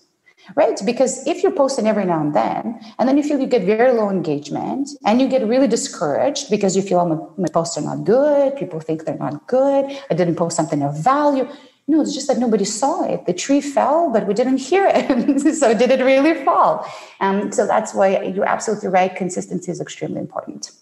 right? 0.54 0.80
Because 0.84 1.26
if 1.26 1.42
you're 1.42 1.52
posting 1.52 1.86
every 1.86 2.04
now 2.04 2.20
and 2.20 2.34
then, 2.34 2.80
and 2.98 3.08
then 3.08 3.16
you 3.16 3.22
feel 3.22 3.40
you 3.40 3.46
get 3.46 3.62
very 3.62 3.92
low 3.92 4.10
engagement 4.10 4.90
and 5.04 5.20
you 5.20 5.28
get 5.28 5.46
really 5.46 5.68
discouraged 5.68 6.50
because 6.50 6.76
you 6.76 6.82
feel, 6.82 7.00
oh, 7.00 7.06
my, 7.36 7.42
my 7.42 7.48
posts 7.48 7.76
are 7.76 7.82
not 7.82 8.04
good, 8.04 8.56
people 8.56 8.80
think 8.80 9.04
they're 9.04 9.18
not 9.18 9.46
good, 9.46 9.84
I 10.10 10.14
didn't 10.14 10.36
post 10.36 10.56
something 10.56 10.82
of 10.82 10.98
value. 11.02 11.48
No, 11.88 12.00
it's 12.00 12.14
just 12.14 12.26
that 12.26 12.38
nobody 12.38 12.64
saw 12.64 13.04
it. 13.04 13.26
The 13.26 13.32
tree 13.32 13.60
fell, 13.60 14.10
but 14.12 14.26
we 14.26 14.34
didn't 14.34 14.56
hear 14.58 14.90
it. 14.92 15.54
so 15.54 15.72
did 15.72 15.90
it 15.92 16.02
really 16.04 16.34
fall? 16.44 16.84
Um, 17.20 17.52
so 17.52 17.64
that's 17.64 17.94
why 17.94 18.22
you're 18.22 18.44
absolutely 18.44 18.88
right. 18.88 19.14
Consistency 19.14 19.70
is 19.70 19.80
extremely 19.80 20.20
important. 20.20 20.72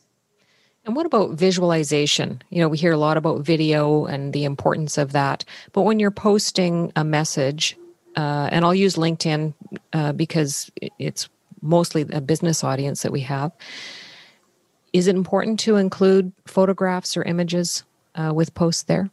And 0.86 0.96
what 0.96 1.06
about 1.06 1.32
visualization? 1.32 2.42
You 2.50 2.60
know, 2.60 2.68
we 2.68 2.78
hear 2.78 2.92
a 2.92 2.98
lot 2.98 3.16
about 3.16 3.40
video 3.40 4.04
and 4.06 4.32
the 4.32 4.44
importance 4.44 4.98
of 4.98 5.12
that. 5.12 5.44
But 5.72 5.82
when 5.82 5.98
you're 5.98 6.10
posting 6.10 6.92
a 6.96 7.04
message, 7.04 7.76
uh, 8.16 8.48
and 8.50 8.64
I'll 8.64 8.74
use 8.74 8.96
LinkedIn 8.96 9.54
uh, 9.92 10.12
because 10.12 10.70
it's 10.98 11.28
mostly 11.62 12.02
a 12.12 12.20
business 12.20 12.62
audience 12.62 13.02
that 13.02 13.12
we 13.12 13.20
have. 13.20 13.52
Is 14.92 15.08
it 15.08 15.16
important 15.16 15.58
to 15.60 15.76
include 15.76 16.32
photographs 16.46 17.16
or 17.16 17.22
images 17.22 17.84
uh, 18.14 18.32
with 18.34 18.54
posts 18.54 18.84
there? 18.84 19.10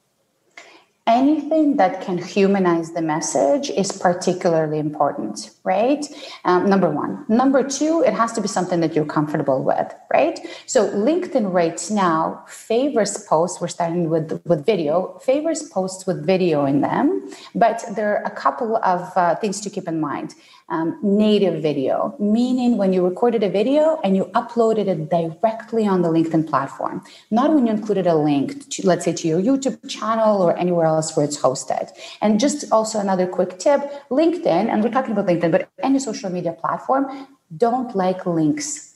Anything 1.08 1.78
that 1.78 2.02
can 2.02 2.18
humanize 2.18 2.92
the 2.92 3.02
message 3.02 3.70
is 3.72 3.92
particularly 3.92 4.78
important, 4.78 5.52
right? 5.64 6.06
Um, 6.46 6.70
number 6.70 6.90
one. 6.90 7.26
Number 7.28 7.68
two, 7.68 8.04
it 8.06 8.14
has 8.14 8.34
to 8.34 8.42
be 8.42 8.48
something 8.48 8.80
that 8.82 8.96
you're 8.96 9.06
comfortable 9.06 9.64
with, 9.64 9.94
right? 10.14 10.40
So 10.68 10.90
LinkedIn 10.92 11.52
right 11.52 11.82
now 11.92 12.44
favors 12.48 13.18
posts. 13.26 13.60
We're 13.60 13.68
starting 13.68 14.10
with 14.10 14.42
with 14.46 14.66
video. 14.66 15.20
Favors 15.24 15.64
posts 15.64 16.06
with 16.06 16.26
video 16.26 16.66
in 16.66 16.82
them, 16.82 17.30
but 17.56 17.84
there 17.96 18.18
are 18.18 18.24
a 18.24 18.32
couple 18.32 18.78
of 18.78 19.12
uh, 19.16 19.36
things 19.36 19.60
to 19.62 19.70
keep 19.70 19.88
in 19.88 20.00
mind 20.00 20.36
um, 20.72 20.98
native 21.04 21.62
video, 21.62 22.16
meaning 22.18 22.78
when 22.78 22.94
you 22.94 23.06
recorded 23.06 23.44
a 23.44 23.50
video 23.50 24.00
and 24.04 24.16
you 24.16 24.26
uploaded 24.34 24.88
it 24.88 25.10
directly 25.10 25.86
on 25.86 26.02
the 26.02 26.08
LinkedIn 26.08 26.48
platform, 26.48 27.04
not 27.30 27.54
when 27.54 27.68
you 27.68 27.74
included 27.74 28.08
a 28.08 28.16
link, 28.16 28.70
to, 28.70 28.88
let's 28.88 29.06
say 29.06 29.14
to 29.14 29.28
your 29.28 29.42
YouTube 29.42 29.78
channel 29.88 30.42
or 30.42 30.58
anywhere 30.58 30.86
else 30.86 31.16
where 31.16 31.26
it's 31.26 31.38
hosted. 31.38 31.90
And 32.22 32.40
just 32.40 32.72
also 32.72 33.00
another 33.00 33.28
quick 33.28 33.60
tip 33.60 33.82
LinkedIn, 34.10 34.70
and 34.72 34.84
we're 34.84 34.92
talking 34.92 35.12
about 35.12 35.28
LinkedIn, 35.28 35.52
but 35.52 35.70
any 35.84 36.00
social 36.00 36.30
media 36.30 36.54
platform, 36.54 37.28
don't 37.58 37.94
like 37.96 38.26
links 38.26 38.91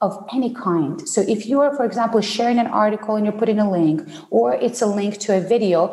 of 0.00 0.26
any 0.32 0.54
kind. 0.54 1.06
So 1.06 1.20
if 1.20 1.44
you 1.44 1.60
are, 1.60 1.76
for 1.76 1.84
example, 1.84 2.22
sharing 2.22 2.58
an 2.58 2.66
article 2.66 3.16
and 3.16 3.26
you're 3.26 3.36
putting 3.36 3.58
a 3.58 3.70
link, 3.70 4.08
or 4.30 4.54
it's 4.54 4.80
a 4.80 4.86
link 4.86 5.18
to 5.18 5.36
a 5.36 5.40
video, 5.40 5.88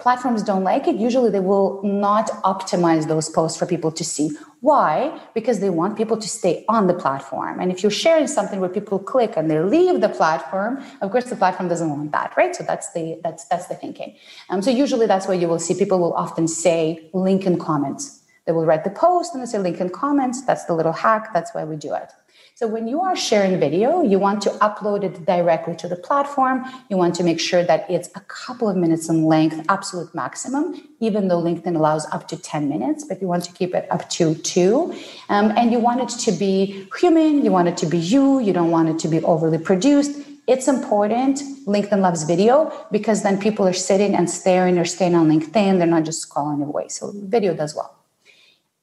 platforms 0.00 0.42
don't 0.42 0.64
like 0.64 0.88
it. 0.88 0.96
Usually 0.96 1.30
they 1.30 1.40
will 1.40 1.80
not 1.84 2.28
optimize 2.42 3.06
those 3.06 3.28
posts 3.28 3.56
for 3.56 3.66
people 3.66 3.92
to 3.92 4.02
see. 4.02 4.30
Why? 4.62 5.20
Because 5.32 5.60
they 5.60 5.70
want 5.70 5.96
people 5.96 6.16
to 6.16 6.28
stay 6.28 6.64
on 6.68 6.88
the 6.88 6.94
platform. 6.94 7.60
And 7.60 7.70
if 7.70 7.84
you're 7.84 7.90
sharing 7.90 8.26
something 8.26 8.58
where 8.58 8.68
people 8.68 8.98
click 8.98 9.34
and 9.36 9.48
they 9.48 9.60
leave 9.60 10.00
the 10.00 10.08
platform, 10.08 10.84
of 11.00 11.12
course 11.12 11.26
the 11.26 11.36
platform 11.36 11.68
doesn't 11.68 11.88
want 11.88 12.10
that, 12.12 12.36
right? 12.36 12.54
So 12.56 12.64
that's 12.64 12.92
the 12.92 13.20
that's 13.22 13.44
that's 13.44 13.66
the 13.66 13.74
thinking. 13.74 14.16
Um, 14.50 14.60
so 14.60 14.70
usually 14.70 15.06
that's 15.06 15.28
where 15.28 15.36
you 15.36 15.46
will 15.46 15.60
see 15.60 15.74
people 15.74 16.00
will 16.00 16.14
often 16.14 16.48
say 16.48 17.08
link 17.12 17.46
in 17.46 17.58
comments. 17.58 18.22
They 18.44 18.52
will 18.52 18.66
write 18.66 18.82
the 18.82 18.90
post 18.90 19.34
and 19.34 19.42
they 19.42 19.46
say 19.46 19.58
link 19.58 19.80
in 19.80 19.88
comments. 19.88 20.44
That's 20.44 20.64
the 20.64 20.74
little 20.74 20.92
hack. 20.92 21.32
That's 21.32 21.54
why 21.54 21.64
we 21.64 21.76
do 21.76 21.94
it. 21.94 22.10
So 22.54 22.66
when 22.66 22.86
you 22.86 23.00
are 23.00 23.16
sharing 23.16 23.58
video, 23.58 24.02
you 24.02 24.18
want 24.18 24.42
to 24.42 24.50
upload 24.60 25.04
it 25.04 25.24
directly 25.24 25.74
to 25.76 25.88
the 25.88 25.96
platform. 25.96 26.64
You 26.90 26.98
want 26.98 27.14
to 27.14 27.24
make 27.24 27.40
sure 27.40 27.64
that 27.64 27.90
it's 27.90 28.10
a 28.14 28.20
couple 28.20 28.68
of 28.68 28.76
minutes 28.76 29.08
in 29.08 29.24
length, 29.24 29.64
absolute 29.70 30.14
maximum, 30.14 30.86
even 31.00 31.28
though 31.28 31.40
LinkedIn 31.40 31.74
allows 31.74 32.04
up 32.12 32.28
to 32.28 32.36
10 32.36 32.68
minutes, 32.68 33.04
but 33.04 33.22
you 33.22 33.26
want 33.26 33.44
to 33.44 33.52
keep 33.52 33.74
it 33.74 33.90
up 33.90 34.06
to 34.10 34.34
two. 34.34 34.94
Um, 35.30 35.52
and 35.56 35.72
you 35.72 35.78
want 35.78 36.02
it 36.02 36.10
to 36.20 36.32
be 36.32 36.86
human, 36.98 37.42
you 37.42 37.50
want 37.50 37.68
it 37.68 37.78
to 37.78 37.86
be 37.86 37.98
you, 37.98 38.38
you 38.38 38.52
don't 38.52 38.70
want 38.70 38.90
it 38.90 38.98
to 38.98 39.08
be 39.08 39.22
overly 39.22 39.58
produced. 39.58 40.20
It's 40.46 40.68
important. 40.68 41.40
LinkedIn 41.66 42.00
loves 42.00 42.24
video 42.24 42.70
because 42.92 43.22
then 43.22 43.40
people 43.40 43.66
are 43.66 43.72
sitting 43.72 44.14
and 44.14 44.28
staring 44.28 44.78
or 44.78 44.84
staying 44.84 45.14
on 45.14 45.28
LinkedIn. 45.28 45.78
They're 45.78 45.86
not 45.86 46.04
just 46.04 46.28
scrolling 46.28 46.62
away. 46.62 46.88
So 46.88 47.12
video 47.14 47.54
does 47.54 47.74
well. 47.74 48.01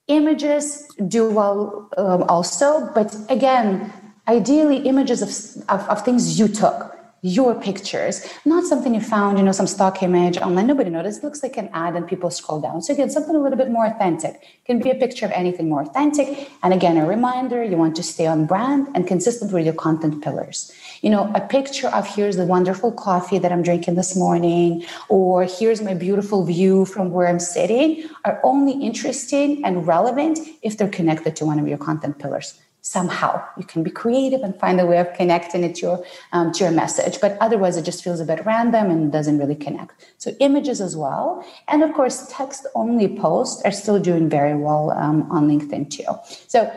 Images 0.09 0.87
do 1.07 1.29
well 1.29 1.87
um, 1.97 2.23
also, 2.23 2.91
but 2.95 3.15
again, 3.29 3.93
ideally 4.27 4.77
images 4.77 5.21
of, 5.21 5.29
of, 5.69 5.87
of, 5.87 6.03
things 6.03 6.39
you 6.39 6.47
took, 6.47 6.97
your 7.21 7.53
pictures, 7.53 8.27
not 8.43 8.63
something 8.63 8.95
you 8.95 9.01
found, 9.01 9.37
you 9.37 9.43
know, 9.43 9.51
some 9.51 9.67
stock 9.67 10.01
image 10.01 10.37
online. 10.39 10.65
Nobody 10.65 10.89
noticed. 10.89 11.19
It 11.19 11.25
looks 11.25 11.43
like 11.43 11.57
an 11.57 11.69
ad 11.73 11.95
and 11.95 12.07
people 12.07 12.31
scroll 12.31 12.59
down. 12.59 12.81
So 12.81 12.91
again, 12.91 13.11
something 13.11 13.35
a 13.35 13.39
little 13.39 13.57
bit 13.57 13.69
more 13.69 13.85
authentic. 13.85 14.33
It 14.41 14.65
can 14.65 14.79
be 14.79 14.89
a 14.89 14.95
picture 14.95 15.27
of 15.27 15.31
anything 15.31 15.69
more 15.69 15.83
authentic. 15.83 16.49
And 16.63 16.73
again, 16.73 16.97
a 16.97 17.05
reminder, 17.05 17.63
you 17.63 17.77
want 17.77 17.95
to 17.97 18.03
stay 18.03 18.25
on 18.25 18.47
brand 18.47 18.87
and 18.95 19.05
consistent 19.05 19.51
with 19.51 19.63
your 19.63 19.75
content 19.75 20.23
pillars 20.23 20.71
you 21.01 21.09
know, 21.09 21.31
a 21.35 21.41
picture 21.41 21.87
of 21.87 22.07
here's 22.07 22.35
the 22.35 22.45
wonderful 22.45 22.91
coffee 22.91 23.37
that 23.39 23.51
I'm 23.51 23.61
drinking 23.61 23.95
this 23.95 24.15
morning, 24.15 24.85
or 25.07 25.45
here's 25.45 25.81
my 25.81 25.93
beautiful 25.93 26.45
view 26.45 26.85
from 26.85 27.11
where 27.11 27.27
I'm 27.27 27.39
sitting 27.39 28.09
are 28.25 28.39
only 28.43 28.73
interesting 28.73 29.63
and 29.63 29.87
relevant 29.87 30.39
if 30.61 30.77
they're 30.77 30.89
connected 30.89 31.35
to 31.37 31.45
one 31.45 31.59
of 31.59 31.67
your 31.67 31.77
content 31.77 32.19
pillars. 32.19 32.59
Somehow 32.81 33.43
you 33.57 33.65
can 33.65 33.83
be 33.83 33.91
creative 33.91 34.41
and 34.41 34.57
find 34.57 34.79
a 34.79 34.85
way 34.85 34.97
of 34.99 35.13
connecting 35.13 35.63
it 35.63 35.75
to 35.75 35.81
your 35.81 36.05
um, 36.31 36.53
to 36.53 36.63
your 36.63 36.71
message 36.71 37.19
but 37.19 37.37
otherwise 37.41 37.75
it 37.75 37.83
just 37.83 38.01
feels 38.01 38.21
a 38.21 38.25
bit 38.25 38.43
random 38.45 38.89
and 38.89 39.11
doesn't 39.11 39.37
really 39.37 39.55
connect. 39.55 40.05
So 40.17 40.31
images 40.39 40.79
as 40.79 40.95
well 40.95 41.45
and 41.67 41.83
of 41.83 41.93
course 41.93 42.25
text 42.31 42.65
only 42.75 43.19
posts 43.19 43.61
are 43.63 43.71
still 43.71 43.99
doing 43.99 44.29
very 44.29 44.55
well 44.55 44.91
um, 44.91 45.29
on 45.29 45.49
linkedin 45.49 45.89
too. 45.91 46.07
So 46.47 46.71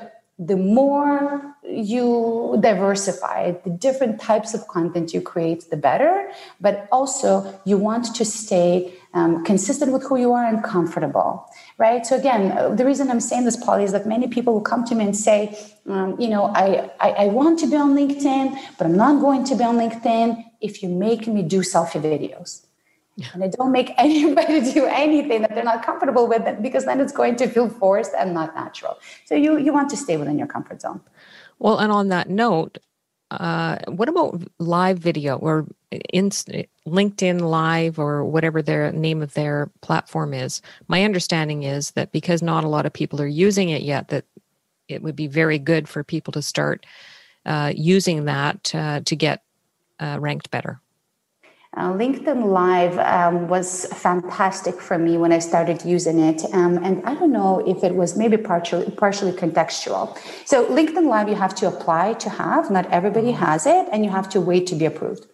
the 0.47 0.57
more 0.57 1.55
you 1.64 2.57
diversify 2.61 3.53
the 3.64 3.70
different 3.70 4.20
types 4.20 4.55
of 4.55 4.66
content 4.68 5.14
you 5.14 5.20
create 5.20 5.70
the 5.70 5.76
better. 5.76 6.30
But 6.61 6.88
also 6.90 7.59
you 7.64 7.78
want 7.78 8.14
to 8.14 8.24
stay 8.24 8.95
um, 9.14 9.45
consistent 9.45 9.93
with 9.93 10.05
who 10.05 10.16
you 10.16 10.32
are 10.32 10.45
and 10.45 10.64
comfortable 10.64 11.47
right? 11.78 12.07
So 12.07 12.16
again 12.16 12.76
the 12.76 12.84
reason 12.84 13.11
i'm 13.11 13.20
saying 13.20 13.45
this 13.45 13.57
polly 13.64 13.84
is 13.84 13.93
that 13.93 14.07
many 14.07 14.28
people 14.28 14.53
will 14.55 14.68
come 14.72 14.84
to 14.84 14.95
me 14.95 15.05
and 15.05 15.16
say 15.16 15.38
um, 15.88 16.18
you 16.22 16.28
know 16.28 16.45
I, 16.62 16.90
I, 17.01 17.11
I 17.24 17.26
want 17.28 17.59
to 17.61 17.66
be 17.66 17.76
on 17.76 17.95
linkedin 17.95 18.57
but 18.76 18.86
i'm 18.86 18.97
not 18.97 19.20
going 19.20 19.45
to 19.45 19.55
be 19.55 19.64
on 19.64 19.76
linkedin 19.76 20.45
if 20.61 20.82
you 20.82 20.88
make 20.88 21.26
me 21.26 21.43
do 21.43 21.61
selfie 21.61 22.01
videos 22.01 22.66
and 23.33 23.45
I 23.45 23.49
don't 23.49 23.73
make 23.73 23.93
anybody 23.99 24.73
do 24.73 24.87
anything 24.87 25.43
that 25.43 25.55
they're 25.55 25.65
not 25.65 25.85
comfortable 25.85 26.27
with 26.27 26.63
because 26.63 26.85
then 26.85 27.01
it's 27.01 27.13
going 27.13 27.37
to 27.37 27.49
feel 27.49 27.69
forced 27.69 28.13
and 28.19 28.35
not 28.35 28.55
natural. 28.55 28.99
So 29.25 29.35
you 29.35 29.59
you 29.59 29.73
want 29.73 29.91
to 29.91 29.97
stay 29.97 30.17
within 30.17 30.39
your 30.39 30.49
comfort 30.49 30.81
zone. 30.81 31.01
Well, 31.59 31.79
and 31.79 31.93
on 31.93 32.09
that 32.09 32.29
note, 32.29 32.79
uh, 33.31 33.79
what 33.87 34.09
about 34.09 34.43
live 34.59 34.99
video 34.99 35.37
or 35.37 35.67
in 36.13 36.29
LinkedIn 36.87 37.41
Live 37.41 37.99
or 37.99 38.25
whatever 38.25 38.61
their 38.61 38.93
name 38.93 39.23
of 39.23 39.35
their 39.35 39.71
platform 39.81 40.35
is? 40.35 40.61
My 40.89 41.05
understanding 41.05 41.63
is 41.63 41.93
that 41.93 42.13
because 42.13 42.43
not 42.43 42.65
a 42.65 42.69
lot 42.69 42.85
of 42.85 42.93
people 42.93 43.23
are 43.23 43.27
using 43.27 43.71
it 43.71 43.83
yet, 43.83 44.09
that 44.09 44.25
it 44.89 45.03
would 45.03 45.17
be 45.17 45.29
very 45.29 45.59
good 45.59 45.89
for 45.89 46.05
people 46.05 46.33
to 46.33 46.43
start 46.43 46.85
uh, 47.47 47.73
using 47.75 48.27
that 48.27 48.75
uh, 48.75 49.01
to 49.01 49.17
get 49.17 49.43
uh, 49.99 50.19
ranked 50.21 50.51
better. 50.51 50.82
Uh, 51.75 51.91
LinkedIn 51.91 52.45
Live 52.45 52.99
um, 52.99 53.49
was 53.49 53.87
fantastic 53.87 54.79
for 54.79 54.99
me 54.99 55.16
when 55.16 55.33
I 55.33 55.39
started 55.39 55.83
using 55.87 56.18
it, 56.18 56.45
um, 56.53 56.77
and 56.85 57.03
I 57.07 57.14
don't 57.14 57.33
know 57.33 57.66
if 57.66 57.83
it 57.83 57.95
was 57.95 58.14
maybe 58.14 58.37
partially 58.37 58.91
partially 58.91 59.33
contextual. 59.33 60.18
So 60.45 60.66
LinkedIn 60.66 61.07
Live, 61.07 61.31
you 61.31 61.35
have 61.35 61.55
to 61.57 61.68
apply 61.68 62.12
to 62.25 62.29
have. 62.29 62.70
Not 62.70 62.85
everybody 62.91 63.31
has 63.31 63.64
it, 63.64 63.89
and 63.91 64.05
you 64.05 64.11
have 64.11 64.29
to 64.31 64.41
wait 64.41 64.66
to 64.66 64.75
be 64.75 64.85
approved. 64.85 65.32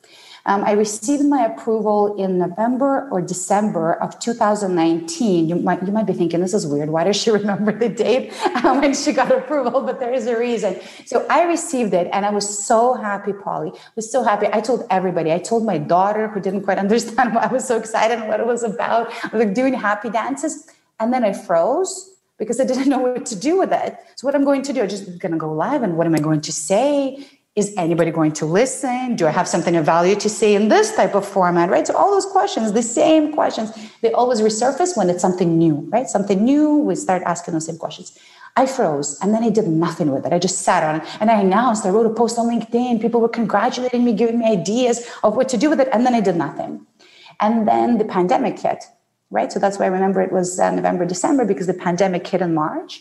Um, 0.49 0.65
I 0.65 0.73
received 0.73 1.27
my 1.27 1.45
approval 1.45 2.17
in 2.17 2.39
November 2.39 3.07
or 3.11 3.21
December 3.21 3.93
of 4.03 4.19
2019. 4.19 5.47
You 5.47 5.57
might 5.57 5.83
you 5.83 5.93
might 5.93 6.07
be 6.07 6.15
thinking 6.15 6.41
this 6.41 6.55
is 6.55 6.67
weird. 6.67 6.89
Why 6.89 7.05
does 7.05 7.17
she 7.17 7.31
remember 7.39 7.71
the 7.71 7.91
date 7.91 8.33
um, 8.65 8.81
when 8.81 8.95
she 8.95 9.13
got 9.13 9.31
approval? 9.31 9.83
But 9.83 10.01
there 10.01 10.13
is 10.13 10.27
a 10.27 10.39
reason. 10.39 10.81
So 11.05 11.27
I 11.29 11.43
received 11.45 11.93
it, 11.93 12.09
and 12.15 12.25
I 12.25 12.31
was 12.31 12.49
so 12.67 12.95
happy. 12.95 13.35
Polly 13.35 13.73
I 13.75 13.93
was 13.95 14.11
so 14.11 14.23
happy. 14.23 14.47
I 14.51 14.63
told 14.63 14.87
everybody. 14.89 15.33
I 15.33 15.39
told 15.39 15.67
my 15.67 15.77
daughter 15.77 16.29
who 16.29 16.41
didn't 16.41 16.63
quite 16.63 16.79
understand 16.87 17.35
why 17.35 17.43
I 17.43 17.53
was 17.53 17.69
so 17.69 17.77
excited 17.77 18.19
and 18.19 18.29
what 18.29 18.41
it 18.41 18.47
was 18.47 18.63
about. 18.63 19.13
I 19.25 19.29
was 19.29 19.45
like 19.45 19.55
doing 19.55 19.75
happy 19.75 20.09
dances, 20.09 20.67
and 20.99 21.13
then 21.13 21.25
I 21.25 21.35
froze 21.35 22.15
because 22.39 22.59
I 22.59 22.65
didn't 22.65 22.89
know 22.93 23.01
what 23.01 23.27
to 23.27 23.37
do 23.37 23.59
with 23.59 23.73
it. 23.73 23.99
So 24.17 24.27
what 24.27 24.35
I'm 24.35 24.45
going 24.45 24.63
to 24.63 24.73
do? 24.73 24.81
I'm 24.81 24.89
just 24.89 25.19
going 25.19 25.33
to 25.33 25.39
go 25.39 25.53
live, 25.53 25.83
and 25.83 25.99
what 25.99 26.07
am 26.07 26.15
I 26.15 26.21
going 26.21 26.41
to 26.41 26.53
say? 26.53 27.29
Is 27.59 27.75
anybody 27.77 28.13
going 28.13 28.31
to 28.31 28.47
listen? 28.47 29.17
Do 29.17 29.27
i 29.27 29.31
have 29.31 29.49
something 29.49 29.75
of 29.75 29.85
value 29.85 30.15
to 30.25 30.29
say 30.29 30.55
in 30.55 30.69
this 30.69 30.95
type 30.95 31.15
of 31.17 31.27
format 31.27 31.69
right? 31.71 31.87
So 31.87 31.97
all 31.97 32.11
those 32.13 32.27
questions 32.27 32.73
the 32.73 32.83
same 32.83 33.33
questions 33.33 33.73
they 34.01 34.13
always 34.13 34.41
resurface 34.41 34.97
when 34.97 35.11
it's 35.11 35.21
something 35.21 35.59
new 35.59 35.75
right? 35.93 36.09
Something 36.09 36.45
new 36.45 36.77
we 36.77 36.95
start 36.95 37.23
asking 37.27 37.55
those 37.55 37.67
same 37.67 37.77
questions. 37.77 38.17
I 38.57 38.67
froze 38.67 39.19
and 39.21 39.35
then 39.35 39.43
i 39.43 39.51
did 39.51 39.67
nothing 39.67 40.13
with 40.13 40.25
it. 40.25 40.33
I 40.33 40.39
just 40.39 40.61
sat 40.61 40.85
on 40.89 41.01
it 41.01 41.09
and 41.21 41.31
i 41.33 41.41
announced 41.41 41.85
i 41.85 41.91
wrote 41.91 42.07
a 42.07 42.15
post 42.21 42.39
on 42.39 42.47
linkedin 42.53 43.01
people 43.01 43.21
were 43.21 43.35
congratulating 43.41 44.05
me 44.05 44.13
giving 44.13 44.39
me 44.39 44.47
ideas 44.59 44.97
of 45.25 45.35
what 45.37 45.49
to 45.49 45.59
do 45.65 45.69
with 45.69 45.81
it 45.81 45.89
and 45.93 46.07
then 46.07 46.15
i 46.15 46.21
did 46.21 46.37
nothing. 46.37 46.87
And 47.41 47.67
then 47.67 47.99
the 47.99 48.05
pandemic 48.05 48.57
hit 48.67 48.85
right? 49.31 49.53
So 49.53 49.59
that's 49.59 49.79
why 49.79 49.87
i 49.87 49.89
remember 49.89 50.21
it 50.23 50.33
was 50.33 50.61
uh, 50.61 50.71
november 50.71 51.05
december 51.15 51.45
because 51.45 51.67
the 51.67 51.75
pandemic 51.87 52.25
hit 52.27 52.41
in 52.41 52.55
march. 52.55 52.93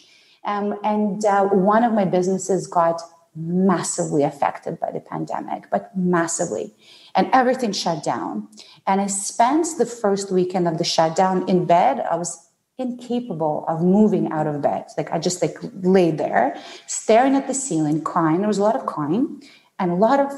Um, 0.45 0.79
and 0.83 1.23
uh, 1.25 1.45
one 1.45 1.83
of 1.83 1.93
my 1.93 2.05
businesses 2.05 2.67
got 2.67 3.01
massively 3.37 4.23
affected 4.23 4.79
by 4.79 4.91
the 4.91 4.99
pandemic, 4.99 5.69
but 5.69 5.95
massively. 5.95 6.75
And 7.15 7.29
everything 7.31 7.71
shut 7.71 8.03
down. 8.03 8.47
And 8.85 8.99
I 8.99 9.07
spent 9.07 9.67
the 9.77 9.85
first 9.85 10.31
weekend 10.31 10.67
of 10.67 10.77
the 10.77 10.83
shutdown 10.83 11.47
in 11.47 11.65
bed. 11.65 11.99
I 11.99 12.15
was 12.15 12.49
incapable 12.77 13.65
of 13.67 13.81
moving 13.81 14.31
out 14.31 14.47
of 14.47 14.61
bed. 14.61 14.85
Like 14.97 15.11
I 15.11 15.19
just 15.19 15.41
like 15.41 15.57
laid 15.81 16.17
there, 16.17 16.55
staring 16.87 17.35
at 17.35 17.47
the 17.47 17.53
ceiling, 17.53 18.01
crying. 18.01 18.39
There 18.39 18.47
was 18.47 18.59
a 18.59 18.63
lot 18.63 18.75
of 18.75 18.85
crying 18.85 19.43
and 19.79 19.91
a 19.91 19.95
lot 19.95 20.19
of 20.19 20.31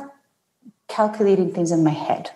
calculating 0.88 1.54
things 1.54 1.72
in 1.72 1.84
my 1.84 1.92
head 1.92 2.32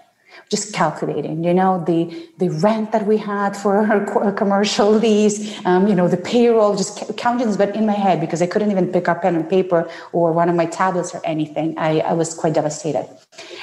just 0.49 0.73
calculating, 0.73 1.43
you 1.43 1.53
know, 1.53 1.83
the, 1.85 2.29
the 2.37 2.49
rent 2.49 2.91
that 2.91 3.05
we 3.05 3.17
had 3.17 3.55
for 3.55 3.77
our 3.77 4.31
commercial 4.31 4.91
lease, 4.91 5.65
um, 5.65 5.87
you 5.87 5.95
know, 5.95 6.07
the 6.07 6.17
payroll, 6.17 6.75
just 6.75 7.17
counting 7.17 7.47
this, 7.47 7.57
but 7.57 7.75
in 7.75 7.85
my 7.85 7.93
head 7.93 8.19
because 8.21 8.41
I 8.41 8.47
couldn't 8.47 8.71
even 8.71 8.91
pick 8.91 9.07
up 9.07 9.21
pen 9.21 9.35
and 9.35 9.49
paper 9.49 9.89
or 10.11 10.31
one 10.31 10.49
of 10.49 10.55
my 10.55 10.65
tablets 10.65 11.13
or 11.15 11.21
anything. 11.23 11.77
I, 11.77 11.99
I 12.01 12.13
was 12.13 12.33
quite 12.33 12.53
devastated. 12.53 13.07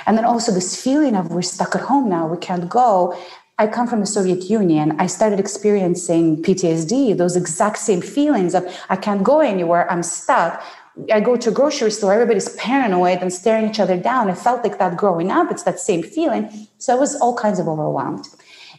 And 0.07 0.17
then 0.17 0.25
also 0.25 0.53
this 0.53 0.81
feeling 0.83 1.15
of 1.17 1.31
we're 1.31 1.43
stuck 1.43 1.75
at 1.75 1.83
home 1.83 2.09
now, 2.09 2.27
we 2.27 2.39
can't 2.39 2.69
go. 2.69 3.17
I 3.61 3.67
come 3.67 3.87
from 3.87 4.01
the 4.01 4.07
Soviet 4.07 4.49
Union. 4.49 4.99
I 4.99 5.07
started 5.07 5.39
experiencing 5.39 6.43
PTSD, 6.43 7.19
those 7.19 7.37
exact 7.37 7.77
same 7.77 8.01
feelings 8.01 8.55
of 8.55 8.65
I 8.89 8.97
can't 8.97 9.23
go 9.23 9.41
anywhere, 9.41 9.91
I'm 9.93 10.03
stuck. 10.03 10.65
I 11.13 11.21
go 11.21 11.37
to 11.37 11.49
a 11.49 11.53
grocery 11.53 11.91
store, 11.91 12.13
everybody's 12.13 12.55
paranoid 12.57 13.19
and 13.21 13.33
staring 13.33 13.69
each 13.69 13.81
other 13.81 13.97
down. 13.97 14.31
I 14.31 14.35
felt 14.35 14.63
like 14.65 14.79
that 14.79 14.97
growing 14.97 15.31
up. 15.31 15.51
It's 15.51 15.65
that 15.65 15.79
same 15.81 16.03
feeling. 16.03 16.69
So 16.79 16.97
I 16.97 16.99
was 16.99 17.17
all 17.17 17.37
kinds 17.37 17.59
of 17.59 17.69
overwhelmed. 17.69 18.27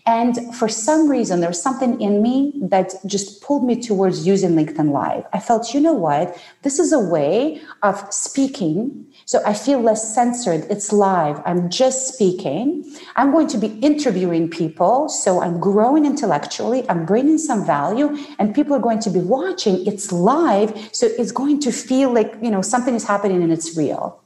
And 0.06 0.56
for 0.56 0.68
some 0.68 1.10
reason, 1.10 1.42
there 1.42 1.50
was 1.50 1.62
something 1.62 2.02
in 2.02 2.24
me 2.24 2.54
that 2.64 2.94
just 3.06 3.42
pulled 3.42 3.64
me 3.64 3.80
towards 3.80 4.26
using 4.26 4.52
LinkedIn 4.52 4.92
Live. 4.92 5.26
I 5.32 5.40
felt, 5.40 5.74
you 5.74 5.80
know 5.80 5.94
what? 5.94 6.36
This 6.64 6.80
is 6.80 6.92
a 6.92 7.00
way 7.00 7.62
of 7.84 8.12
speaking. 8.12 9.06
So 9.32 9.42
I 9.46 9.54
feel 9.54 9.80
less 9.80 10.14
censored. 10.14 10.68
It's 10.70 10.92
live. 10.92 11.42
I'm 11.46 11.70
just 11.70 12.14
speaking. 12.14 12.84
I'm 13.16 13.32
going 13.32 13.48
to 13.48 13.58
be 13.58 13.68
interviewing 13.80 14.50
people. 14.50 15.08
So 15.08 15.42
I'm 15.42 15.58
growing 15.58 16.06
intellectually. 16.06 16.84
I'm 16.90 17.06
bringing 17.06 17.38
some 17.38 17.66
value 17.66 18.18
and 18.40 18.54
people 18.54 18.76
are 18.76 18.82
going 18.82 19.00
to 19.00 19.10
be 19.10 19.22
watching. 19.22 19.88
It's 19.88 20.12
live. 20.12 20.90
So 20.92 21.08
it's 21.18 21.32
going 21.32 21.62
to 21.62 21.72
feel 21.72 22.14
like, 22.14 22.36
you 22.42 22.52
know, 22.52 22.62
something 22.62 22.94
is 22.94 23.06
happening 23.06 23.42
and 23.42 23.54
it's 23.54 23.78
real. 23.78 24.22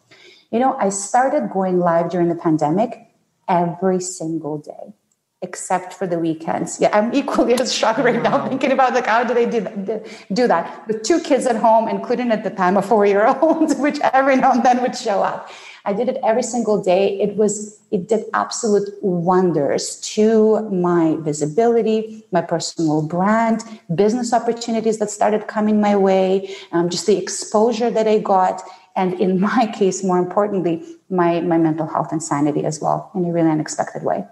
You 0.50 0.58
know, 0.58 0.76
I 0.80 0.90
started 0.90 1.52
going 1.54 1.78
live 1.78 2.10
during 2.10 2.30
the 2.30 2.42
pandemic 2.48 3.08
every 3.48 4.02
single 4.02 4.58
day 4.58 4.92
except 5.42 5.94
for 5.94 6.08
the 6.08 6.18
weekends. 6.18 6.80
Yeah, 6.80 6.90
I'm 6.98 7.14
equally 7.14 7.54
as 7.54 7.74
shocked 7.74 8.00
right 8.00 8.22
now 8.22 8.48
thinking 8.48 8.72
about 8.72 8.94
like 8.94 9.06
how 9.06 9.24
do 9.24 9.34
they 9.34 9.46
do 9.46 9.62
that, 9.62 10.08
do 10.34 10.48
that 10.48 10.88
with 10.88 11.04
two 11.04 11.20
kids 11.20 11.46
at 11.46 11.56
home, 11.56 11.88
including 11.88 12.32
at 12.32 12.44
the 12.44 12.50
time 12.50 12.78
a 12.78 12.82
four-year-old, 12.82 13.78
which 13.86 14.00
every 14.14 14.38
now 14.38 14.52
and 14.54 14.64
then 14.64 14.82
would 14.82 14.98
show 14.98 15.22
up. 15.22 15.50
I 15.88 15.94
did 15.94 16.10
it 16.10 16.18
every 16.24 16.42
single 16.42 16.82
day. 16.82 17.20
It 17.22 17.36
was 17.36 17.80
it 17.92 18.08
did 18.08 18.26
absolute 18.34 18.90
wonders 19.02 20.00
to 20.16 20.62
my 20.72 21.16
visibility, 21.20 22.26
my 22.32 22.42
personal 22.42 23.08
brand, 23.08 23.64
business 23.94 24.34
opportunities 24.34 24.98
that 24.98 25.12
started 25.12 25.48
coming 25.48 25.80
my 25.80 25.96
way, 25.96 26.56
um, 26.72 26.90
just 26.90 27.06
the 27.06 27.18
exposure 27.18 27.92
that 27.92 28.08
I 28.08 28.18
got, 28.18 28.64
and 28.96 29.14
in 29.20 29.40
my 29.52 29.72
case, 29.76 30.04
more 30.04 30.18
importantly, 30.18 30.84
my 31.10 31.42
my 31.42 31.58
mental 31.58 31.88
health 31.88 32.12
and 32.12 32.24
sanity 32.24 32.66
as 32.66 32.82
well 32.82 33.12
in 33.14 33.26
a 33.26 33.32
really 33.32 33.52
unexpected 33.52 34.04
way. 34.04 34.26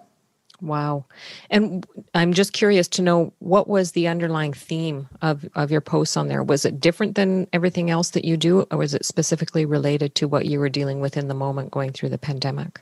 Wow. 0.64 1.04
And 1.50 1.86
I'm 2.14 2.32
just 2.32 2.54
curious 2.54 2.88
to 2.90 3.02
know 3.02 3.34
what 3.40 3.68
was 3.68 3.92
the 3.92 4.08
underlying 4.08 4.54
theme 4.54 5.10
of, 5.22 5.46
of 5.56 5.72
your 5.72 5.82
posts 5.82 6.16
on 6.16 6.30
there? 6.30 6.42
Was 6.42 6.64
it 6.64 6.80
different 6.80 7.16
than 7.16 7.48
everything 7.52 7.90
else 7.90 8.12
that 8.12 8.24
you 8.24 8.38
do, 8.38 8.66
or 8.72 8.78
was 8.78 8.94
it 8.94 9.04
specifically 9.04 9.66
related 9.66 10.16
to 10.16 10.28
what 10.28 10.46
you 10.46 10.62
were 10.62 10.70
dealing 10.70 11.02
with 11.02 11.18
in 11.18 11.28
the 11.28 11.34
moment 11.34 11.72
going 11.72 11.92
through 11.92 12.10
the 12.10 12.18
pandemic? 12.18 12.80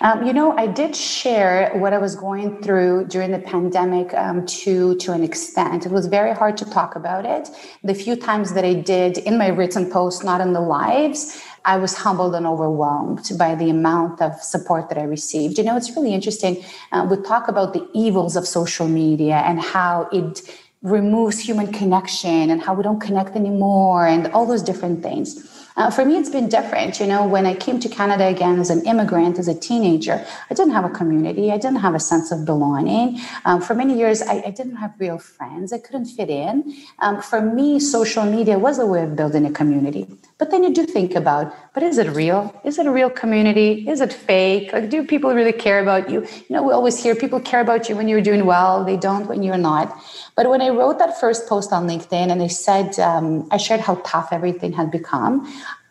Um, 0.00 0.26
you 0.26 0.32
know, 0.32 0.56
I 0.56 0.66
did 0.66 0.94
share 0.94 1.70
what 1.74 1.92
I 1.92 1.98
was 1.98 2.16
going 2.16 2.62
through 2.62 3.06
during 3.06 3.30
the 3.30 3.38
pandemic 3.38 4.12
um, 4.14 4.44
to 4.46 4.96
to 4.96 5.12
an 5.12 5.22
extent. 5.22 5.86
It 5.86 5.92
was 5.92 6.06
very 6.06 6.34
hard 6.34 6.56
to 6.58 6.64
talk 6.64 6.96
about 6.96 7.24
it. 7.24 7.48
The 7.84 7.94
few 7.94 8.16
times 8.16 8.54
that 8.54 8.64
I 8.64 8.74
did 8.74 9.18
in 9.18 9.38
my 9.38 9.48
written 9.48 9.90
posts, 9.90 10.24
not 10.24 10.40
in 10.40 10.52
the 10.52 10.60
lives, 10.60 11.40
I 11.64 11.76
was 11.76 11.94
humbled 11.94 12.34
and 12.34 12.46
overwhelmed 12.46 13.30
by 13.38 13.54
the 13.54 13.70
amount 13.70 14.20
of 14.20 14.42
support 14.42 14.88
that 14.88 14.98
I 14.98 15.04
received. 15.04 15.58
You 15.58 15.64
know, 15.64 15.76
it's 15.76 15.94
really 15.96 16.14
interesting. 16.14 16.64
Uh, 16.90 17.06
we 17.08 17.16
talk 17.22 17.48
about 17.48 17.72
the 17.72 17.88
evils 17.94 18.36
of 18.36 18.46
social 18.46 18.88
media 18.88 19.36
and 19.36 19.60
how 19.60 20.08
it 20.12 20.42
removes 20.82 21.38
human 21.38 21.72
connection 21.72 22.50
and 22.50 22.60
how 22.60 22.74
we 22.74 22.82
don't 22.82 23.00
connect 23.00 23.36
anymore 23.36 24.06
and 24.06 24.26
all 24.32 24.46
those 24.46 24.62
different 24.62 25.02
things. 25.02 25.48
Uh, 25.76 25.90
for 25.90 26.04
me, 26.04 26.16
it's 26.16 26.28
been 26.28 26.48
different. 26.48 27.00
You 27.00 27.06
know, 27.06 27.26
when 27.26 27.46
I 27.46 27.54
came 27.54 27.80
to 27.80 27.88
Canada 27.88 28.26
again 28.26 28.58
as 28.58 28.68
an 28.68 28.84
immigrant, 28.84 29.38
as 29.38 29.48
a 29.48 29.58
teenager, 29.58 30.24
I 30.50 30.54
didn't 30.54 30.72
have 30.72 30.84
a 30.84 30.90
community. 30.90 31.50
I 31.50 31.56
didn't 31.56 31.78
have 31.78 31.94
a 31.94 32.00
sense 32.00 32.30
of 32.30 32.44
belonging. 32.44 33.20
Um, 33.44 33.62
for 33.62 33.74
many 33.74 33.96
years, 33.96 34.20
I, 34.20 34.42
I, 34.46 34.50
didn't 34.50 34.76
have 34.76 34.92
real 34.98 35.18
friends. 35.18 35.72
I 35.72 35.78
couldn't 35.78 36.06
fit 36.06 36.28
in. 36.28 36.74
Um, 36.98 37.22
for 37.22 37.40
me, 37.40 37.80
social 37.80 38.24
media 38.24 38.58
was 38.58 38.78
a 38.78 38.86
way 38.86 39.02
of 39.02 39.16
building 39.16 39.46
a 39.46 39.50
community. 39.50 40.06
But 40.38 40.50
then 40.50 40.64
you 40.64 40.72
do 40.74 40.84
think 40.84 41.14
about, 41.14 41.54
but 41.74 41.82
is 41.82 41.98
it 41.98 42.08
real? 42.10 42.52
Is 42.64 42.78
it 42.78 42.86
a 42.86 42.90
real 42.90 43.10
community? 43.10 43.88
Is 43.88 44.00
it 44.00 44.12
fake? 44.12 44.72
Like, 44.72 44.90
do 44.90 45.04
people 45.04 45.32
really 45.34 45.52
care 45.52 45.80
about 45.80 46.10
you? 46.10 46.22
You 46.22 46.50
know, 46.50 46.62
we 46.62 46.72
always 46.72 47.00
hear 47.00 47.14
people 47.14 47.40
care 47.40 47.60
about 47.60 47.88
you 47.88 47.96
when 47.96 48.08
you're 48.08 48.22
doing 48.22 48.44
well. 48.44 48.84
They 48.84 48.96
don't 48.96 49.26
when 49.28 49.42
you're 49.42 49.56
not. 49.56 49.96
But 50.36 50.48
when 50.48 50.60
I 50.60 50.70
wrote 50.70 50.98
that 50.98 51.20
first 51.20 51.48
post 51.48 51.72
on 51.72 51.86
LinkedIn 51.86 52.30
and 52.32 52.42
I 52.42 52.48
said, 52.48 52.98
um, 52.98 53.46
I 53.50 53.56
shared 53.56 53.80
how 53.80 53.96
tough 54.04 54.28
everything 54.32 54.72
had 54.72 54.90
become, 54.90 55.46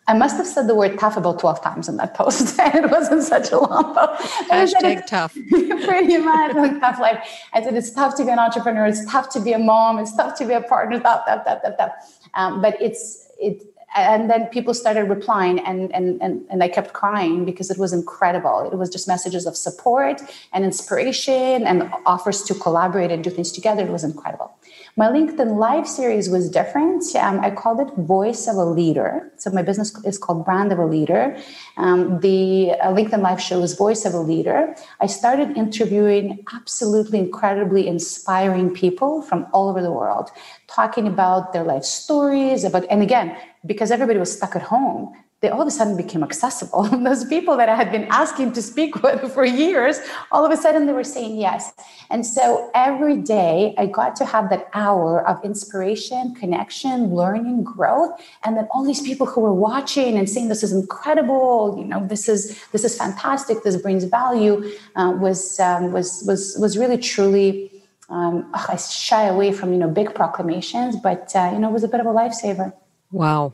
I 0.07 0.13
must 0.13 0.35
have 0.37 0.47
said 0.47 0.67
the 0.67 0.75
word 0.75 0.99
tough 0.99 1.15
about 1.15 1.39
12 1.39 1.63
times 1.63 1.87
in 1.87 1.95
that 1.97 2.13
post. 2.19 2.59
and 2.59 2.85
it 2.85 2.91
wasn't 2.91 3.23
such 3.23 3.51
a 3.51 3.59
long 3.59 3.95
post. 3.95 4.21
Hashtag 4.49 5.05
tough. 5.05 5.33
pretty 5.49 6.17
much 6.17 6.79
tough 6.81 6.99
life. 6.99 7.19
I 7.53 7.63
said, 7.63 7.75
it's 7.75 7.91
tough 7.91 8.15
to 8.17 8.25
be 8.25 8.31
an 8.31 8.39
entrepreneur. 8.39 8.85
It's 8.87 9.05
tough 9.09 9.29
to 9.29 9.39
be 9.39 9.53
a 9.53 9.59
mom. 9.59 9.99
It's 9.99 10.15
tough 10.15 10.37
to 10.39 10.45
be 10.45 10.53
a 10.53 10.61
partner. 10.61 10.99
Tough, 10.99 11.23
tough, 11.25 11.45
tough, 11.45 11.61
tough, 11.63 11.77
tough. 11.77 11.91
Um, 12.33 12.61
but 12.61 12.81
it's, 12.81 13.29
it, 13.39 13.63
and 13.95 14.29
then 14.29 14.45
people 14.47 14.73
started 14.73 15.03
replying 15.05 15.59
and, 15.59 15.93
and, 15.93 16.21
and, 16.21 16.45
and 16.49 16.63
I 16.63 16.69
kept 16.69 16.93
crying 16.93 17.45
because 17.45 17.69
it 17.69 17.77
was 17.77 17.91
incredible. 17.91 18.69
It 18.71 18.77
was 18.77 18.89
just 18.89 19.07
messages 19.07 19.45
of 19.45 19.57
support 19.57 20.21
and 20.53 20.63
inspiration 20.63 21.67
and 21.67 21.91
offers 22.05 22.41
to 22.43 22.53
collaborate 22.53 23.11
and 23.11 23.23
do 23.23 23.29
things 23.29 23.51
together. 23.51 23.85
It 23.85 23.91
was 23.91 24.03
incredible. 24.03 24.55
My 24.97 25.07
LinkedIn 25.07 25.57
Live 25.57 25.87
series 25.87 26.29
was 26.29 26.49
different. 26.49 27.03
Um, 27.15 27.39
I 27.39 27.51
called 27.51 27.79
it 27.79 27.93
Voice 27.95 28.47
of 28.47 28.55
a 28.55 28.65
Leader. 28.65 29.31
So 29.37 29.49
my 29.51 29.61
business 29.61 29.95
is 30.03 30.17
called 30.17 30.45
Brand 30.45 30.71
of 30.71 30.79
a 30.79 30.85
Leader. 30.85 31.37
Um, 31.77 32.19
the 32.19 32.71
uh, 32.71 32.93
LinkedIn 32.93 33.21
Live 33.21 33.41
show 33.41 33.61
is 33.61 33.73
Voice 33.73 34.05
of 34.05 34.13
a 34.13 34.19
Leader. 34.19 34.75
I 34.99 35.07
started 35.07 35.57
interviewing 35.57 36.43
absolutely 36.53 37.19
incredibly 37.19 37.87
inspiring 37.87 38.73
people 38.73 39.21
from 39.21 39.47
all 39.53 39.69
over 39.69 39.81
the 39.81 39.91
world, 39.91 40.29
talking 40.67 41.07
about 41.07 41.53
their 41.53 41.63
life 41.63 41.83
stories, 41.83 42.63
about, 42.63 42.85
and 42.89 43.01
again, 43.01 43.37
because 43.65 43.91
everybody 43.91 44.19
was 44.19 44.31
stuck 44.31 44.55
at 44.55 44.63
home, 44.63 45.13
they 45.41 45.49
all 45.49 45.61
of 45.61 45.67
a 45.67 45.71
sudden 45.71 45.97
became 45.97 46.23
accessible. 46.23 46.83
Those 47.03 47.25
people 47.25 47.57
that 47.57 47.67
I 47.67 47.75
had 47.75 47.91
been 47.91 48.05
asking 48.11 48.53
to 48.53 48.61
speak 48.61 49.01
with 49.03 49.33
for 49.33 49.43
years, 49.43 49.99
all 50.31 50.45
of 50.45 50.51
a 50.51 50.57
sudden 50.57 50.85
they 50.85 50.93
were 50.93 51.03
saying 51.03 51.37
yes. 51.37 51.73
And 52.11 52.25
so 52.25 52.69
every 52.75 53.17
day 53.17 53.73
I 53.77 53.87
got 53.87 54.15
to 54.17 54.25
have 54.25 54.49
that 54.51 54.69
hour 54.73 55.27
of 55.27 55.43
inspiration, 55.43 56.35
connection, 56.35 57.15
learning, 57.15 57.63
growth, 57.63 58.11
and 58.45 58.55
then 58.55 58.67
all 58.71 58.83
these 58.85 59.01
people 59.01 59.25
who 59.25 59.41
were 59.41 59.53
watching 59.53 60.17
and 60.17 60.29
saying 60.29 60.49
this 60.49 60.61
is 60.61 60.73
incredible, 60.73 61.75
you 61.77 61.85
know, 61.85 62.05
this 62.05 62.29
is 62.29 62.63
this 62.71 62.83
is 62.83 62.95
fantastic, 62.95 63.63
this 63.63 63.77
brings 63.77 64.03
value, 64.03 64.71
uh, 64.95 65.11
was 65.19 65.59
um, 65.59 65.91
was 65.91 66.23
was 66.27 66.55
was 66.59 66.77
really 66.77 66.97
truly. 66.97 67.69
Um, 68.09 68.51
I 68.53 68.75
shy 68.75 69.23
away 69.23 69.53
from 69.53 69.71
you 69.71 69.79
know 69.79 69.87
big 69.87 70.13
proclamations, 70.13 70.97
but 70.97 71.33
uh, 71.33 71.49
you 71.53 71.59
know 71.59 71.69
it 71.69 71.73
was 71.73 71.85
a 71.85 71.87
bit 71.87 72.01
of 72.01 72.05
a 72.05 72.09
lifesaver. 72.09 72.73
Wow. 73.11 73.53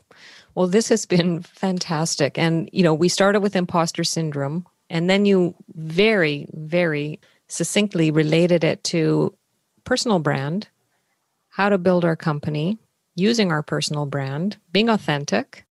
Well, 0.56 0.68
this 0.68 0.90
has 0.90 1.06
been 1.06 1.42
fantastic. 1.42 2.38
And, 2.38 2.70
you 2.72 2.84
know, 2.84 2.94
we 2.94 3.10
started 3.10 3.42
with 3.42 3.56
imposter 3.56 4.04
syndrome, 4.04 4.66
and 4.90 5.10
then 5.10 5.26
you 5.26 5.56
very, 5.76 6.48
very 6.54 7.20
succinctly 7.48 8.12
related 8.12 8.64
it 8.64 8.84
to 8.86 9.36
personal 9.84 10.20
brand, 10.20 10.68
how 11.50 11.70
to 11.70 11.78
build 11.78 12.06
our 12.06 12.16
company, 12.16 12.78
using 13.16 13.52
our 13.52 13.64
personal 13.64 14.06
brand, 14.06 14.58
being 14.72 14.90
authentic. 14.90 15.66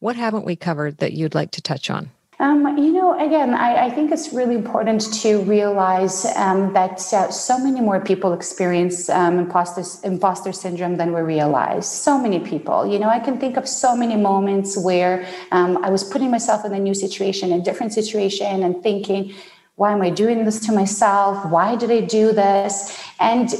What 0.00 0.16
haven't 0.16 0.44
we 0.44 0.56
covered 0.56 0.98
that 0.98 1.12
you'd 1.12 1.34
like 1.34 1.52
to 1.52 1.62
touch 1.62 1.90
on? 1.90 2.10
Um, 2.38 2.76
you 2.78 2.92
know, 2.92 3.18
again, 3.24 3.54
I, 3.54 3.86
I, 3.86 3.90
think 3.90 4.10
it's 4.10 4.32
really 4.32 4.54
important 4.54 5.12
to 5.20 5.42
realize 5.42 6.24
um, 6.34 6.72
that 6.72 6.98
uh, 7.12 7.30
so 7.30 7.58
many 7.58 7.80
more 7.80 8.00
people 8.00 8.32
experience 8.32 9.08
um, 9.10 9.38
imposter, 9.38 9.84
imposter 10.02 10.52
syndrome 10.52 10.96
than 10.96 11.12
we 11.12 11.20
realize. 11.20 11.86
So 11.86 12.18
many 12.18 12.40
people. 12.40 12.86
You 12.86 12.98
know, 12.98 13.08
I 13.08 13.20
can 13.20 13.38
think 13.38 13.56
of 13.56 13.68
so 13.68 13.94
many 13.94 14.16
moments 14.16 14.76
where 14.76 15.26
um, 15.52 15.84
I 15.84 15.90
was 15.90 16.02
putting 16.02 16.30
myself 16.30 16.64
in 16.64 16.72
a 16.72 16.80
new 16.80 16.94
situation, 16.94 17.52
a 17.52 17.60
different 17.60 17.92
situation, 17.92 18.62
and 18.62 18.82
thinking, 18.82 19.34
why 19.76 19.92
am 19.92 20.02
I 20.02 20.10
doing 20.10 20.44
this 20.44 20.58
to 20.66 20.72
myself? 20.72 21.46
Why 21.46 21.76
did 21.76 21.90
I 21.90 22.00
do 22.00 22.32
this? 22.32 22.98
And 23.20 23.50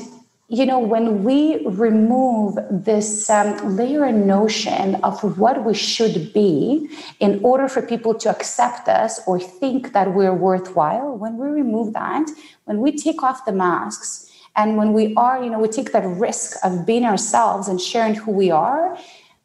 you 0.52 0.66
know, 0.66 0.78
when 0.78 1.24
we 1.24 1.66
remove 1.66 2.58
this 2.70 3.30
um, 3.30 3.74
layer 3.74 4.04
and 4.04 4.26
notion 4.26 4.96
of 4.96 5.38
what 5.38 5.64
we 5.64 5.72
should 5.72 6.30
be 6.34 6.90
in 7.20 7.40
order 7.42 7.68
for 7.68 7.80
people 7.80 8.12
to 8.16 8.28
accept 8.28 8.86
us 8.86 9.18
or 9.26 9.40
think 9.40 9.94
that 9.94 10.12
we're 10.12 10.34
worthwhile, 10.34 11.16
when 11.16 11.38
we 11.38 11.48
remove 11.48 11.94
that, 11.94 12.28
when 12.66 12.82
we 12.82 12.92
take 12.92 13.22
off 13.22 13.46
the 13.46 13.52
masks, 13.52 14.30
and 14.54 14.76
when 14.76 14.92
we 14.92 15.14
are, 15.14 15.42
you 15.42 15.48
know, 15.48 15.58
we 15.58 15.68
take 15.68 15.92
that 15.92 16.06
risk 16.06 16.58
of 16.62 16.84
being 16.84 17.06
ourselves 17.06 17.66
and 17.66 17.80
sharing 17.80 18.14
who 18.14 18.30
we 18.30 18.50
are, 18.50 18.98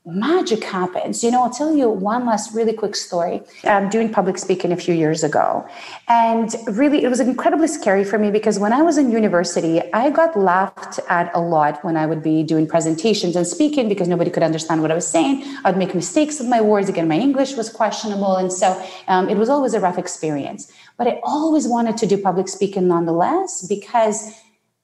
magic 0.07 0.63
happens. 0.63 1.21
You 1.21 1.31
know, 1.31 1.43
I'll 1.43 1.49
tell 1.49 1.75
you 1.75 1.89
one 1.89 2.25
last 2.25 2.53
really 2.55 2.71
quick 2.71 2.95
story. 2.95 3.41
I'm 3.65 3.89
doing 3.89 4.09
public 4.09 4.37
speaking 4.37 4.71
a 4.71 4.77
few 4.77 4.93
years 4.93 5.21
ago. 5.21 5.67
And 6.07 6.55
really, 6.67 7.03
it 7.03 7.09
was 7.09 7.19
incredibly 7.19 7.67
scary 7.67 8.05
for 8.05 8.17
me 8.17 8.31
because 8.31 8.57
when 8.57 8.71
I 8.71 8.81
was 8.81 8.97
in 8.97 9.11
university, 9.11 9.81
I 9.93 10.09
got 10.09 10.39
laughed 10.39 11.01
at 11.09 11.29
a 11.35 11.41
lot 11.41 11.83
when 11.83 11.97
I 11.97 12.05
would 12.05 12.23
be 12.23 12.41
doing 12.41 12.67
presentations 12.67 13.35
and 13.35 13.45
speaking 13.45 13.89
because 13.89 14.07
nobody 14.07 14.31
could 14.31 14.43
understand 14.43 14.81
what 14.81 14.91
I 14.91 14.95
was 14.95 15.05
saying. 15.07 15.43
I'd 15.65 15.77
make 15.77 15.93
mistakes 15.93 16.39
with 16.39 16.47
my 16.47 16.61
words. 16.61 16.87
Again, 16.87 17.09
my 17.09 17.17
English 17.17 17.55
was 17.55 17.69
questionable. 17.69 18.37
And 18.37 18.51
so 18.51 18.81
um, 19.09 19.29
it 19.29 19.35
was 19.35 19.49
always 19.49 19.73
a 19.73 19.81
rough 19.81 19.97
experience. 19.97 20.71
But 20.97 21.07
I 21.07 21.19
always 21.23 21.67
wanted 21.67 21.97
to 21.97 22.07
do 22.07 22.17
public 22.17 22.47
speaking 22.47 22.87
nonetheless 22.87 23.67
because 23.67 24.31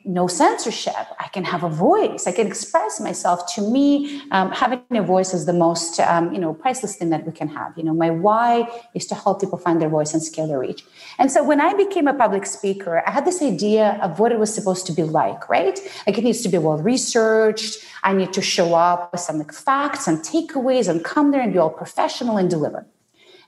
no 0.06 0.28
censorship. 0.28 1.06
I 1.20 1.28
can 1.30 1.43
have 1.43 1.64
a 1.64 1.70
voice. 1.70 2.28
I 2.28 2.32
can 2.32 2.47
express 2.47 2.99
myself. 2.99 3.54
To 3.56 3.62
me, 3.62 4.22
um, 4.32 4.51
having 4.51 4.82
a 4.91 5.01
voice 5.01 5.34
is 5.34 5.45
the 5.45 5.54
most, 5.54 5.99
um, 5.99 6.34
you 6.34 6.39
know, 6.39 6.54
priceless 6.54 6.95
thing 6.95 7.10
that 7.10 7.26
we 7.26 7.32
can 7.32 7.47
have. 7.47 7.78
You 7.78 7.84
know, 7.84 7.93
my 7.93 8.10
why 8.10 8.68
is 8.93 9.06
to 9.08 9.16
help 9.16 9.41
people 9.41 9.58
find 9.58 9.82
their 9.82 9.89
voice 9.89 10.14
and 10.14 10.22
scale 10.22 10.47
their 10.47 10.60
reach. 10.60 10.84
And 11.18 11.32
so 11.32 11.43
when 11.43 11.62
I 11.62 11.74
became 11.74 12.08
a 12.08 12.14
public 12.14 12.45
speaker, 12.45 13.04
I 13.06 13.12
had 13.12 13.26
this 13.26 13.41
idea 13.41 13.99
of 14.01 14.20
what 14.20 14.32
it 14.32 14.39
was 14.39 14.54
supposed 14.54 14.86
to 14.88 14.93
be 14.93 15.04
like, 15.04 15.49
right? 15.49 15.80
Like 16.06 16.18
it 16.18 16.24
needs 16.24 16.41
to 16.41 16.49
be 16.49 16.58
well 16.58 16.78
researched. 16.78 17.86
I 18.04 18.14
need 18.14 18.34
to 18.34 18.41
show 18.41 18.76
up 18.76 19.12
with 19.12 19.22
some 19.22 19.38
like 19.38 19.54
facts 19.54 20.08
and 20.08 20.20
takeaways 20.20 20.88
and 20.89 21.04
come 21.04 21.32
there 21.32 21.41
and 21.41 21.54
be 21.54 21.60
all 21.60 21.70
professional 21.70 22.38
and 22.38 22.49
deliver. 22.49 22.86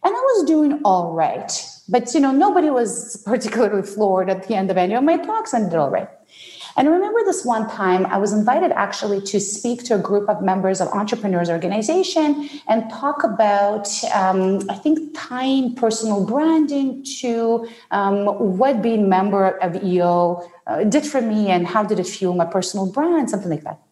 And 0.03 0.16
I 0.16 0.20
was 0.20 0.45
doing 0.45 0.82
all 0.86 1.14
right. 1.14 1.51
But, 1.89 2.14
you 2.14 2.20
know, 2.20 2.32
nobody 2.32 2.70
was 2.70 3.22
particularly 3.26 3.82
floored 3.82 4.30
at 4.30 4.47
the 4.47 4.56
end 4.56 4.72
of 4.72 4.78
any 4.78 4.93
of 4.93 5.03
my 5.03 5.18
talks 5.18 5.53
and 5.53 5.70
did 5.70 5.78
all 5.78 5.89
right. 5.89 6.10
And 6.78 6.89
I 6.89 6.91
remember 6.91 7.19
this 7.23 7.45
one 7.45 7.69
time 7.69 8.05
I 8.07 8.17
was 8.17 8.34
invited 8.34 8.71
actually 8.73 9.21
to 9.21 9.39
speak 9.39 9.84
to 9.86 9.95
a 9.95 9.97
group 9.97 10.28
of 10.28 10.41
members 10.41 10.82
of 10.82 10.89
entrepreneurs 10.89 11.49
organization 11.49 12.49
and 12.67 12.89
talk 12.89 13.23
about, 13.23 13.88
um, 14.13 14.59
I 14.69 14.76
think, 14.76 15.15
tying 15.15 15.76
personal 15.76 16.26
branding 16.26 17.05
to 17.21 17.67
um, 17.91 18.26
what 18.57 18.82
being 18.82 19.07
member 19.07 19.57
of 19.59 19.82
EO 19.84 20.49
uh, 20.67 20.84
did 20.84 21.05
for 21.05 21.21
me 21.21 21.47
and 21.47 21.65
how 21.65 21.84
did 21.84 21.99
it 21.99 22.07
fuel 22.07 22.36
my 22.36 22.45
personal 22.45 22.91
brand, 22.91 23.30
something 23.30 23.49
like 23.49 23.63
that. 23.63 23.84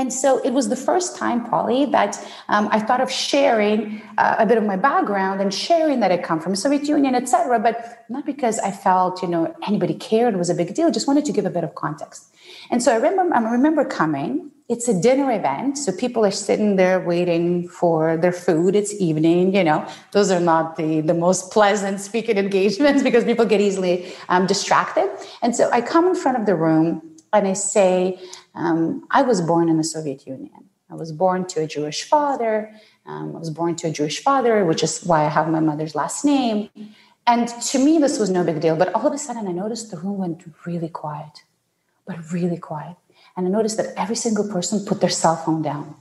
And 0.00 0.10
so 0.10 0.38
it 0.38 0.54
was 0.54 0.70
the 0.70 0.76
first 0.76 1.14
time, 1.14 1.44
Polly, 1.44 1.84
that 1.84 2.16
um, 2.48 2.70
I 2.72 2.80
thought 2.80 3.02
of 3.02 3.10
sharing 3.10 4.00
uh, 4.16 4.36
a 4.38 4.46
bit 4.46 4.56
of 4.56 4.64
my 4.64 4.76
background 4.76 5.42
and 5.42 5.52
sharing 5.52 6.00
that 6.00 6.10
I 6.10 6.16
come 6.16 6.40
from 6.40 6.52
the 6.52 6.56
Soviet 6.56 6.84
Union, 6.84 7.14
et 7.14 7.28
cetera, 7.28 7.58
but 7.60 8.06
not 8.08 8.24
because 8.24 8.58
I 8.60 8.70
felt, 8.70 9.20
you 9.20 9.28
know, 9.28 9.54
anybody 9.66 9.92
cared, 9.92 10.32
it 10.32 10.38
was 10.38 10.48
a 10.48 10.54
big 10.54 10.74
deal, 10.74 10.90
just 10.90 11.06
wanted 11.06 11.26
to 11.26 11.32
give 11.32 11.44
a 11.44 11.50
bit 11.50 11.64
of 11.64 11.74
context. 11.74 12.34
And 12.70 12.82
so 12.82 12.92
I 12.92 12.96
remember, 12.96 13.34
I 13.34 13.40
remember 13.52 13.84
coming, 13.84 14.50
it's 14.70 14.88
a 14.88 14.98
dinner 14.98 15.30
event, 15.32 15.76
so 15.76 15.92
people 15.92 16.24
are 16.24 16.30
sitting 16.30 16.76
there 16.76 16.98
waiting 17.00 17.68
for 17.68 18.16
their 18.16 18.32
food, 18.32 18.74
it's 18.74 18.98
evening, 18.98 19.54
you 19.54 19.64
know, 19.64 19.86
those 20.12 20.30
are 20.30 20.40
not 20.40 20.76
the, 20.76 21.02
the 21.02 21.12
most 21.12 21.52
pleasant 21.52 22.00
speaking 22.00 22.38
engagements 22.38 23.02
because 23.08 23.24
people 23.24 23.44
get 23.44 23.60
easily 23.60 24.14
um, 24.30 24.46
distracted. 24.46 25.10
And 25.42 25.54
so 25.54 25.68
I 25.70 25.82
come 25.82 26.06
in 26.06 26.14
front 26.14 26.38
of 26.38 26.46
the 26.46 26.54
room 26.54 27.02
and 27.32 27.46
I 27.46 27.52
say, 27.52 28.18
um, 28.60 29.06
I 29.10 29.22
was 29.22 29.40
born 29.40 29.68
in 29.68 29.76
the 29.78 29.84
Soviet 29.84 30.26
Union. 30.26 30.62
I 30.90 30.94
was 30.94 31.12
born 31.12 31.46
to 31.52 31.62
a 31.62 31.66
Jewish 31.66 32.00
father. 32.04 32.54
Um, 33.06 33.34
I 33.36 33.38
was 33.38 33.50
born 33.50 33.74
to 33.76 33.88
a 33.88 33.90
Jewish 33.90 34.18
father, 34.22 34.64
which 34.64 34.82
is 34.82 35.02
why 35.02 35.24
I 35.24 35.28
have 35.28 35.48
my 35.48 35.60
mother's 35.60 35.94
last 35.94 36.24
name. 36.24 36.68
And 37.26 37.48
to 37.70 37.78
me, 37.78 37.98
this 37.98 38.18
was 38.18 38.28
no 38.28 38.42
big 38.44 38.60
deal. 38.60 38.76
But 38.76 38.92
all 38.94 39.06
of 39.06 39.12
a 39.12 39.18
sudden, 39.18 39.48
I 39.48 39.52
noticed 39.52 39.90
the 39.90 39.96
room 39.96 40.18
went 40.18 40.42
really 40.66 40.88
quiet, 40.88 41.44
but 42.06 42.16
really 42.32 42.58
quiet. 42.58 42.96
And 43.36 43.46
I 43.46 43.50
noticed 43.50 43.76
that 43.78 43.94
every 43.96 44.16
single 44.16 44.46
person 44.54 44.84
put 44.84 45.00
their 45.00 45.16
cell 45.22 45.36
phone 45.36 45.62
down. 45.62 45.94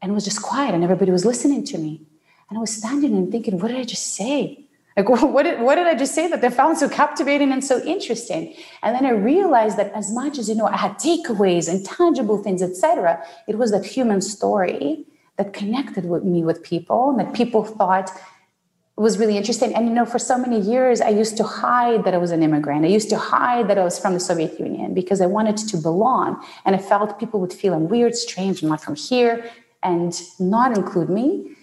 And 0.00 0.12
it 0.12 0.14
was 0.14 0.24
just 0.24 0.42
quiet, 0.42 0.74
and 0.74 0.84
everybody 0.84 1.10
was 1.10 1.24
listening 1.24 1.64
to 1.72 1.78
me. 1.78 2.02
And 2.48 2.58
I 2.58 2.60
was 2.60 2.76
standing 2.76 3.16
and 3.16 3.32
thinking, 3.32 3.58
what 3.58 3.68
did 3.68 3.78
I 3.78 3.84
just 3.84 4.14
say? 4.14 4.66
Like, 4.96 5.08
what 5.08 5.42
did, 5.42 5.60
what 5.60 5.74
did 5.74 5.86
I 5.86 5.94
just 5.94 6.14
say 6.14 6.28
that 6.28 6.40
they 6.40 6.50
found 6.50 6.78
so 6.78 6.88
captivating 6.88 7.52
and 7.52 7.64
so 7.64 7.82
interesting? 7.84 8.54
And 8.82 8.94
then 8.94 9.06
I 9.06 9.10
realized 9.10 9.76
that 9.78 9.92
as 9.92 10.12
much 10.12 10.38
as, 10.38 10.48
you 10.48 10.54
know, 10.54 10.66
I 10.66 10.76
had 10.76 10.92
takeaways 10.94 11.68
and 11.68 11.84
tangible 11.84 12.42
things, 12.42 12.62
etc., 12.62 13.24
it 13.48 13.58
was 13.58 13.70
that 13.72 13.84
human 13.84 14.20
story 14.20 15.04
that 15.36 15.52
connected 15.52 16.04
with 16.04 16.22
me 16.22 16.44
with 16.44 16.62
people 16.62 17.10
and 17.10 17.18
that 17.18 17.34
people 17.34 17.64
thought 17.64 18.10
was 18.96 19.18
really 19.18 19.36
interesting. 19.36 19.74
And, 19.74 19.88
you 19.88 19.92
know, 19.92 20.06
for 20.06 20.20
so 20.20 20.38
many 20.38 20.60
years, 20.60 21.00
I 21.00 21.08
used 21.08 21.36
to 21.38 21.44
hide 21.44 22.04
that 22.04 22.14
I 22.14 22.18
was 22.18 22.30
an 22.30 22.44
immigrant. 22.44 22.84
I 22.84 22.88
used 22.88 23.10
to 23.10 23.18
hide 23.18 23.66
that 23.68 23.76
I 23.76 23.82
was 23.82 23.98
from 23.98 24.14
the 24.14 24.20
Soviet 24.20 24.60
Union 24.60 24.94
because 24.94 25.20
I 25.20 25.26
wanted 25.26 25.56
to 25.56 25.76
belong. 25.76 26.40
And 26.64 26.76
I 26.76 26.78
felt 26.78 27.18
people 27.18 27.40
would 27.40 27.52
feel 27.52 27.74
I'm 27.74 27.88
weird, 27.88 28.14
strange, 28.14 28.62
I'm 28.62 28.68
not 28.68 28.80
from 28.80 28.94
here, 28.94 29.50
and 29.82 30.16
not 30.38 30.76
include 30.76 31.10
me. 31.10 31.53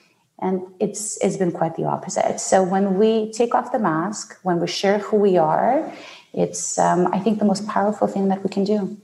And 0.41 0.61
it's, 0.79 1.17
it's 1.17 1.37
been 1.37 1.51
quite 1.51 1.75
the 1.75 1.85
opposite. 1.85 2.39
So 2.39 2.63
when 2.63 2.97
we 2.97 3.31
take 3.31 3.53
off 3.53 3.71
the 3.71 3.79
mask, 3.79 4.39
when 4.43 4.59
we 4.59 4.67
share 4.67 4.97
who 4.99 5.17
we 5.17 5.37
are, 5.37 5.91
it's, 6.33 6.79
um, 6.79 7.07
I 7.13 7.19
think, 7.19 7.39
the 7.39 7.45
most 7.45 7.67
powerful 7.67 8.07
thing 8.07 8.29
that 8.29 8.43
we 8.43 8.49
can 8.49 8.63
do. 8.63 8.97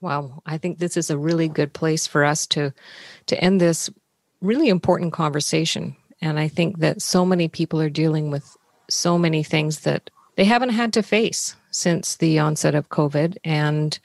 Wow, 0.00 0.42
I 0.46 0.58
think 0.58 0.78
this 0.78 0.96
is 0.96 1.10
a 1.10 1.18
really 1.18 1.48
good 1.48 1.72
place 1.72 2.06
for 2.06 2.24
us 2.24 2.46
to 2.48 2.72
to 3.26 3.40
end 3.42 3.60
this 3.60 3.90
really 4.40 4.68
important 4.68 5.12
conversation. 5.12 5.96
And 6.20 6.38
I 6.38 6.48
think 6.48 6.78
that 6.78 7.02
so 7.02 7.24
many 7.24 7.48
people 7.48 7.80
are 7.80 7.90
dealing 7.90 8.30
with 8.30 8.56
so 8.88 9.18
many 9.18 9.42
things 9.42 9.80
that 9.80 10.10
they 10.36 10.44
haven't 10.44 10.70
had 10.70 10.92
to 10.92 11.02
face 11.02 11.56
since 11.70 12.16
the 12.16 12.38
onset 12.38 12.74
of 12.74 12.90
COVID 12.90 13.36
and 13.42 13.98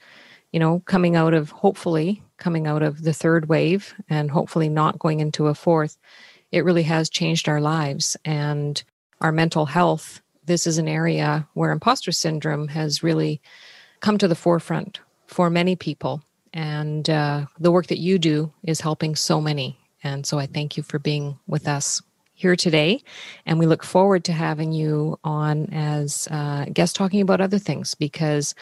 you 0.52 0.60
know, 0.60 0.80
coming 0.84 1.16
out 1.16 1.34
of 1.34 1.50
hopefully 1.50 2.22
coming 2.42 2.66
out 2.66 2.82
of 2.82 3.02
the 3.02 3.12
third 3.12 3.48
wave 3.48 3.94
and 4.10 4.30
hopefully 4.30 4.68
not 4.68 4.98
going 4.98 5.20
into 5.20 5.46
a 5.46 5.54
fourth, 5.54 5.96
it 6.50 6.64
really 6.64 6.82
has 6.82 7.08
changed 7.08 7.48
our 7.48 7.60
lives 7.60 8.16
and 8.24 8.82
our 9.20 9.30
mental 9.30 9.64
health. 9.64 10.20
This 10.44 10.66
is 10.66 10.76
an 10.76 10.88
area 10.88 11.46
where 11.54 11.70
imposter 11.70 12.10
syndrome 12.10 12.66
has 12.68 13.02
really 13.02 13.40
come 14.00 14.18
to 14.18 14.26
the 14.26 14.34
forefront 14.34 14.98
for 15.28 15.48
many 15.50 15.76
people. 15.76 16.20
And 16.52 17.08
uh, 17.08 17.46
the 17.60 17.70
work 17.70 17.86
that 17.86 18.00
you 18.00 18.18
do 18.18 18.52
is 18.64 18.80
helping 18.80 19.14
so 19.14 19.40
many. 19.40 19.78
And 20.02 20.26
so 20.26 20.40
I 20.40 20.46
thank 20.46 20.76
you 20.76 20.82
for 20.82 20.98
being 20.98 21.38
with 21.46 21.68
us 21.68 22.02
here 22.34 22.56
today. 22.56 23.04
And 23.46 23.60
we 23.60 23.66
look 23.66 23.84
forward 23.84 24.24
to 24.24 24.32
having 24.32 24.72
you 24.72 25.16
on 25.22 25.66
as 25.72 26.26
uh, 26.28 26.66
guest 26.72 26.96
talking 26.96 27.20
about 27.20 27.40
other 27.40 27.60
things 27.60 27.94
because 27.94 28.56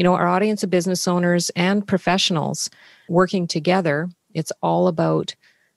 you 0.00 0.04
know, 0.04 0.14
our 0.14 0.28
audience 0.28 0.62
of 0.62 0.70
business 0.70 1.06
owners 1.06 1.50
and 1.50 1.86
professionals 1.86 2.70
working 3.10 3.46
together, 3.46 4.08
it's 4.32 4.52
all 4.62 4.86
about 4.86 5.34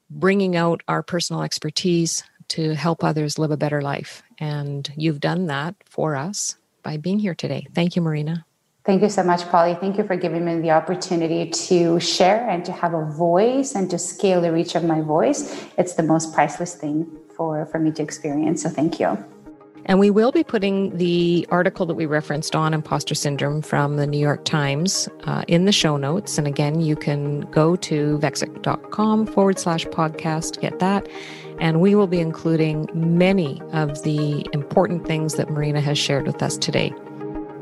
bringing 0.09 0.55
out 0.55 0.81
our 0.87 1.01
personal 1.01 1.41
expertise 1.41 2.23
to 2.49 2.75
help 2.75 3.03
others 3.03 3.39
live 3.39 3.51
a 3.51 3.57
better 3.57 3.81
life. 3.81 4.21
And 4.37 4.91
you've 4.95 5.19
done 5.19 5.47
that 5.47 5.75
for 5.85 6.15
us 6.15 6.57
by 6.83 6.97
being 6.97 7.19
here 7.19 7.33
today. 7.33 7.65
Thank 7.73 7.95
you, 7.95 8.01
Marina. 8.01 8.45
Thank 8.85 9.01
you 9.01 9.09
so 9.09 9.23
much, 9.23 9.47
Polly. 9.49 9.75
Thank 9.75 9.97
you 9.97 10.03
for 10.03 10.15
giving 10.15 10.45
me 10.45 10.59
the 10.59 10.71
opportunity 10.71 11.49
to 11.49 11.99
share 11.99 12.47
and 12.49 12.63
to 12.65 12.71
have 12.71 12.93
a 12.93 13.05
voice 13.05 13.75
and 13.75 13.89
to 13.89 13.97
scale 13.97 14.41
the 14.41 14.51
reach 14.51 14.75
of 14.75 14.83
my 14.83 15.01
voice. 15.01 15.65
It's 15.77 15.93
the 15.93 16.03
most 16.03 16.33
priceless 16.33 16.75
thing 16.75 17.07
for, 17.35 17.65
for 17.65 17.79
me 17.79 17.91
to 17.93 18.03
experience. 18.03 18.61
So 18.61 18.69
thank 18.69 18.99
you. 18.99 19.17
And 19.85 19.99
we 19.99 20.09
will 20.09 20.31
be 20.31 20.43
putting 20.43 20.95
the 20.97 21.45
article 21.49 21.85
that 21.85 21.95
we 21.95 22.05
referenced 22.05 22.55
on 22.55 22.73
imposter 22.73 23.15
syndrome 23.15 23.61
from 23.61 23.97
the 23.97 24.07
New 24.07 24.19
York 24.19 24.45
Times 24.45 25.09
uh, 25.25 25.43
in 25.47 25.65
the 25.65 25.71
show 25.71 25.97
notes. 25.97 26.37
And 26.37 26.47
again, 26.47 26.81
you 26.81 26.95
can 26.95 27.41
go 27.51 27.75
to 27.77 28.17
vexxit.com 28.19 29.27
forward 29.27 29.59
slash 29.59 29.85
podcast, 29.85 30.61
get 30.61 30.79
that. 30.79 31.07
And 31.59 31.81
we 31.81 31.95
will 31.95 32.07
be 32.07 32.19
including 32.19 32.89
many 32.93 33.61
of 33.73 34.01
the 34.03 34.47
important 34.53 35.05
things 35.05 35.35
that 35.35 35.49
Marina 35.49 35.81
has 35.81 35.97
shared 35.97 36.25
with 36.25 36.41
us 36.41 36.57
today. 36.57 36.93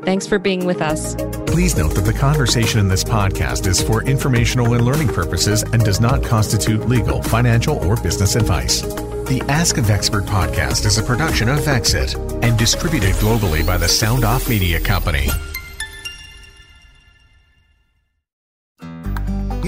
Thanks 0.04 0.26
for 0.26 0.38
being 0.38 0.64
with 0.64 0.82
us. 0.82 1.14
Please 1.46 1.76
note 1.76 1.94
that 1.94 2.04
the 2.04 2.12
conversation 2.12 2.80
in 2.80 2.88
this 2.88 3.04
podcast 3.04 3.66
is 3.66 3.80
for 3.80 4.02
informational 4.02 4.74
and 4.74 4.84
learning 4.84 5.08
purposes 5.08 5.62
and 5.62 5.84
does 5.84 6.00
not 6.00 6.24
constitute 6.24 6.88
legal, 6.88 7.22
financial, 7.22 7.76
or 7.86 7.96
business 7.96 8.34
advice. 8.34 8.82
The 9.32 9.40
Ask 9.48 9.78
of 9.78 9.88
Expert 9.88 10.26
podcast 10.26 10.84
is 10.84 10.98
a 10.98 11.02
production 11.02 11.48
of 11.48 11.60
Vexxit 11.60 12.44
and 12.44 12.58
distributed 12.58 13.14
globally 13.14 13.66
by 13.66 13.78
the 13.78 13.88
Sound 13.88 14.26
Off 14.26 14.46
Media 14.46 14.78
Company. 14.78 15.26